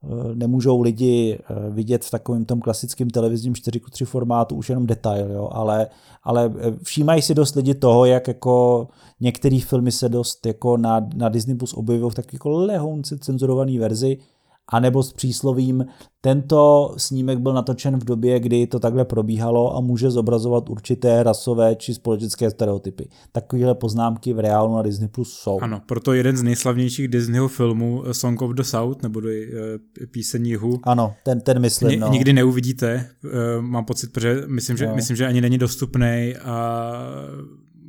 Eh, 0.05 0.35
nemůžou 0.35 0.81
lidi 0.81 1.39
eh, 1.39 1.71
vidět 1.71 2.05
v 2.05 2.11
takovém 2.11 2.45
tom 2.45 2.61
klasickém 2.61 3.11
televizním 3.11 3.55
4 3.55 3.81
3 3.91 4.05
formátu 4.05 4.55
už 4.55 4.69
jenom 4.69 4.87
detail, 4.87 5.31
jo, 5.31 5.49
ale, 5.53 5.87
ale 6.23 6.53
eh, 6.59 6.73
všímají 6.83 7.23
si 7.23 7.35
dost 7.35 7.57
lidi 7.57 7.75
toho, 7.75 8.05
jak 8.05 8.29
jako 8.29 8.89
některé 9.21 9.59
filmy 9.61 9.93
se 9.93 10.09
dost 10.09 10.47
jako 10.47 10.77
na, 10.77 11.09
na 11.15 11.29
Disney 11.29 11.57
Plus 11.57 11.75
objevují 11.75 12.11
v 12.11 12.15
tak 12.15 12.33
jako 12.33 12.51
lehonce 12.51 13.19
cenzurované 13.19 13.79
verzi, 13.79 14.19
anebo 14.71 15.03
s 15.03 15.13
příslovím 15.13 15.85
tento 16.23 16.95
snímek 16.97 17.39
byl 17.39 17.53
natočen 17.53 17.99
v 17.99 18.05
době, 18.05 18.41
kdy 18.41 18.67
to 18.67 18.81
takhle 18.81 19.05
probíhalo 19.05 19.77
a 19.77 19.81
může 19.81 20.11
zobrazovat 20.11 20.71
určité 20.71 21.23
rasové 21.23 21.77
či 21.77 21.95
společenské 21.95 22.51
stereotypy. 22.51 23.09
Takovéhle 23.33 23.75
poznámky 23.75 24.33
v 24.33 24.39
reálu 24.39 24.77
na 24.77 24.83
Disney 24.83 25.09
Plus 25.09 25.33
jsou. 25.33 25.59
Ano, 25.61 25.81
proto 25.87 26.13
jeden 26.13 26.37
z 26.37 26.43
nejslavnějších 26.43 27.09
Disneyho 27.09 27.49
filmů 27.49 28.03
eh, 28.07 28.15
Song 28.15 28.43
of 28.43 28.51
the 28.51 28.63
South, 28.63 29.03
nebo 29.03 29.19
uh, 29.19 29.27
píseň 30.11 30.47
jihu. 30.47 30.79
Ano, 30.83 31.15
ten, 31.25 31.41
ten 31.41 31.59
myslím. 31.59 32.01
no. 32.01 32.11
Nikdy 32.11 32.33
neuvidíte, 32.33 33.11
uh, 33.25 33.31
mám 33.63 33.85
pocit, 33.85 34.13
protože 34.13 34.43
myslím, 34.47 34.77
že, 34.77 34.87
no. 34.87 34.95
myslím, 34.95 35.17
že 35.17 35.27
ani 35.27 35.41
není 35.41 35.59
dostupný 35.59 36.35
a 36.45 37.01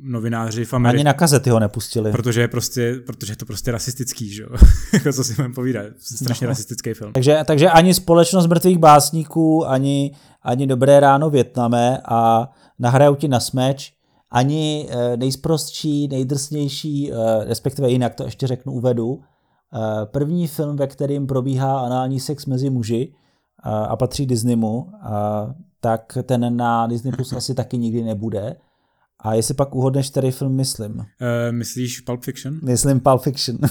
novináři 0.02 0.64
v 0.64 0.74
Americe. 0.74 0.96
Ani 0.96 1.04
na 1.04 1.12
kazety 1.12 1.50
ho 1.50 1.60
nepustili. 1.60 2.12
Protože 2.12 2.40
je, 2.40 2.48
prostě, 2.48 2.94
protože 3.06 3.32
je 3.32 3.36
to 3.36 3.46
prostě 3.46 3.72
rasistický, 3.72 4.34
že 4.34 4.42
jo? 4.42 4.48
jako 4.92 5.12
co 5.12 5.24
si 5.24 5.42
mám 5.42 5.52
povídat. 5.52 5.86
Strašně 5.98 6.46
no. 6.46 6.48
rasistický 6.48 6.94
film. 6.94 7.12
Takže, 7.12 7.38
takže 7.44 7.70
ani 7.70 7.94
společnost 7.94 8.46
mrtvých 8.46 8.78
básníků, 8.78 9.66
ani, 9.66 10.14
ani 10.42 10.66
Dobré 10.66 11.00
ráno 11.00 11.30
Větname 11.30 11.98
a 12.04 12.50
nahrajou 12.78 13.14
ti 13.14 13.28
na 13.28 13.40
smeč, 13.40 13.92
ani 14.30 14.88
eh, 14.90 15.16
nejsprostší, 15.16 16.08
nejdrsnější, 16.08 17.12
eh, 17.12 17.44
respektive 17.44 17.90
jinak 17.90 18.14
to 18.14 18.24
ještě 18.24 18.46
řeknu, 18.46 18.72
uvedu, 18.72 19.20
eh, 19.74 20.06
první 20.06 20.48
film, 20.48 20.76
ve 20.76 20.86
kterým 20.86 21.26
probíhá 21.26 21.80
anální 21.80 22.20
sex 22.20 22.46
mezi 22.46 22.70
muži 22.70 23.12
a 23.64 23.96
patří 23.96 24.26
Disneymu, 24.26 24.88
tak 25.80 26.18
ten 26.22 26.56
na 26.56 26.86
Disney 26.86 27.12
Plus 27.12 27.32
asi 27.32 27.54
taky 27.54 27.78
nikdy 27.78 28.02
nebude. 28.02 28.56
A 29.22 29.34
jestli 29.34 29.54
pak 29.54 29.74
uhodneš, 29.74 30.10
který 30.10 30.30
film 30.30 30.56
myslím? 30.56 30.92
Uh, 30.92 31.04
myslíš 31.50 32.00
Pulp 32.00 32.24
Fiction? 32.24 32.58
Myslím 32.62 33.00
Pulp 33.00 33.22
Fiction. 33.22 33.58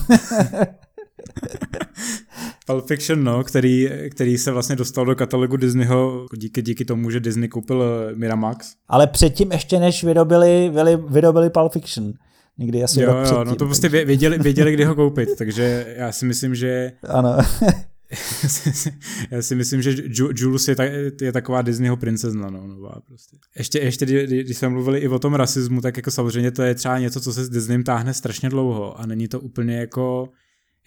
Pulp 2.65 2.87
Fiction, 2.87 3.23
no, 3.23 3.43
který, 3.43 3.89
který 4.11 4.37
se 4.37 4.51
vlastně 4.51 4.75
dostal 4.75 5.05
do 5.05 5.15
katalogu 5.15 5.57
Disneyho 5.57 6.25
díky, 6.37 6.61
díky 6.61 6.85
tomu, 6.85 7.11
že 7.11 7.19
Disney 7.19 7.49
koupil 7.49 7.83
eh, 7.83 8.15
Miramax. 8.15 8.73
Ale 8.87 9.07
předtím 9.07 9.51
ještě 9.51 9.79
než 9.79 10.03
vyrobili, 10.03 10.71
vyrobili 11.07 11.49
Pulp 11.49 11.71
Fiction. 11.71 12.13
Někdy 12.57 12.83
asi 12.83 13.01
jo, 13.01 13.15
jo, 13.31 13.43
no 13.43 13.55
to 13.55 13.65
prostě 13.65 13.89
věděli, 13.89 14.37
věděli, 14.37 14.73
kdy 14.73 14.83
ho 14.83 14.95
koupit, 14.95 15.29
takže 15.37 15.95
já 15.97 16.11
si 16.11 16.25
myslím, 16.25 16.55
že 16.55 16.91
ano. 17.09 17.37
já 19.31 19.41
si 19.41 19.55
myslím, 19.55 19.81
že 19.81 19.95
Jules 20.35 20.67
je, 20.67 20.75
ta, 20.75 20.83
je 21.21 21.31
taková 21.31 21.61
Disneyho 21.61 21.97
princezna, 21.97 22.49
no, 22.49 22.67
nová 22.67 23.01
prostě. 23.07 23.37
Ještě, 23.57 23.79
ještě 23.79 24.05
když 24.25 24.57
jsme 24.57 24.69
mluvili 24.69 24.99
i 24.99 25.07
o 25.07 25.19
tom 25.19 25.33
rasismu, 25.33 25.81
tak 25.81 25.97
jako 25.97 26.11
samozřejmě 26.11 26.51
to 26.51 26.63
je 26.63 26.75
třeba 26.75 26.99
něco, 26.99 27.21
co 27.21 27.33
se 27.33 27.45
s 27.45 27.49
Disneyem 27.49 27.83
táhne 27.83 28.13
strašně 28.13 28.49
dlouho 28.49 28.99
a 28.99 29.05
není 29.05 29.27
to 29.27 29.39
úplně 29.39 29.77
jako, 29.77 30.29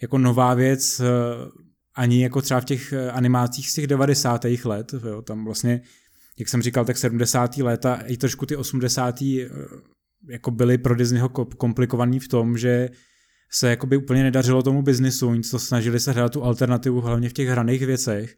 jako 0.01 0.17
nová 0.17 0.53
věc 0.53 0.99
eh, 0.99 1.05
ani 1.95 2.23
jako 2.23 2.41
třeba 2.41 2.61
v 2.61 2.65
těch 2.65 2.93
eh, 2.93 3.11
animácích 3.11 3.69
z 3.69 3.73
těch 3.73 3.87
90. 3.87 4.45
let, 4.65 4.93
jo, 5.05 5.21
tam 5.21 5.45
vlastně, 5.45 5.81
jak 6.39 6.49
jsem 6.49 6.61
říkal, 6.61 6.85
tak 6.85 6.97
70. 6.97 7.57
léta 7.57 7.95
i 7.95 8.17
trošku 8.17 8.45
ty 8.45 8.55
80. 8.55 9.21
Eh, 9.21 9.49
jako 10.29 10.51
byly 10.51 10.77
pro 10.77 10.95
Disneyho 10.95 11.29
komplikovaný 11.29 12.19
v 12.19 12.27
tom, 12.27 12.57
že 12.57 12.89
se 13.51 13.69
jakoby 13.69 13.97
úplně 13.97 14.23
nedařilo 14.23 14.63
tomu 14.63 14.81
biznisu, 14.81 15.33
nic 15.33 15.49
to 15.49 15.59
snažili 15.59 15.99
se 15.99 16.11
hledat 16.11 16.31
tu 16.31 16.43
alternativu 16.43 17.01
hlavně 17.01 17.29
v 17.29 17.33
těch 17.33 17.47
hraných 17.47 17.85
věcech. 17.85 18.35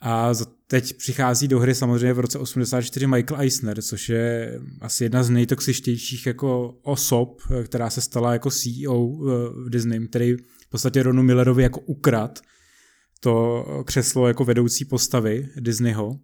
A 0.00 0.32
teď 0.66 0.96
přichází 0.96 1.48
do 1.48 1.60
hry 1.60 1.74
samozřejmě 1.74 2.12
v 2.12 2.20
roce 2.20 2.38
84 2.38 3.06
Michael 3.06 3.40
Eisner, 3.40 3.82
což 3.82 4.08
je 4.08 4.60
asi 4.80 5.04
jedna 5.04 5.22
z 5.22 5.30
nejtoxičtějších 5.30 6.26
jako 6.26 6.78
osob, 6.82 7.42
která 7.64 7.90
se 7.90 8.00
stala 8.00 8.32
jako 8.32 8.50
CEO 8.50 9.08
v 9.64 9.70
Disney, 9.70 10.08
který 10.08 10.36
v 10.36 10.68
podstatě 10.70 11.02
Ronu 11.02 11.22
Millerovi 11.22 11.62
jako 11.62 11.80
ukrad 11.80 12.40
to 13.20 13.64
křeslo 13.86 14.28
jako 14.28 14.44
vedoucí 14.44 14.84
postavy 14.84 15.48
Disneyho, 15.60 16.18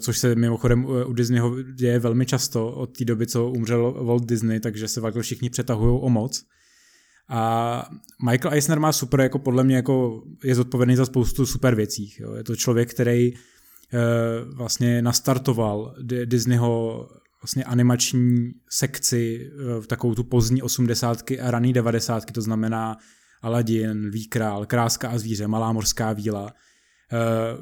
což 0.00 0.18
se 0.18 0.34
mimochodem 0.34 0.84
u 0.84 1.12
Disneyho 1.12 1.62
děje 1.62 1.98
velmi 1.98 2.26
často 2.26 2.72
od 2.72 2.98
té 2.98 3.04
doby, 3.04 3.26
co 3.26 3.50
umřel 3.50 4.04
Walt 4.04 4.26
Disney, 4.26 4.60
takže 4.60 4.88
se 4.88 5.00
vlastně 5.00 5.22
všichni 5.22 5.50
přetahují 5.50 6.00
o 6.02 6.08
moc 6.08 6.44
A 7.30 7.84
Michael 8.30 8.54
Eisner 8.54 8.80
má 8.80 8.92
super, 8.92 9.20
jako 9.20 9.38
podle 9.38 9.64
mě 9.64 9.76
jako 9.76 10.22
je 10.44 10.54
zodpovědný 10.54 10.96
za 10.96 11.06
spoustu 11.06 11.46
super 11.46 11.74
věcí. 11.74 12.14
Jo. 12.18 12.34
Je 12.34 12.44
to 12.44 12.56
člověk, 12.56 12.90
který 12.90 13.32
uh, 13.32 13.38
vlastně 14.56 15.02
nastartoval 15.02 15.94
Disneyho 16.24 17.08
vlastně 17.42 17.64
animační 17.64 18.50
sekci 18.70 19.50
v 19.80 19.86
takovou 19.86 20.14
tu 20.14 20.24
pozdní 20.24 20.62
osmdesátky 20.62 21.40
a 21.40 21.50
raný 21.50 21.72
devadesátky, 21.72 22.32
to 22.32 22.42
znamená 22.42 22.96
Aladin, 23.42 24.10
Výkrál, 24.10 24.66
Kráska 24.66 25.08
a 25.08 25.18
zvíře, 25.18 25.46
Malá 25.46 25.72
mořská 25.72 26.12
víla. 26.12 26.52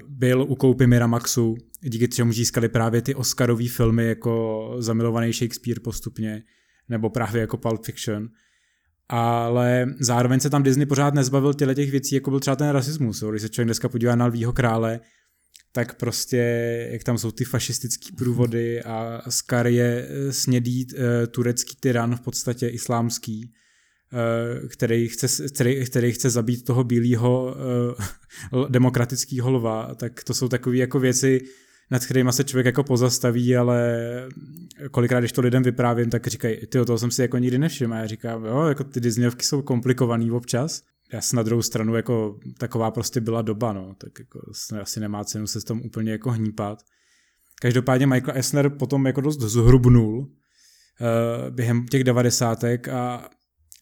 Byl 0.08 0.42
u 0.42 0.54
koupy 0.54 0.86
Miramaxu, 0.86 1.56
díky 1.80 2.08
čemu 2.08 2.32
získali 2.32 2.68
právě 2.68 3.02
ty 3.02 3.14
Oscarové 3.14 3.68
filmy 3.68 4.08
jako 4.08 4.74
Zamilovaný 4.78 5.32
Shakespeare 5.32 5.80
postupně, 5.80 6.42
nebo 6.88 7.10
právě 7.10 7.40
jako 7.40 7.56
Pulp 7.56 7.84
Fiction. 7.84 8.28
Ale 9.08 9.86
zároveň 10.00 10.40
se 10.40 10.50
tam 10.50 10.62
Disney 10.62 10.86
pořád 10.86 11.14
nezbavil 11.14 11.54
těle 11.54 11.74
těch 11.74 11.90
věcí, 11.90 12.14
jako 12.14 12.30
byl 12.30 12.40
třeba 12.40 12.56
ten 12.56 12.68
rasismus. 12.68 13.22
Když 13.30 13.42
se 13.42 13.48
člověk 13.48 13.66
dneska 13.66 13.88
podívá 13.88 14.14
na 14.14 14.26
Lvího 14.26 14.52
krále, 14.52 15.00
tak 15.72 15.94
prostě, 15.94 16.36
jak 16.92 17.04
tam 17.04 17.18
jsou 17.18 17.30
ty 17.30 17.44
fašistické 17.44 18.08
průvody 18.16 18.82
a 18.82 19.22
Skar 19.28 19.66
je 19.66 20.08
eh, 20.08 20.32
snědý 20.32 20.86
uh, 20.86 21.00
turecký 21.30 21.76
tyran, 21.80 22.16
v 22.16 22.20
podstatě 22.20 22.68
islámský, 22.68 23.52
uh, 24.12 24.68
který, 24.68 25.08
chce, 25.08 25.48
který, 25.48 25.84
který 25.86 26.12
chce 26.12 26.30
zabít 26.30 26.64
toho 26.64 26.84
bílého 26.84 27.56
demokratického 28.68 29.50
lva, 29.50 29.94
tak 29.94 30.24
to 30.24 30.34
jsou 30.34 30.48
takové 30.48 30.76
jako 30.76 30.98
věci, 30.98 31.40
nad 31.90 32.04
kterými 32.04 32.32
se 32.32 32.44
člověk 32.44 32.66
jako 32.66 32.84
pozastaví, 32.84 33.56
ale 33.56 33.98
kolikrát, 34.90 35.20
když 35.20 35.32
to 35.32 35.40
lidem 35.40 35.62
vyprávím, 35.62 36.10
tak 36.10 36.26
říkají, 36.26 36.56
ty 36.56 36.84
toho 36.84 36.98
jsem 36.98 37.10
si 37.10 37.22
jako 37.22 37.38
nikdy 37.38 37.58
nevšiml. 37.58 37.94
A 37.94 37.98
já 37.98 38.06
říkám, 38.06 38.44
jo, 38.44 38.66
jako 38.66 38.84
ty 38.84 39.00
Disneyovky 39.00 39.44
jsou 39.44 39.62
komplikovaný 39.62 40.30
občas. 40.30 40.82
Já 41.12 41.20
na 41.34 41.42
druhou 41.42 41.62
stranu 41.62 41.96
jako 41.96 42.38
taková 42.58 42.90
prostě 42.90 43.20
byla 43.20 43.42
doba, 43.42 43.72
no, 43.72 43.94
tak 43.98 44.18
jako 44.18 44.40
asi 44.82 45.00
nemá 45.00 45.24
cenu 45.24 45.46
se 45.46 45.60
s 45.60 45.64
tom 45.64 45.80
úplně 45.84 46.12
jako 46.12 46.30
hnípat. 46.30 46.78
Každopádně 47.60 48.06
Michael 48.06 48.38
Esner 48.38 48.70
potom 48.70 49.06
jako 49.06 49.20
dost 49.20 49.40
zhrubnul 49.40 50.18
uh, 50.18 50.26
během 51.50 51.86
těch 51.86 52.04
devadesátek 52.04 52.88
a 52.88 53.28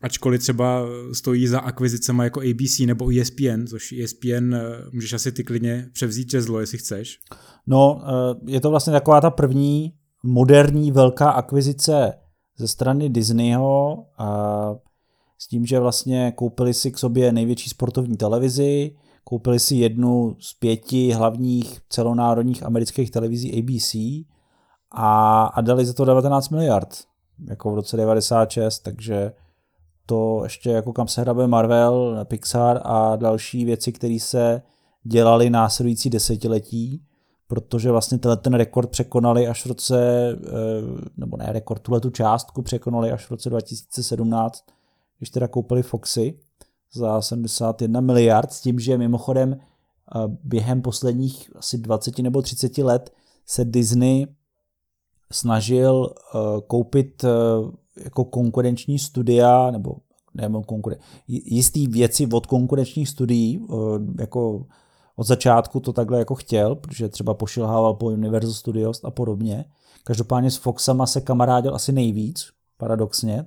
ačkoliv 0.03 0.41
třeba 0.41 0.83
stojí 1.13 1.47
za 1.47 1.61
akvizicema 1.61 2.25
jako 2.25 2.41
ABC 2.41 2.79
nebo 2.79 3.11
ESPN, 3.21 3.67
což 3.71 3.93
ESPN 3.93 4.55
eh, 4.55 4.61
můžeš 4.93 5.13
asi 5.13 5.33
ty 5.33 5.45
klidně 5.45 5.89
převzít 5.93 6.31
čezlo, 6.31 6.61
jestli 6.61 6.79
chceš. 6.79 7.19
No, 7.67 8.03
eh, 8.03 8.53
je 8.53 8.61
to 8.61 8.71
vlastně 8.71 8.93
taková 8.93 9.21
ta 9.21 9.31
první 9.31 9.95
moderní 10.23 10.93
velká 10.93 11.31
akvizice 11.31 12.13
ze 12.59 12.69
strany 12.69 13.09
Disneyho 13.09 14.07
a 14.19 14.75
s 15.39 15.49
tím, 15.49 15.67
že 15.67 15.81
vlastně 15.81 16.33
koupili 16.37 16.75
si 16.75 16.91
k 16.91 16.99
sobě 16.99 17.33
největší 17.33 17.71
sportovní 17.71 18.17
televizi, 18.17 18.97
koupili 19.25 19.61
si 19.61 19.77
jednu 19.77 20.37
z 20.39 20.55
pěti 20.55 21.13
hlavních 21.13 21.81
celonárodních 21.89 22.63
amerických 22.63 23.11
televizí 23.11 23.59
ABC 23.59 23.95
a, 24.91 25.45
a 25.45 25.61
dali 25.61 25.87
za 25.87 25.93
to 25.93 26.05
19 26.05 26.49
miliard, 26.49 26.89
jako 27.49 27.71
v 27.71 27.75
roce 27.75 27.97
96, 27.97 28.79
takže 28.79 29.33
to 30.07 30.41
ještě 30.43 30.71
jako 30.71 30.93
kam 30.93 31.09
se 31.09 31.21
hrabe 31.21 31.47
Marvel, 31.47 32.25
Pixar 32.25 32.81
a 32.85 33.17
další 33.17 33.65
věci, 33.65 33.93
které 33.93 34.19
se 34.21 34.63
dělaly 35.05 35.51
následující 35.51 36.11
desetiletí, 36.11 37.03
protože 37.49 37.91
vlastně 37.91 38.19
tenhle 38.19 38.37
ten 38.37 38.55
rekord 38.55 38.91
překonali 38.91 39.49
až 39.49 39.63
v 39.63 39.67
roce, 39.67 40.29
eh, 40.31 40.49
nebo 41.17 41.37
ne 41.37 41.47
rekord, 41.53 41.83
tuhle 41.83 42.01
tu 42.01 42.11
částku 42.11 42.63
překonali 42.63 43.13
až 43.13 43.27
v 43.27 43.31
roce 43.31 43.51
2017, 43.51 44.65
když 45.19 45.31
teda 45.31 45.49
koupili 45.49 45.83
Foxy 45.83 46.39
za 46.93 47.23
71 47.23 48.01
miliard, 48.01 48.53
s 48.53 48.61
tím, 48.61 48.79
že 48.79 48.99
mimochodem 48.99 49.53
eh, 49.53 49.59
během 50.45 50.83
posledních 50.83 51.51
asi 51.57 51.79
20 51.79 52.19
nebo 52.19 52.43
30 52.43 52.79
let 52.79 53.13
se 53.47 53.65
Disney 53.65 54.27
snažil 55.33 56.11
eh, 56.11 56.39
koupit 56.67 57.25
jako 58.05 58.25
konkurenční 58.25 58.99
studia, 58.99 59.71
nebo 59.71 59.97
nebo 60.35 60.63
konkuren, 60.63 60.99
jistý 61.29 61.87
věci 61.87 62.27
od 62.33 62.47
konkurenčních 62.47 63.09
studií, 63.09 63.67
jako 64.19 64.67
od 65.17 65.27
začátku 65.27 65.81
to 65.81 65.93
takhle 65.93 66.19
jako 66.19 66.35
chtěl, 66.35 66.75
protože 66.75 67.09
třeba 67.09 67.35
pošilhával 67.35 67.95
po 67.95 68.07
Universal 68.07 68.53
Studios 68.53 69.01
a 69.05 69.11
podobně. 69.11 69.65
Každopádně 70.05 70.51
s 70.51 70.57
Foxama 70.57 71.07
se 71.07 71.21
kamarádil 71.21 71.75
asi 71.75 71.93
nejvíc, 71.93 72.47
paradoxně, 72.77 73.45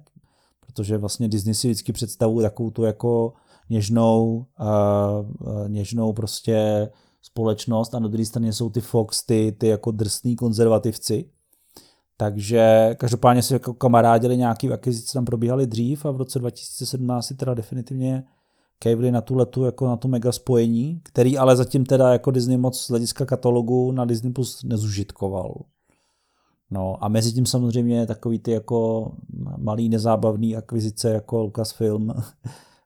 protože 0.59 0.97
vlastně 0.97 1.27
Disney 1.27 1.55
si 1.55 1.67
vždycky 1.67 1.93
představuje 1.93 2.43
takovou 2.43 2.69
tu 2.69 2.83
jako 2.83 3.33
něžnou, 3.69 4.45
uh, 4.59 5.69
něžnou 5.69 6.13
prostě 6.13 6.89
společnost 7.21 7.95
a 7.95 7.99
na 7.99 8.07
druhé 8.07 8.25
straně 8.25 8.53
jsou 8.53 8.69
ty 8.69 8.81
Fox, 8.81 9.25
ty, 9.25 9.55
ty 9.57 9.67
jako 9.67 9.91
drsný 9.91 10.35
konzervativci. 10.35 11.29
Takže 12.21 12.95
každopádně 12.97 13.43
si 13.43 13.53
jako 13.53 13.73
kamarádili 13.73 14.37
nějaký 14.37 14.69
akvizice 14.69 15.13
tam 15.13 15.25
probíhaly 15.25 15.67
dřív 15.67 16.05
a 16.05 16.11
v 16.11 16.17
roce 16.17 16.39
2017 16.39 17.25
si 17.25 17.35
teda 17.35 17.53
definitivně 17.53 18.23
kejvli 18.79 19.11
na 19.11 19.21
tu 19.21 19.35
letu 19.35 19.65
jako 19.65 19.87
na 19.87 19.97
to 19.97 20.07
mega 20.07 20.31
spojení, 20.31 21.01
který 21.03 21.37
ale 21.37 21.55
zatím 21.55 21.85
teda 21.85 22.13
jako 22.13 22.31
Disney 22.31 22.57
moc 22.57 22.79
z 22.79 22.89
hlediska 22.89 23.25
katalogu 23.25 23.91
na 23.91 24.05
Disney 24.05 24.33
Plus 24.33 24.63
nezužitkoval. 24.63 25.55
No 26.71 27.03
a 27.03 27.07
mezi 27.07 27.33
tím 27.33 27.45
samozřejmě 27.45 28.05
takový 28.05 28.39
ty 28.39 28.51
jako 28.51 29.11
malý 29.57 29.89
nezábavný 29.89 30.55
akvizice 30.55 31.09
jako 31.09 31.41
Lucasfilm, 31.41 32.13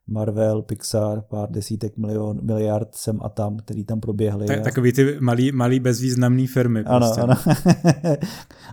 Marvel, 0.08 0.62
Pixar, 0.62 1.22
pár 1.22 1.52
desítek 1.52 1.98
milion, 1.98 2.40
miliard 2.42 2.96
sem 2.96 3.20
a 3.22 3.30
tam, 3.30 3.58
který 3.58 3.84
tam 3.84 4.00
proběhly. 4.00 4.46
Tak, 4.46 4.62
takový 4.62 4.94
ty 4.94 5.18
malý, 5.20 5.52
malý 5.52 5.80
bezvýznamný 5.80 6.48
firmy. 6.48 6.84
Ano, 6.86 7.00
prostě. 7.00 7.22
ano. 7.22 7.36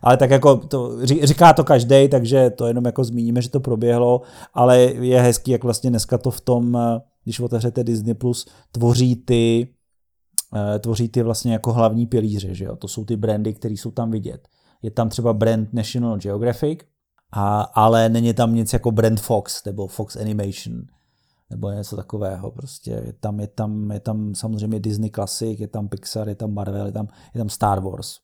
ale 0.03 0.17
tak 0.17 0.31
jako 0.31 0.57
to, 0.57 1.07
říká 1.23 1.53
to 1.53 1.65
každý, 1.65 2.09
takže 2.09 2.51
to 2.51 2.67
jenom 2.67 2.85
jako 2.85 3.05
zmíníme, 3.05 3.43
že 3.43 3.51
to 3.51 3.61
proběhlo, 3.61 4.23
ale 4.55 4.81
je 4.81 5.21
hezký, 5.21 5.51
jak 5.51 5.65
vlastně 5.65 5.91
dneska 5.91 6.19
to 6.19 6.31
v 6.31 6.41
tom 6.41 6.79
když 7.25 7.41
otevřete 7.41 7.85
Disney+, 7.85 8.15
Plus, 8.15 8.47
tvoří 8.73 9.17
ty, 9.17 9.69
eh, 10.57 10.79
tvoří 10.79 11.09
ty 11.09 11.23
vlastně 11.23 11.53
jako 11.53 11.73
hlavní 11.73 12.07
pilíře, 12.07 12.55
že 12.55 12.65
jo? 12.65 12.77
to 12.77 12.89
jsou 12.89 13.05
ty 13.05 13.17
brandy, 13.17 13.55
které 13.55 13.75
jsou 13.75 13.91
tam 13.91 14.11
vidět. 14.11 14.49
Je 14.83 14.91
tam 14.91 15.09
třeba 15.09 15.33
brand 15.33 15.73
National 15.73 16.19
Geographic, 16.19 16.79
a, 17.33 17.61
ale 17.61 18.09
není 18.09 18.35
tam 18.35 18.55
nic 18.55 18.73
jako 18.73 18.91
brand 18.91 19.21
Fox 19.21 19.65
nebo 19.65 19.87
Fox 19.87 20.17
Animation 20.17 20.83
nebo 21.51 21.71
něco 21.71 21.97
takového. 21.97 22.51
Prostě 22.51 22.91
je 22.91 23.13
tam, 23.13 23.41
je 23.41 23.47
tam, 23.47 23.91
je 23.91 24.01
tam 24.01 24.35
samozřejmě 24.35 24.81
Disney 24.81 25.11
Classic, 25.11 25.61
je 25.61 25.69
tam 25.69 25.89
Pixar, 25.89 26.29
je 26.29 26.35
tam 26.35 26.55
Marvel, 26.55 26.87
je 26.87 26.93
tam, 26.93 27.09
je 27.35 27.39
tam 27.39 27.49
Star 27.49 27.81
Wars. 27.81 28.17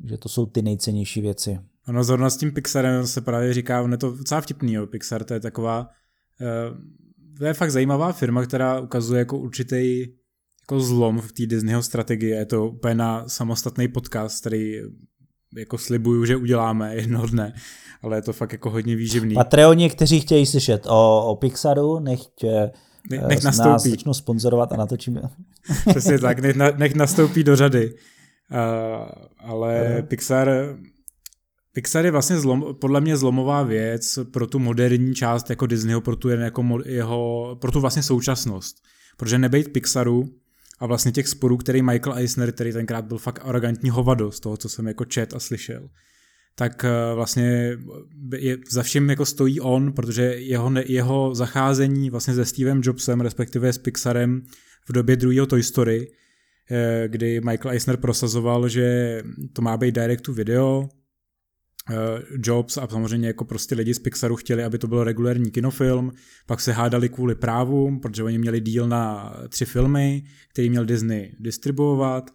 Takže 0.00 0.18
to 0.18 0.28
jsou 0.28 0.46
ty 0.46 0.62
nejcennější 0.62 1.20
věci. 1.20 1.60
Ono 1.88 2.04
zrovna 2.04 2.30
s 2.30 2.36
tím 2.36 2.52
Pixarem 2.52 3.06
se 3.06 3.20
právě 3.20 3.54
říká, 3.54 3.82
on 3.82 3.92
je 3.92 3.98
to 3.98 4.16
docela 4.16 4.40
vtipný, 4.40 4.72
jo. 4.72 4.86
Pixar 4.86 5.24
to 5.24 5.34
je 5.34 5.40
taková 5.40 5.88
uh, 6.40 6.78
to 7.38 7.44
je 7.44 7.54
fakt 7.54 7.70
zajímavá 7.70 8.12
firma, 8.12 8.46
která 8.46 8.80
ukazuje 8.80 9.18
jako 9.18 9.38
určitý 9.38 10.00
jako 10.62 10.80
zlom 10.80 11.20
v 11.20 11.32
té 11.32 11.46
Disneyho 11.46 11.82
strategii. 11.82 12.30
Je 12.30 12.46
to 12.46 12.68
úplně 12.68 12.94
na 12.94 13.28
samostatný 13.28 13.88
podcast, 13.88 14.40
který 14.40 14.80
jako 15.56 15.78
slibuju, 15.78 16.24
že 16.24 16.36
uděláme 16.36 16.96
jednoho 16.96 17.26
dne, 17.26 17.54
ale 18.02 18.16
je 18.16 18.22
to 18.22 18.32
fakt 18.32 18.52
jako 18.52 18.70
hodně 18.70 18.96
výživný. 18.96 19.34
Patreoni, 19.34 19.90
kteří 19.90 20.20
chtějí 20.20 20.46
slyšet 20.46 20.86
o, 20.86 21.26
o 21.26 21.36
Pixaru, 21.36 21.98
nechť 21.98 22.44
ne, 23.10 23.24
nech 23.28 23.38
eh, 23.38 23.44
nastoupí. 23.44 23.68
nás 23.68 23.82
začnou 23.82 24.14
sponzorovat 24.14 24.72
a 24.72 24.76
natočíme. 24.76 25.22
Přesně 25.88 26.18
tak, 26.18 26.38
nech, 26.38 26.56
nech 26.76 26.94
nastoupí 26.94 27.44
do 27.44 27.56
řady. 27.56 27.94
Uh, 28.50 29.08
ale 29.38 29.96
uh. 29.98 30.06
Pixar 30.06 30.76
Pixar 31.74 32.04
je 32.04 32.10
vlastně 32.10 32.38
zlom, 32.38 32.74
podle 32.80 33.00
mě 33.00 33.16
zlomová 33.16 33.62
věc 33.62 34.18
pro 34.32 34.46
tu 34.46 34.58
moderní 34.58 35.14
část 35.14 35.50
jako 35.50 35.66
Disneyho, 35.66 36.00
pro 36.00 36.16
tu, 36.16 36.28
jako 36.28 36.78
jeho, 36.84 37.56
pro 37.60 37.72
tu 37.72 37.80
vlastně 37.80 38.02
současnost. 38.02 38.76
Protože 39.16 39.38
nebejt 39.38 39.72
Pixaru 39.72 40.28
a 40.84 40.86
vlastně 40.86 41.12
těch 41.12 41.28
sporů, 41.28 41.56
který 41.56 41.82
Michael 41.82 42.16
Eisner, 42.16 42.52
který 42.52 42.72
tenkrát 42.72 43.04
byl 43.04 43.18
fakt 43.18 43.38
arrogantní 43.42 43.90
hovado 43.90 44.32
z 44.32 44.40
toho, 44.40 44.56
co 44.56 44.68
jsem 44.68 44.86
jako 44.86 45.04
čet 45.04 45.34
a 45.34 45.38
slyšel, 45.40 45.88
tak 46.54 46.84
eh, 46.84 47.14
vlastně 47.14 47.76
je, 48.36 48.56
za 48.70 48.82
vším 48.82 49.10
jako 49.10 49.26
stojí 49.26 49.60
on, 49.60 49.92
protože 49.92 50.22
jeho, 50.22 50.72
jeho 50.86 51.34
zacházení 51.34 52.10
vlastně 52.10 52.34
se 52.34 52.44
Stevem 52.44 52.80
Jobsem, 52.84 53.20
respektive 53.20 53.72
s 53.72 53.78
Pixarem 53.78 54.42
v 54.88 54.92
době 54.92 55.16
druhého 55.16 55.46
Toy 55.46 55.62
Story, 55.62 56.10
eh, 56.70 57.04
kdy 57.08 57.40
Michael 57.40 57.72
Eisner 57.72 57.96
prosazoval, 57.96 58.68
že 58.68 59.22
to 59.52 59.62
má 59.62 59.76
být 59.76 59.94
direct 59.94 60.22
to 60.22 60.32
video, 60.32 60.88
Jobs 62.44 62.78
a 62.78 62.88
samozřejmě 62.88 63.26
jako 63.26 63.44
prostě 63.44 63.74
lidi 63.74 63.94
z 63.94 63.98
Pixaru 63.98 64.36
chtěli, 64.36 64.64
aby 64.64 64.78
to 64.78 64.86
byl 64.86 65.04
regulární 65.04 65.50
kinofilm, 65.50 66.12
pak 66.46 66.60
se 66.60 66.72
hádali 66.72 67.08
kvůli 67.08 67.34
právům, 67.34 68.00
protože 68.00 68.22
oni 68.22 68.38
měli 68.38 68.60
díl 68.60 68.88
na 68.88 69.34
tři 69.48 69.64
filmy, 69.64 70.24
který 70.48 70.70
měl 70.70 70.84
Disney 70.84 71.32
distribuovat, 71.40 72.30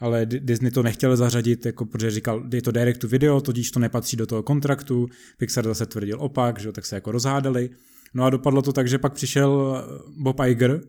ale 0.00 0.26
Disney 0.26 0.70
to 0.70 0.82
nechtěl 0.82 1.16
zařadit, 1.16 1.66
jako, 1.66 1.86
protože 1.86 2.10
říkal, 2.10 2.44
je 2.52 2.62
to 2.62 2.70
direct 2.70 3.00
to 3.00 3.08
video, 3.08 3.40
tudíž 3.40 3.70
to 3.70 3.80
nepatří 3.80 4.16
do 4.16 4.26
toho 4.26 4.42
kontraktu, 4.42 5.08
Pixar 5.38 5.64
zase 5.64 5.86
tvrdil 5.86 6.20
opak, 6.20 6.60
že 6.60 6.72
tak 6.72 6.86
se 6.86 6.94
jako 6.94 7.12
rozhádali. 7.12 7.70
No 8.14 8.24
a 8.24 8.30
dopadlo 8.30 8.62
to 8.62 8.72
tak, 8.72 8.88
že 8.88 8.98
pak 8.98 9.12
přišel 9.12 9.82
Bob 10.16 10.40
Iger 10.40 10.80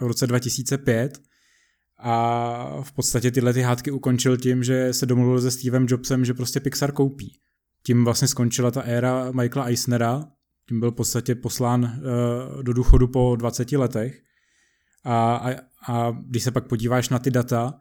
v 0.00 0.06
roce 0.06 0.26
2005 0.26 1.29
a 2.02 2.82
v 2.82 2.92
podstatě 2.92 3.30
tyhle 3.30 3.52
ty 3.52 3.62
hádky 3.62 3.90
ukončil 3.90 4.36
tím, 4.36 4.64
že 4.64 4.92
se 4.92 5.06
domluvil 5.06 5.40
se 5.40 5.50
Stevem 5.50 5.86
Jobsem, 5.88 6.24
že 6.24 6.34
prostě 6.34 6.60
Pixar 6.60 6.92
koupí. 6.92 7.38
Tím 7.82 8.04
vlastně 8.04 8.28
skončila 8.28 8.70
ta 8.70 8.80
éra 8.80 9.32
Michaela 9.32 9.68
Eisnera, 9.68 10.24
tím 10.68 10.80
byl 10.80 10.90
v 10.90 10.94
podstatě 10.94 11.34
poslán 11.34 11.82
uh, 11.82 12.62
do 12.62 12.72
důchodu 12.72 13.08
po 13.08 13.36
20 13.36 13.72
letech. 13.72 14.22
A, 15.04 15.36
a, 15.36 15.50
a 15.86 16.10
když 16.26 16.42
se 16.42 16.50
pak 16.50 16.68
podíváš 16.68 17.08
na 17.08 17.18
ty 17.18 17.30
data 17.30 17.80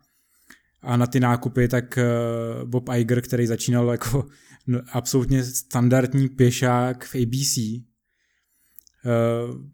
a 0.81 0.97
na 0.97 1.07
ty 1.07 1.19
nákupy, 1.19 1.67
tak 1.67 1.97
uh, 1.97 2.69
Bob 2.69 2.89
Iger, 2.95 3.21
který 3.21 3.47
začínal 3.47 3.89
jako 3.89 4.27
no, 4.67 4.81
absolutně 4.91 5.43
standardní 5.43 6.29
pěšák 6.29 7.05
v 7.05 7.15
ABC, 7.15 7.57
uh, 7.57 7.83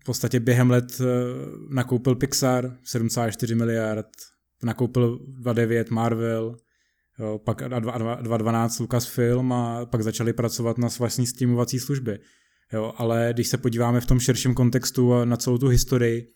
v 0.02 0.04
podstatě 0.06 0.40
během 0.40 0.70
let 0.70 1.00
uh, 1.00 1.06
nakoupil 1.74 2.16
Pixar 2.16 2.66
7,4 2.66 3.56
miliard, 3.56 4.08
nakoupil 4.64 5.20
2.9 5.44 5.86
Marvel, 5.92 6.56
jo, 7.20 7.40
pak 7.46 7.62
2.12 7.62 8.82
Lucasfilm 8.82 9.54
a 9.54 9.86
pak 9.86 10.04
začali 10.04 10.34
pracovat 10.34 10.78
na 10.78 10.88
vlastní 11.00 11.26
streamovací 11.28 11.80
služby. 11.80 12.20
Jo, 12.74 12.94
ale 12.98 13.30
když 13.34 13.48
se 13.48 13.58
podíváme 13.58 14.02
v 14.02 14.06
tom 14.06 14.20
širším 14.20 14.54
kontextu 14.54 15.26
na 15.26 15.38
celou 15.38 15.58
tu 15.58 15.68
historii, 15.68 16.28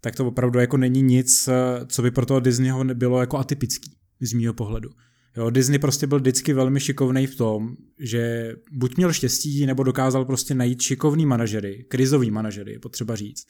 tak 0.00 0.16
to 0.16 0.26
opravdu 0.26 0.58
jako 0.58 0.76
není 0.76 1.02
nic, 1.02 1.48
co 1.86 2.02
by 2.02 2.10
pro 2.10 2.26
toho 2.26 2.40
Disneyho 2.40 2.84
bylo 2.84 3.20
jako 3.20 3.38
atypický 3.38 3.90
z 4.20 4.32
mýho 4.32 4.54
pohledu. 4.54 4.90
Jo, 5.36 5.50
Disney 5.50 5.78
prostě 5.78 6.06
byl 6.06 6.18
vždycky 6.18 6.52
velmi 6.52 6.80
šikovný 6.80 7.26
v 7.26 7.36
tom, 7.36 7.76
že 7.98 8.52
buď 8.72 8.96
měl 8.96 9.12
štěstí, 9.12 9.66
nebo 9.66 9.82
dokázal 9.82 10.24
prostě 10.24 10.54
najít 10.54 10.80
šikovný 10.80 11.26
manažery, 11.26 11.84
krizový 11.88 12.30
manažery, 12.30 12.72
je 12.72 12.78
potřeba 12.78 13.16
říct, 13.16 13.46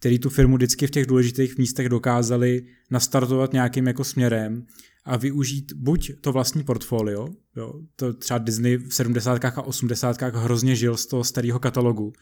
který 0.00 0.18
tu 0.18 0.30
firmu 0.30 0.56
vždycky 0.56 0.86
v 0.86 0.90
těch 0.90 1.06
důležitých 1.06 1.58
místech 1.58 1.88
dokázali 1.88 2.62
nastartovat 2.90 3.52
nějakým 3.52 3.86
jako 3.86 4.04
směrem 4.04 4.66
a 5.04 5.16
využít 5.16 5.72
buď 5.72 6.12
to 6.20 6.32
vlastní 6.32 6.62
portfolio, 6.62 7.28
jo, 7.56 7.72
to 7.96 8.12
třeba 8.12 8.38
Disney 8.38 8.76
v 8.76 8.94
70. 8.94 9.44
a 9.44 9.62
80. 9.62 10.22
hrozně 10.22 10.76
žil 10.76 10.96
z 10.96 11.06
toho 11.06 11.24
starého 11.24 11.58
katalogu, 11.58 12.12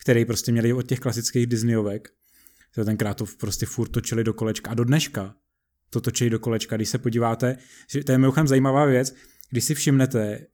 který 0.00 0.24
prostě 0.24 0.52
měli 0.52 0.72
od 0.72 0.82
těch 0.82 1.00
klasických 1.00 1.46
Disneyovek, 1.46 2.08
to 2.74 2.84
tenkrát 2.84 3.14
to 3.14 3.24
prostě 3.40 3.66
furt 3.66 3.88
točili 3.88 4.24
do 4.24 4.34
kolečka 4.34 4.70
a 4.70 4.74
do 4.74 4.84
dneška 4.84 5.34
to 5.90 6.00
točí 6.00 6.30
do 6.30 6.38
kolečka. 6.38 6.76
Když 6.76 6.88
se 6.88 6.98
podíváte, 6.98 7.56
to 8.06 8.12
je 8.12 8.18
mimochodem 8.18 8.48
zajímavá 8.48 8.84
věc, 8.84 9.14
když 9.50 9.64
si 9.64 9.74
všimnete, 9.74 10.46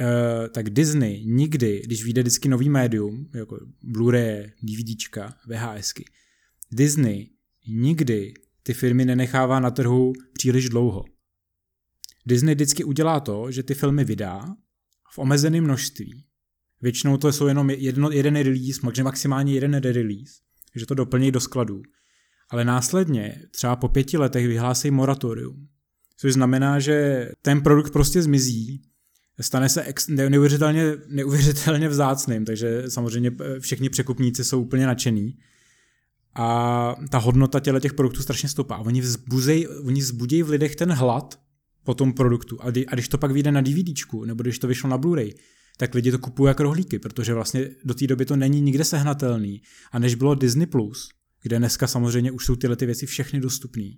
Uh, 0.00 0.48
tak 0.48 0.70
Disney 0.70 1.24
nikdy, 1.24 1.82
když 1.84 2.04
vyjde 2.04 2.22
vždycky 2.22 2.48
nový 2.48 2.68
médium, 2.68 3.30
jako 3.34 3.58
Blu-ray, 3.84 4.50
DVDčka, 4.62 5.34
VHSky, 5.46 6.04
Disney 6.72 7.30
nikdy 7.68 8.34
ty 8.62 8.74
firmy 8.74 9.04
nenechává 9.04 9.60
na 9.60 9.70
trhu 9.70 10.12
příliš 10.32 10.68
dlouho. 10.68 11.04
Disney 12.26 12.54
vždycky 12.54 12.84
udělá 12.84 13.20
to, 13.20 13.50
že 13.50 13.62
ty 13.62 13.74
filmy 13.74 14.04
vydá 14.04 14.56
v 15.12 15.18
omezeném 15.18 15.64
množství. 15.64 16.24
Většinou 16.82 17.16
to 17.16 17.32
jsou 17.32 17.46
jenom 17.46 17.70
jedno, 17.70 18.10
jeden 18.10 18.36
release, 18.36 19.02
maximálně 19.02 19.54
jeden 19.54 19.74
release, 19.74 20.32
že 20.76 20.86
to 20.86 20.94
doplní 20.94 21.32
do 21.32 21.40
skladů. 21.40 21.82
Ale 22.50 22.64
následně, 22.64 23.42
třeba 23.50 23.76
po 23.76 23.88
pěti 23.88 24.18
letech, 24.18 24.46
vyhlásí 24.46 24.90
moratorium. 24.90 25.68
Což 26.16 26.32
znamená, 26.32 26.80
že 26.80 27.28
ten 27.42 27.60
produkt 27.60 27.92
prostě 27.92 28.22
zmizí, 28.22 28.82
stane 29.40 29.68
se 29.68 29.82
ex- 29.82 30.08
neuvěřitelně, 30.08 30.92
neuvěřitelně 31.08 31.88
vzácným, 31.88 32.44
takže 32.44 32.90
samozřejmě 32.90 33.30
eh, 33.40 33.60
všichni 33.60 33.90
překupníci 33.90 34.44
jsou 34.44 34.62
úplně 34.62 34.86
nadšený 34.86 35.38
a 36.38 36.96
ta 37.10 37.18
hodnota 37.18 37.60
těle 37.60 37.80
těch 37.80 37.94
produktů 37.94 38.22
strašně 38.22 38.48
stoupá. 38.48 38.78
Oni, 38.78 39.00
vzbuzej, 39.00 39.68
oni 39.84 40.00
vzbudí 40.00 40.42
v 40.42 40.48
lidech 40.48 40.76
ten 40.76 40.92
hlad 40.92 41.40
po 41.84 41.94
tom 41.94 42.12
produktu. 42.12 42.62
A, 42.62 42.70
kdy, 42.70 42.86
a 42.86 42.94
když 42.94 43.08
to 43.08 43.18
pak 43.18 43.30
vyjde 43.30 43.52
na 43.52 43.60
DVDčku, 43.60 44.24
nebo 44.24 44.42
když 44.42 44.58
to 44.58 44.66
vyšlo 44.66 44.90
na 44.90 44.98
Blu-ray, 44.98 45.34
tak 45.76 45.94
lidi 45.94 46.10
to 46.10 46.18
kupují 46.18 46.48
jako 46.48 46.62
rohlíky, 46.62 46.98
protože 46.98 47.34
vlastně 47.34 47.70
do 47.84 47.94
té 47.94 48.06
doby 48.06 48.24
to 48.24 48.36
není 48.36 48.60
nikde 48.60 48.84
sehnatelný. 48.84 49.62
A 49.92 49.98
než 49.98 50.14
bylo 50.14 50.34
Disney+, 50.34 50.66
Plus, 50.66 51.08
kde 51.42 51.58
dneska 51.58 51.86
samozřejmě 51.86 52.32
už 52.32 52.44
jsou 52.44 52.56
tyhle 52.56 52.76
ty 52.76 52.86
věci 52.86 53.06
všechny 53.06 53.40
dostupné, 53.40 53.90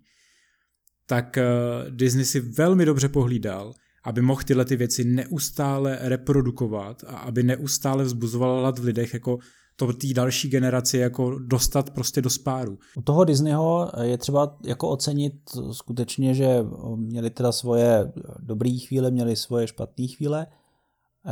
tak 1.07 1.39
uh, 1.39 1.91
Disney 1.91 2.25
si 2.25 2.41
velmi 2.41 2.85
dobře 2.85 3.09
pohlídal, 3.09 3.75
aby 4.05 4.23
mohl 4.23 4.43
tyhle 4.43 4.65
ty 4.65 4.77
věci 4.77 5.05
neustále 5.05 5.99
reprodukovat 6.01 7.05
a 7.07 7.17
aby 7.17 7.43
neustále 7.43 8.05
vzbuzoval 8.05 8.61
hlad 8.61 8.79
v 8.79 8.85
lidech 8.85 9.15
jako 9.15 9.39
to 9.87 9.93
té 9.93 10.07
další 10.15 10.49
generaci 10.49 10.99
jako 10.99 11.39
dostat 11.39 11.91
prostě 11.91 12.23
do 12.23 12.31
spáru. 12.31 12.79
U 12.97 13.03
toho 13.03 13.25
Disneyho 13.25 13.91
je 14.03 14.19
třeba 14.19 14.59
jako 14.67 14.89
ocenit 14.89 15.35
skutečně, 15.73 16.35
že 16.35 16.65
měli 16.97 17.31
teda 17.31 17.53
svoje 17.53 18.13
dobré 18.39 18.71
chvíle, 18.71 19.11
měli 19.11 19.37
svoje 19.37 19.67
špatné 19.67 20.07
chvíle. 20.07 20.47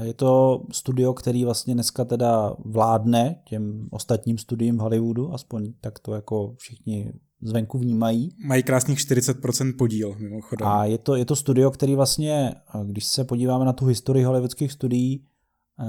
Je 0.03 0.15
to 0.15 0.63
studio, 0.73 1.13
který 1.15 1.45
vlastně 1.45 1.75
dneska 1.75 2.05
teda 2.05 2.57
vládne 2.65 3.43
těm 3.45 3.89
ostatním 3.91 4.39
studiím 4.39 4.77
v 4.77 4.81
Hollywoodu, 4.81 5.35
aspoň 5.35 5.73
tak 5.81 5.99
to 5.99 6.15
jako 6.15 6.55
všichni 6.57 7.13
zvenku 7.43 7.79
vnímají. 7.79 8.31
Mají 8.47 8.63
krásných 8.63 8.99
40% 8.99 9.77
podíl, 9.79 10.17
mimochodem. 10.19 10.69
A 10.69 10.85
je 10.85 10.99
to, 10.99 11.15
je 11.15 11.25
to 11.25 11.37
studio, 11.37 11.71
který 11.71 11.95
vlastně, 11.95 12.55
když 12.85 13.05
se 13.05 13.25
podíváme 13.25 13.65
na 13.65 13.73
tu 13.73 13.87
historii 13.87 14.25
hollywoodských 14.25 14.73
studií, 14.73 15.25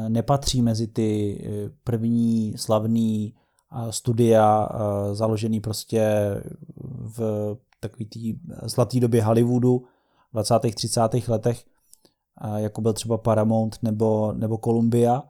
nepatří 0.10 0.62
mezi 0.62 0.88
ty 0.88 1.42
eh, 1.44 1.70
první 1.84 2.54
slavný 2.58 3.34
eh, 3.34 3.92
studia 3.92 4.70
založený 5.14 5.60
prostě 5.60 6.32
v 7.18 7.58
takový 7.80 8.06
té 8.06 8.20
zlaté 8.68 9.00
době 9.00 9.24
Hollywoodu 9.24 9.84
v 10.30 10.34
20. 10.34 10.60
30. 10.76 11.02
letech, 11.28 11.66
jako 12.56 12.82
byl 12.82 12.94
třeba 12.94 13.18
Paramount 13.18 13.78
nebo, 13.82 14.34
nebo 14.34 14.58
Columbia 14.58 15.24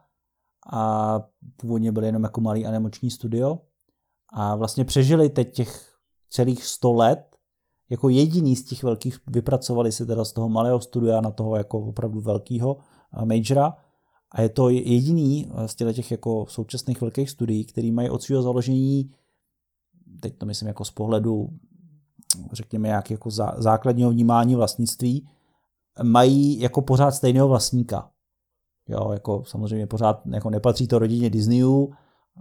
a 0.74 1.20
původně 1.57 1.91
byly 1.91 2.05
jenom 2.05 2.24
jako 2.24 2.41
malý 2.41 2.66
animační 2.66 3.12
studio 3.12 3.60
a 4.34 4.55
vlastně 4.55 4.86
přežili 4.86 5.30
teď 5.30 5.53
těch 5.53 5.95
celých 6.30 6.66
100 6.66 6.93
let 6.93 7.36
jako 7.89 8.10
jediný 8.10 8.55
z 8.55 8.64
těch 8.64 8.84
velkých 8.84 9.20
vypracovali 9.28 9.91
si 9.91 10.05
teda 10.05 10.26
z 10.26 10.32
toho 10.32 10.49
malého 10.49 10.80
studia 10.82 11.22
na 11.22 11.32
toho 11.32 11.55
jako 11.55 11.80
opravdu 11.80 12.22
velkého 12.22 12.78
majora 13.26 13.78
a 14.32 14.41
je 14.41 14.49
to 14.49 14.69
jediný 14.69 15.51
z 15.65 15.75
těch 15.75 16.11
jako 16.11 16.45
současných 16.49 17.01
velkých 17.01 17.30
studií, 17.30 17.65
který 17.65 17.91
mají 17.91 18.09
od 18.09 18.23
svého 18.23 18.41
založení, 18.41 19.11
teď 20.19 20.38
to 20.38 20.45
myslím 20.45 20.67
jako 20.67 20.86
z 20.86 20.91
pohledu, 20.91 21.49
řekněme, 22.51 22.89
jak 22.89 23.11
jako 23.11 23.30
základního 23.57 24.09
vnímání 24.09 24.55
vlastnictví, 24.55 25.30
mají 26.03 26.59
jako 26.59 26.82
pořád 26.82 27.11
stejného 27.11 27.47
vlastníka. 27.47 28.09
Jo, 28.89 29.09
jako 29.13 29.43
samozřejmě 29.45 29.88
pořád 29.88 30.21
jako 30.25 30.49
nepatří 30.49 30.88
to 30.88 30.99
rodině 30.99 31.30
Disneyu, 31.30 31.93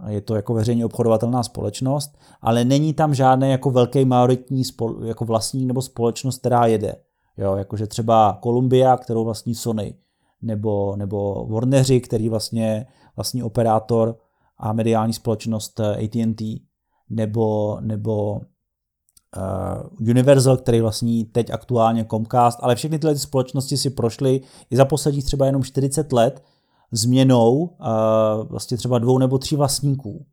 je 0.07 0.21
to 0.21 0.35
jako 0.35 0.53
veřejně 0.53 0.85
obchodovatelná 0.85 1.43
společnost, 1.43 2.17
ale 2.41 2.65
není 2.65 2.93
tam 2.93 3.13
žádný 3.13 3.49
jako 3.49 3.71
velký 3.71 4.05
majoritní 4.05 4.63
spol, 4.63 5.05
jako 5.05 5.25
vlastník 5.25 5.67
nebo 5.67 5.81
společnost, 5.81 6.39
která 6.39 6.65
jede. 6.65 6.95
Jo, 7.37 7.55
jakože 7.55 7.87
třeba 7.87 8.39
Columbia, 8.43 8.97
kterou 8.97 9.25
vlastní 9.25 9.55
Sony, 9.55 9.95
nebo, 10.41 10.95
nebo 10.95 11.47
Warneri, 11.49 12.01
který 12.01 12.29
vlastně 12.29 12.87
vlastní 13.15 13.43
operátor 13.43 14.17
a 14.57 14.73
mediální 14.73 15.13
společnost 15.13 15.79
eh, 15.79 16.05
AT&T, 16.05 16.61
nebo, 17.09 17.77
nebo 17.81 18.31
uh, 18.33 20.09
Universal, 20.09 20.57
který 20.57 20.81
vlastní 20.81 21.25
teď 21.25 21.49
aktuálně 21.49 22.05
Comcast, 22.05 22.59
ale 22.61 22.75
všechny 22.75 22.99
tyhle 22.99 23.13
ty 23.13 23.19
společnosti 23.19 23.77
si 23.77 23.89
prošly 23.89 24.41
i 24.69 24.75
za 24.75 24.85
posledních 24.85 25.25
třeba 25.25 25.45
jenom 25.45 25.63
40 25.63 26.13
let 26.13 26.43
změnou 26.91 27.53
uh, 27.55 27.67
vlastně 28.49 28.77
třeba 28.77 28.99
dvou 28.99 29.17
nebo 29.17 29.37
tří 29.37 29.55
vlastníků. 29.55 30.25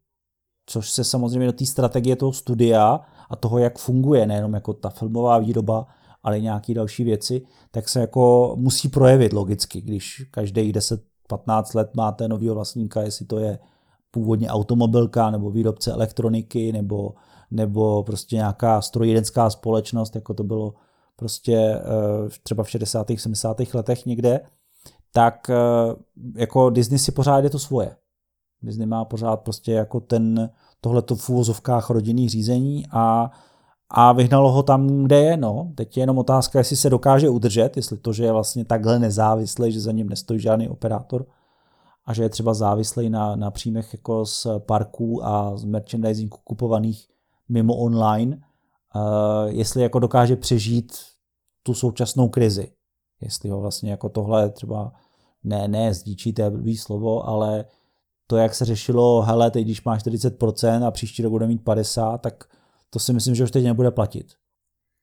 Což 0.66 0.90
se 0.90 1.04
samozřejmě 1.04 1.46
do 1.46 1.52
té 1.52 1.66
strategie 1.66 2.16
toho 2.16 2.32
studia 2.32 3.00
a 3.30 3.36
toho, 3.36 3.58
jak 3.58 3.78
funguje, 3.78 4.26
nejenom 4.26 4.54
jako 4.54 4.72
ta 4.72 4.90
filmová 4.90 5.38
výroba, 5.38 5.86
ale 6.26 6.40
nějaké 6.40 6.74
další 6.74 7.04
věci, 7.04 7.42
tak 7.70 7.88
se 7.88 8.00
jako 8.00 8.54
musí 8.58 8.88
projevit 8.88 9.32
logicky, 9.32 9.80
když 9.80 10.26
každých 10.30 10.72
10-15 10.72 11.76
let 11.76 11.90
máte 11.96 12.28
nového 12.28 12.54
vlastníka, 12.54 13.02
jestli 13.02 13.26
to 13.26 13.38
je 13.38 13.58
původně 14.10 14.48
automobilka 14.48 15.30
nebo 15.30 15.50
výrobce 15.50 15.92
elektroniky 15.92 16.72
nebo, 16.72 17.14
nebo 17.50 18.02
prostě 18.02 18.36
nějaká 18.36 18.80
strojírenská 18.80 19.50
společnost, 19.50 20.14
jako 20.14 20.34
to 20.34 20.44
bylo 20.44 20.74
prostě 21.16 21.56
eh, 21.56 22.28
třeba 22.42 22.62
v 22.62 22.70
60. 22.70 23.06
70. 23.16 23.56
letech 23.74 24.06
někde, 24.06 24.40
tak 25.12 25.50
eh, 25.50 25.56
jako 26.36 26.70
Disney 26.70 26.98
si 26.98 27.12
pořád 27.12 27.44
je 27.44 27.50
to 27.50 27.58
svoje. 27.58 27.96
Disney 28.62 28.86
má 28.86 29.04
pořád 29.04 29.40
prostě 29.40 29.72
jako 29.72 30.00
ten, 30.00 30.50
tohleto 30.80 31.16
v 31.16 31.30
úvozovkách 31.30 31.90
rodinných 31.90 32.30
řízení 32.30 32.86
a 32.90 33.30
a 33.90 34.12
vyhnalo 34.12 34.52
ho 34.52 34.62
tam, 34.62 35.04
kde 35.04 35.18
je. 35.18 35.36
No. 35.36 35.72
Teď 35.74 35.96
je 35.96 36.02
jenom 36.02 36.18
otázka, 36.18 36.58
jestli 36.58 36.76
se 36.76 36.90
dokáže 36.90 37.28
udržet, 37.28 37.76
jestli 37.76 37.96
to, 37.96 38.12
že 38.12 38.24
je 38.24 38.32
vlastně 38.32 38.64
takhle 38.64 38.98
nezávislý, 38.98 39.72
že 39.72 39.80
za 39.80 39.92
ním 39.92 40.08
nestojí 40.08 40.40
žádný 40.40 40.68
operátor, 40.68 41.26
a 42.04 42.14
že 42.14 42.22
je 42.22 42.28
třeba 42.28 42.54
závislý 42.54 43.10
na, 43.10 43.36
na 43.36 43.50
příjmech 43.50 43.92
jako 43.92 44.26
z 44.26 44.46
parků 44.58 45.26
a 45.26 45.56
z 45.56 45.64
merchandisingu 45.64 46.38
kupovaných 46.44 47.08
mimo 47.48 47.76
online, 47.76 48.36
uh, 48.36 49.02
jestli 49.46 49.82
jako 49.82 49.98
dokáže 49.98 50.36
přežít 50.36 50.92
tu 51.62 51.74
současnou 51.74 52.28
krizi. 52.28 52.72
Jestli 53.20 53.50
ho 53.50 53.60
vlastně 53.60 53.90
jako 53.90 54.08
tohle 54.08 54.50
třeba 54.50 54.92
ne, 55.44 55.68
ne 55.68 55.94
zdíčí, 55.94 56.32
to 56.32 56.42
je 56.42 56.78
slovo, 56.78 57.28
ale 57.28 57.64
to, 58.26 58.36
jak 58.36 58.54
se 58.54 58.64
řešilo, 58.64 59.22
hele, 59.22 59.50
teď 59.50 59.64
když 59.64 59.84
máš 59.84 60.04
40% 60.04 60.86
a 60.86 60.90
příští 60.90 61.22
rok 61.22 61.30
bude 61.30 61.46
mít 61.46 61.64
50, 61.64 62.18
tak 62.18 62.44
to 62.90 62.98
si 62.98 63.12
myslím, 63.12 63.34
že 63.34 63.44
už 63.44 63.50
teď 63.50 63.64
nebude 63.64 63.90
platit. 63.90 64.26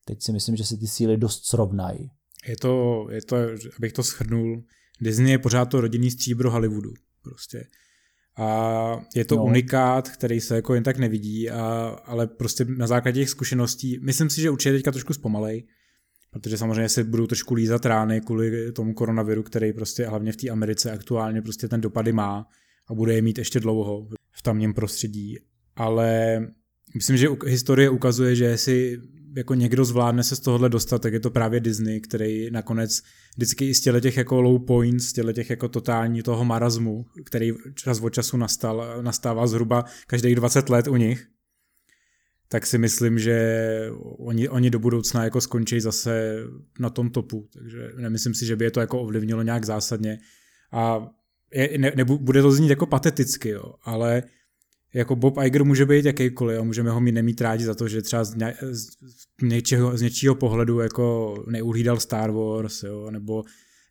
Teď 0.06 0.22
si 0.22 0.32
myslím, 0.32 0.56
že 0.56 0.64
si 0.64 0.78
ty 0.78 0.88
síly 0.88 1.18
dost 1.18 1.46
srovnají. 1.46 2.12
Je 2.48 2.58
to, 2.58 3.06
je 3.12 3.22
to, 3.22 3.36
abych 3.78 3.94
to 3.94 4.04
shrnul, 4.04 4.64
Disney 5.02 5.32
je 5.32 5.40
pořád 5.40 5.66
to 5.66 5.82
rodinný 5.82 6.12
stříbro 6.12 6.52
Hollywoodu. 6.52 6.94
Prostě. 7.22 7.68
A 8.38 9.06
je 9.16 9.26
to 9.26 9.36
no. 9.36 9.46
unikát, 9.46 10.10
který 10.10 10.42
se 10.42 10.56
jako 10.56 10.74
jen 10.74 10.84
tak 10.84 10.98
nevidí, 10.98 11.50
a, 11.50 11.62
ale 12.06 12.28
prostě 12.28 12.66
na 12.66 12.88
základě 12.88 13.22
těch 13.22 13.30
zkušeností, 13.30 14.00
myslím 14.02 14.30
si, 14.30 14.42
že 14.42 14.50
určitě 14.50 14.72
teďka 14.74 14.92
trošku 14.92 15.14
zpomalej, 15.14 15.68
protože 16.32 16.58
samozřejmě 16.58 16.90
se 16.90 17.04
budou 17.04 17.28
trošku 17.28 17.54
lízat 17.54 17.86
rány 17.86 18.22
kvůli 18.22 18.72
tomu 18.72 18.94
koronaviru, 18.94 19.44
který 19.44 19.74
prostě 19.74 20.08
hlavně 20.08 20.32
v 20.32 20.38
té 20.38 20.50
Americe 20.50 20.92
aktuálně 20.92 21.42
prostě 21.42 21.68
ten 21.68 21.82
dopady 21.82 22.14
má 22.14 22.48
a 22.88 22.94
bude 22.94 23.14
je 23.14 23.22
mít 23.22 23.38
ještě 23.38 23.60
dlouho 23.60 24.08
v 24.32 24.42
tamním 24.42 24.74
prostředí. 24.74 25.38
Ale 25.76 26.40
myslím, 26.96 27.18
že 27.18 27.28
historie 27.46 27.90
ukazuje, 27.90 28.36
že 28.36 28.58
si 28.58 29.02
jako 29.36 29.54
někdo 29.54 29.86
zvládne 29.86 30.24
se 30.24 30.36
z 30.36 30.40
tohohle 30.40 30.70
dostat, 30.70 31.02
tak 31.02 31.14
je 31.14 31.20
to 31.20 31.32
právě 31.32 31.60
Disney, 31.60 32.02
který 32.02 32.52
nakonec 32.52 33.02
vždycky 33.36 33.70
i 33.70 33.74
z 33.74 33.82
těch 33.82 34.18
jako 34.18 34.42
low 34.42 34.66
points, 34.66 35.06
z 35.06 35.34
těch 35.34 35.50
jako 35.50 35.68
totální 35.68 36.24
toho 36.24 36.46
marazmu, 36.46 37.06
který 37.26 37.52
čas 37.76 38.00
od 38.02 38.10
času 38.10 38.38
nastal, 38.38 39.02
nastává 39.02 39.48
zhruba 39.48 39.86
každých 40.08 40.36
20 40.36 40.70
let 40.70 40.88
u 40.88 40.96
nich, 40.96 41.28
tak 42.48 42.66
si 42.66 42.78
myslím, 42.78 43.20
že 43.20 43.38
oni, 44.20 44.50
oni 44.50 44.70
do 44.70 44.80
budoucna 44.80 45.24
jako 45.24 45.42
skončí 45.42 45.80
zase 45.80 46.44
na 46.80 46.90
tom 46.90 47.10
topu, 47.10 47.50
takže 47.54 47.92
nemyslím 47.98 48.34
si, 48.34 48.46
že 48.46 48.56
by 48.56 48.66
je 48.66 48.72
to 48.72 48.80
jako 48.80 49.02
ovlivnilo 49.02 49.42
nějak 49.42 49.66
zásadně. 49.66 50.18
A 50.72 51.08
je, 51.54 51.78
ne, 51.78 51.92
ne, 51.96 52.04
bude 52.06 52.42
to 52.42 52.52
znít 52.52 52.70
jako 52.70 52.86
pateticky, 52.86 53.50
jo, 53.50 53.74
ale 53.84 54.24
jako 54.94 55.16
Bob 55.16 55.38
Iger 55.44 55.64
může 55.64 55.86
být 55.86 56.06
jakýkoliv 56.06 56.60
a 56.60 56.64
můžeme 56.64 56.92
ho 56.92 57.02
mít 57.02 57.12
nemít 57.12 57.42
rádi 57.42 57.64
za 57.64 57.76
to, 57.76 57.88
že 57.88 58.02
třeba 58.02 58.24
z, 58.24 58.36
ně, 58.36 58.56
z, 58.62 58.88
něčeho, 59.42 59.98
z 59.98 60.02
něčího 60.02 60.36
pohledu 60.36 60.80
jako 60.80 61.36
neuhlídal 61.48 62.00
Star 62.00 62.32
Wars, 62.32 62.84
jo, 62.84 63.12
nebo 63.12 63.44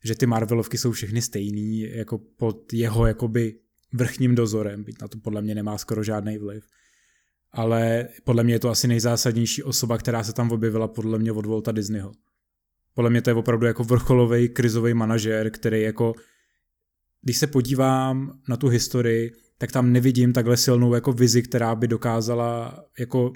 že 0.03 0.15
ty 0.15 0.25
Marvelovky 0.25 0.77
jsou 0.77 0.91
všechny 0.91 1.21
stejný, 1.21 1.79
jako 1.79 2.17
pod 2.17 2.73
jeho 2.73 3.07
jakoby 3.07 3.55
vrchním 3.93 4.35
dozorem, 4.35 4.83
byť 4.83 5.01
na 5.01 5.07
to 5.07 5.17
podle 5.17 5.41
mě 5.41 5.55
nemá 5.55 5.77
skoro 5.77 6.03
žádný 6.03 6.37
vliv. 6.37 6.63
Ale 7.51 8.07
podle 8.23 8.43
mě 8.43 8.53
je 8.53 8.59
to 8.59 8.69
asi 8.69 8.87
nejzásadnější 8.87 9.63
osoba, 9.63 9.97
která 9.97 10.23
se 10.23 10.33
tam 10.33 10.51
objevila 10.51 10.87
podle 10.87 11.19
mě 11.19 11.31
od 11.31 11.45
Volta 11.45 11.71
Disneyho. 11.71 12.11
Podle 12.93 13.09
mě 13.09 13.21
to 13.21 13.29
je 13.29 13.33
opravdu 13.33 13.65
jako 13.65 13.83
vrcholový 13.83 14.49
krizový 14.49 14.93
manažer, 14.93 15.49
který 15.49 15.81
jako, 15.81 16.13
když 17.21 17.37
se 17.37 17.47
podívám 17.47 18.39
na 18.49 18.57
tu 18.57 18.67
historii, 18.67 19.31
tak 19.57 19.71
tam 19.71 19.91
nevidím 19.91 20.33
takhle 20.33 20.57
silnou 20.57 20.93
jako 20.93 21.13
vizi, 21.13 21.43
která 21.43 21.75
by 21.75 21.87
dokázala 21.87 22.83
jako 22.99 23.31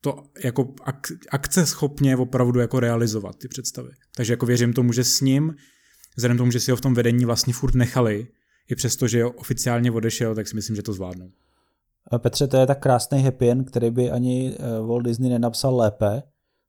to 0.00 0.22
jako 0.44 0.74
ak, 0.82 1.06
akce 1.30 1.66
schopně 1.66 2.16
opravdu 2.16 2.60
jako 2.60 2.80
realizovat 2.80 3.36
ty 3.36 3.48
představy. 3.48 3.90
Takže 4.16 4.32
jako 4.32 4.46
věřím 4.46 4.72
tomu, 4.72 4.92
že 4.92 5.04
s 5.04 5.20
ním, 5.20 5.54
vzhledem 6.16 6.38
tomu, 6.38 6.50
že 6.50 6.60
si 6.60 6.70
ho 6.70 6.76
v 6.76 6.80
tom 6.80 6.94
vedení 6.94 7.24
vlastně 7.24 7.52
furt 7.52 7.74
nechali, 7.74 8.28
i 8.68 8.74
přesto, 8.74 9.08
že 9.08 9.24
oficiálně 9.24 9.92
odešel, 9.92 10.34
tak 10.34 10.48
si 10.48 10.54
myslím, 10.54 10.76
že 10.76 10.82
to 10.82 10.92
zvládnou. 10.92 11.30
Petře, 12.18 12.46
to 12.46 12.56
je 12.56 12.66
tak 12.66 12.80
krásný 12.80 13.22
happy 13.22 13.50
end, 13.50 13.70
který 13.70 13.90
by 13.90 14.10
ani 14.10 14.56
eh, 14.58 14.80
Walt 14.80 15.04
Disney 15.04 15.30
nenapsal 15.30 15.76
lépe, 15.76 16.22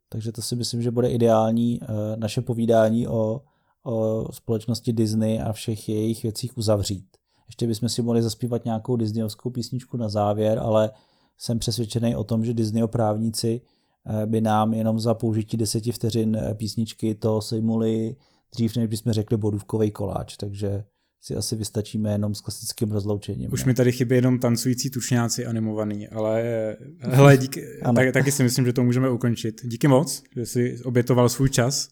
takže 0.09 0.31
to 0.31 0.41
si 0.41 0.55
myslím, 0.55 0.81
že 0.81 0.91
bude 0.91 1.09
ideální 1.09 1.79
eh, 1.81 1.85
naše 2.15 2.41
povídání 2.41 3.07
o, 3.07 3.41
o 3.85 4.25
společnosti 4.33 4.93
Disney 4.93 5.41
a 5.41 5.53
všech 5.53 5.89
jejich 5.89 6.23
věcích 6.23 6.57
uzavřít. 6.57 7.16
Ještě 7.47 7.67
bychom 7.67 7.89
si 7.89 8.01
mohli 8.01 8.21
zaspívat 8.21 8.65
nějakou 8.65 8.95
disneyovskou 8.95 9.49
písničku 9.49 9.97
na 9.97 10.09
závěr, 10.09 10.59
ale 10.59 10.91
jsem 11.37 11.59
přesvědčený 11.59 12.15
o 12.15 12.23
tom, 12.23 12.45
že 12.45 12.53
Disneyho 12.53 12.87
právníci 12.87 13.61
eh, 14.05 14.25
by 14.25 14.41
nám 14.41 14.73
jenom 14.73 14.99
za 14.99 15.13
použití 15.13 15.57
deseti 15.57 15.91
vteřin 15.91 16.35
eh, 16.35 16.53
písničky 16.53 17.15
to 17.15 17.41
sejmuli 17.41 18.15
dřív, 18.53 18.75
než 18.75 18.87
bychom 18.87 19.13
řekli 19.13 19.37
bodůvkový 19.37 19.91
koláč, 19.91 20.37
takže 20.37 20.83
si 21.21 21.35
asi 21.35 21.55
vystačíme 21.55 22.11
jenom 22.11 22.35
s 22.35 22.41
klasickým 22.41 22.91
rozloučením. 22.91 23.53
Už 23.53 23.63
ne? 23.63 23.67
mi 23.67 23.73
tady 23.73 23.91
chybí 23.91 24.15
jenom 24.15 24.39
tancující 24.39 24.89
tučňáci 24.89 25.45
animovaný, 25.45 26.07
ale 26.07 26.43
hele, 26.99 27.37
díky, 27.37 27.63
tak, 27.95 28.13
taky 28.13 28.31
si 28.31 28.43
myslím, 28.43 28.65
že 28.65 28.73
to 28.73 28.83
můžeme 28.83 29.09
ukončit. 29.09 29.61
Díky 29.63 29.87
moc, 29.87 30.23
že 30.35 30.45
jsi 30.45 30.77
obětoval 30.83 31.29
svůj 31.29 31.49
čas 31.49 31.89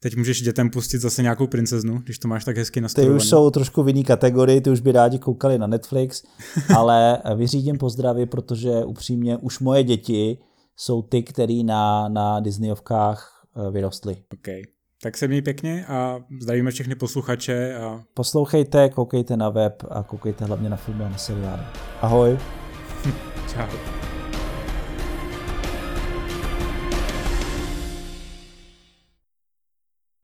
Teď 0.00 0.16
můžeš 0.16 0.42
dětem 0.42 0.70
pustit 0.70 0.98
zase 0.98 1.22
nějakou 1.22 1.46
princeznu, 1.46 1.98
když 1.98 2.18
to 2.18 2.28
máš 2.28 2.44
tak 2.44 2.56
hezky 2.56 2.80
nastavované. 2.80 3.18
Ty 3.18 3.24
už 3.24 3.28
jsou 3.28 3.50
trošku 3.50 3.82
v 3.82 3.88
jiný 3.88 4.04
kategorii, 4.04 4.60
ty 4.60 4.70
už 4.70 4.80
by 4.80 4.92
rádi 4.92 5.18
koukali 5.18 5.58
na 5.58 5.66
Netflix, 5.66 6.22
ale 6.76 7.18
vyřídím 7.36 7.78
pozdravy, 7.78 8.26
protože 8.26 8.84
upřímně 8.84 9.36
už 9.36 9.58
moje 9.58 9.84
děti 9.84 10.38
jsou 10.76 11.02
ty, 11.02 11.22
který 11.22 11.64
na, 11.64 12.08
na 12.08 12.40
Disneyovkách 12.40 13.46
eh, 13.56 13.70
vyrostly. 13.70 14.16
OK. 14.32 14.48
Tak 15.02 15.16
se 15.16 15.28
měj 15.28 15.42
pěkně 15.42 15.86
a 15.86 16.20
zdravíme 16.42 16.70
všechny 16.70 16.94
posluchače. 16.94 17.74
A... 17.74 18.02
Poslouchejte, 18.14 18.88
koukejte 18.88 19.36
na 19.36 19.48
web 19.48 19.82
a 19.90 20.02
koukejte 20.02 20.44
hlavně 20.44 20.68
na 20.68 20.76
filmy 20.76 21.04
a 21.04 21.08
na 21.08 21.18
seriály. 21.18 21.62
Ahoj. 22.00 22.38
Čau. 23.52 23.95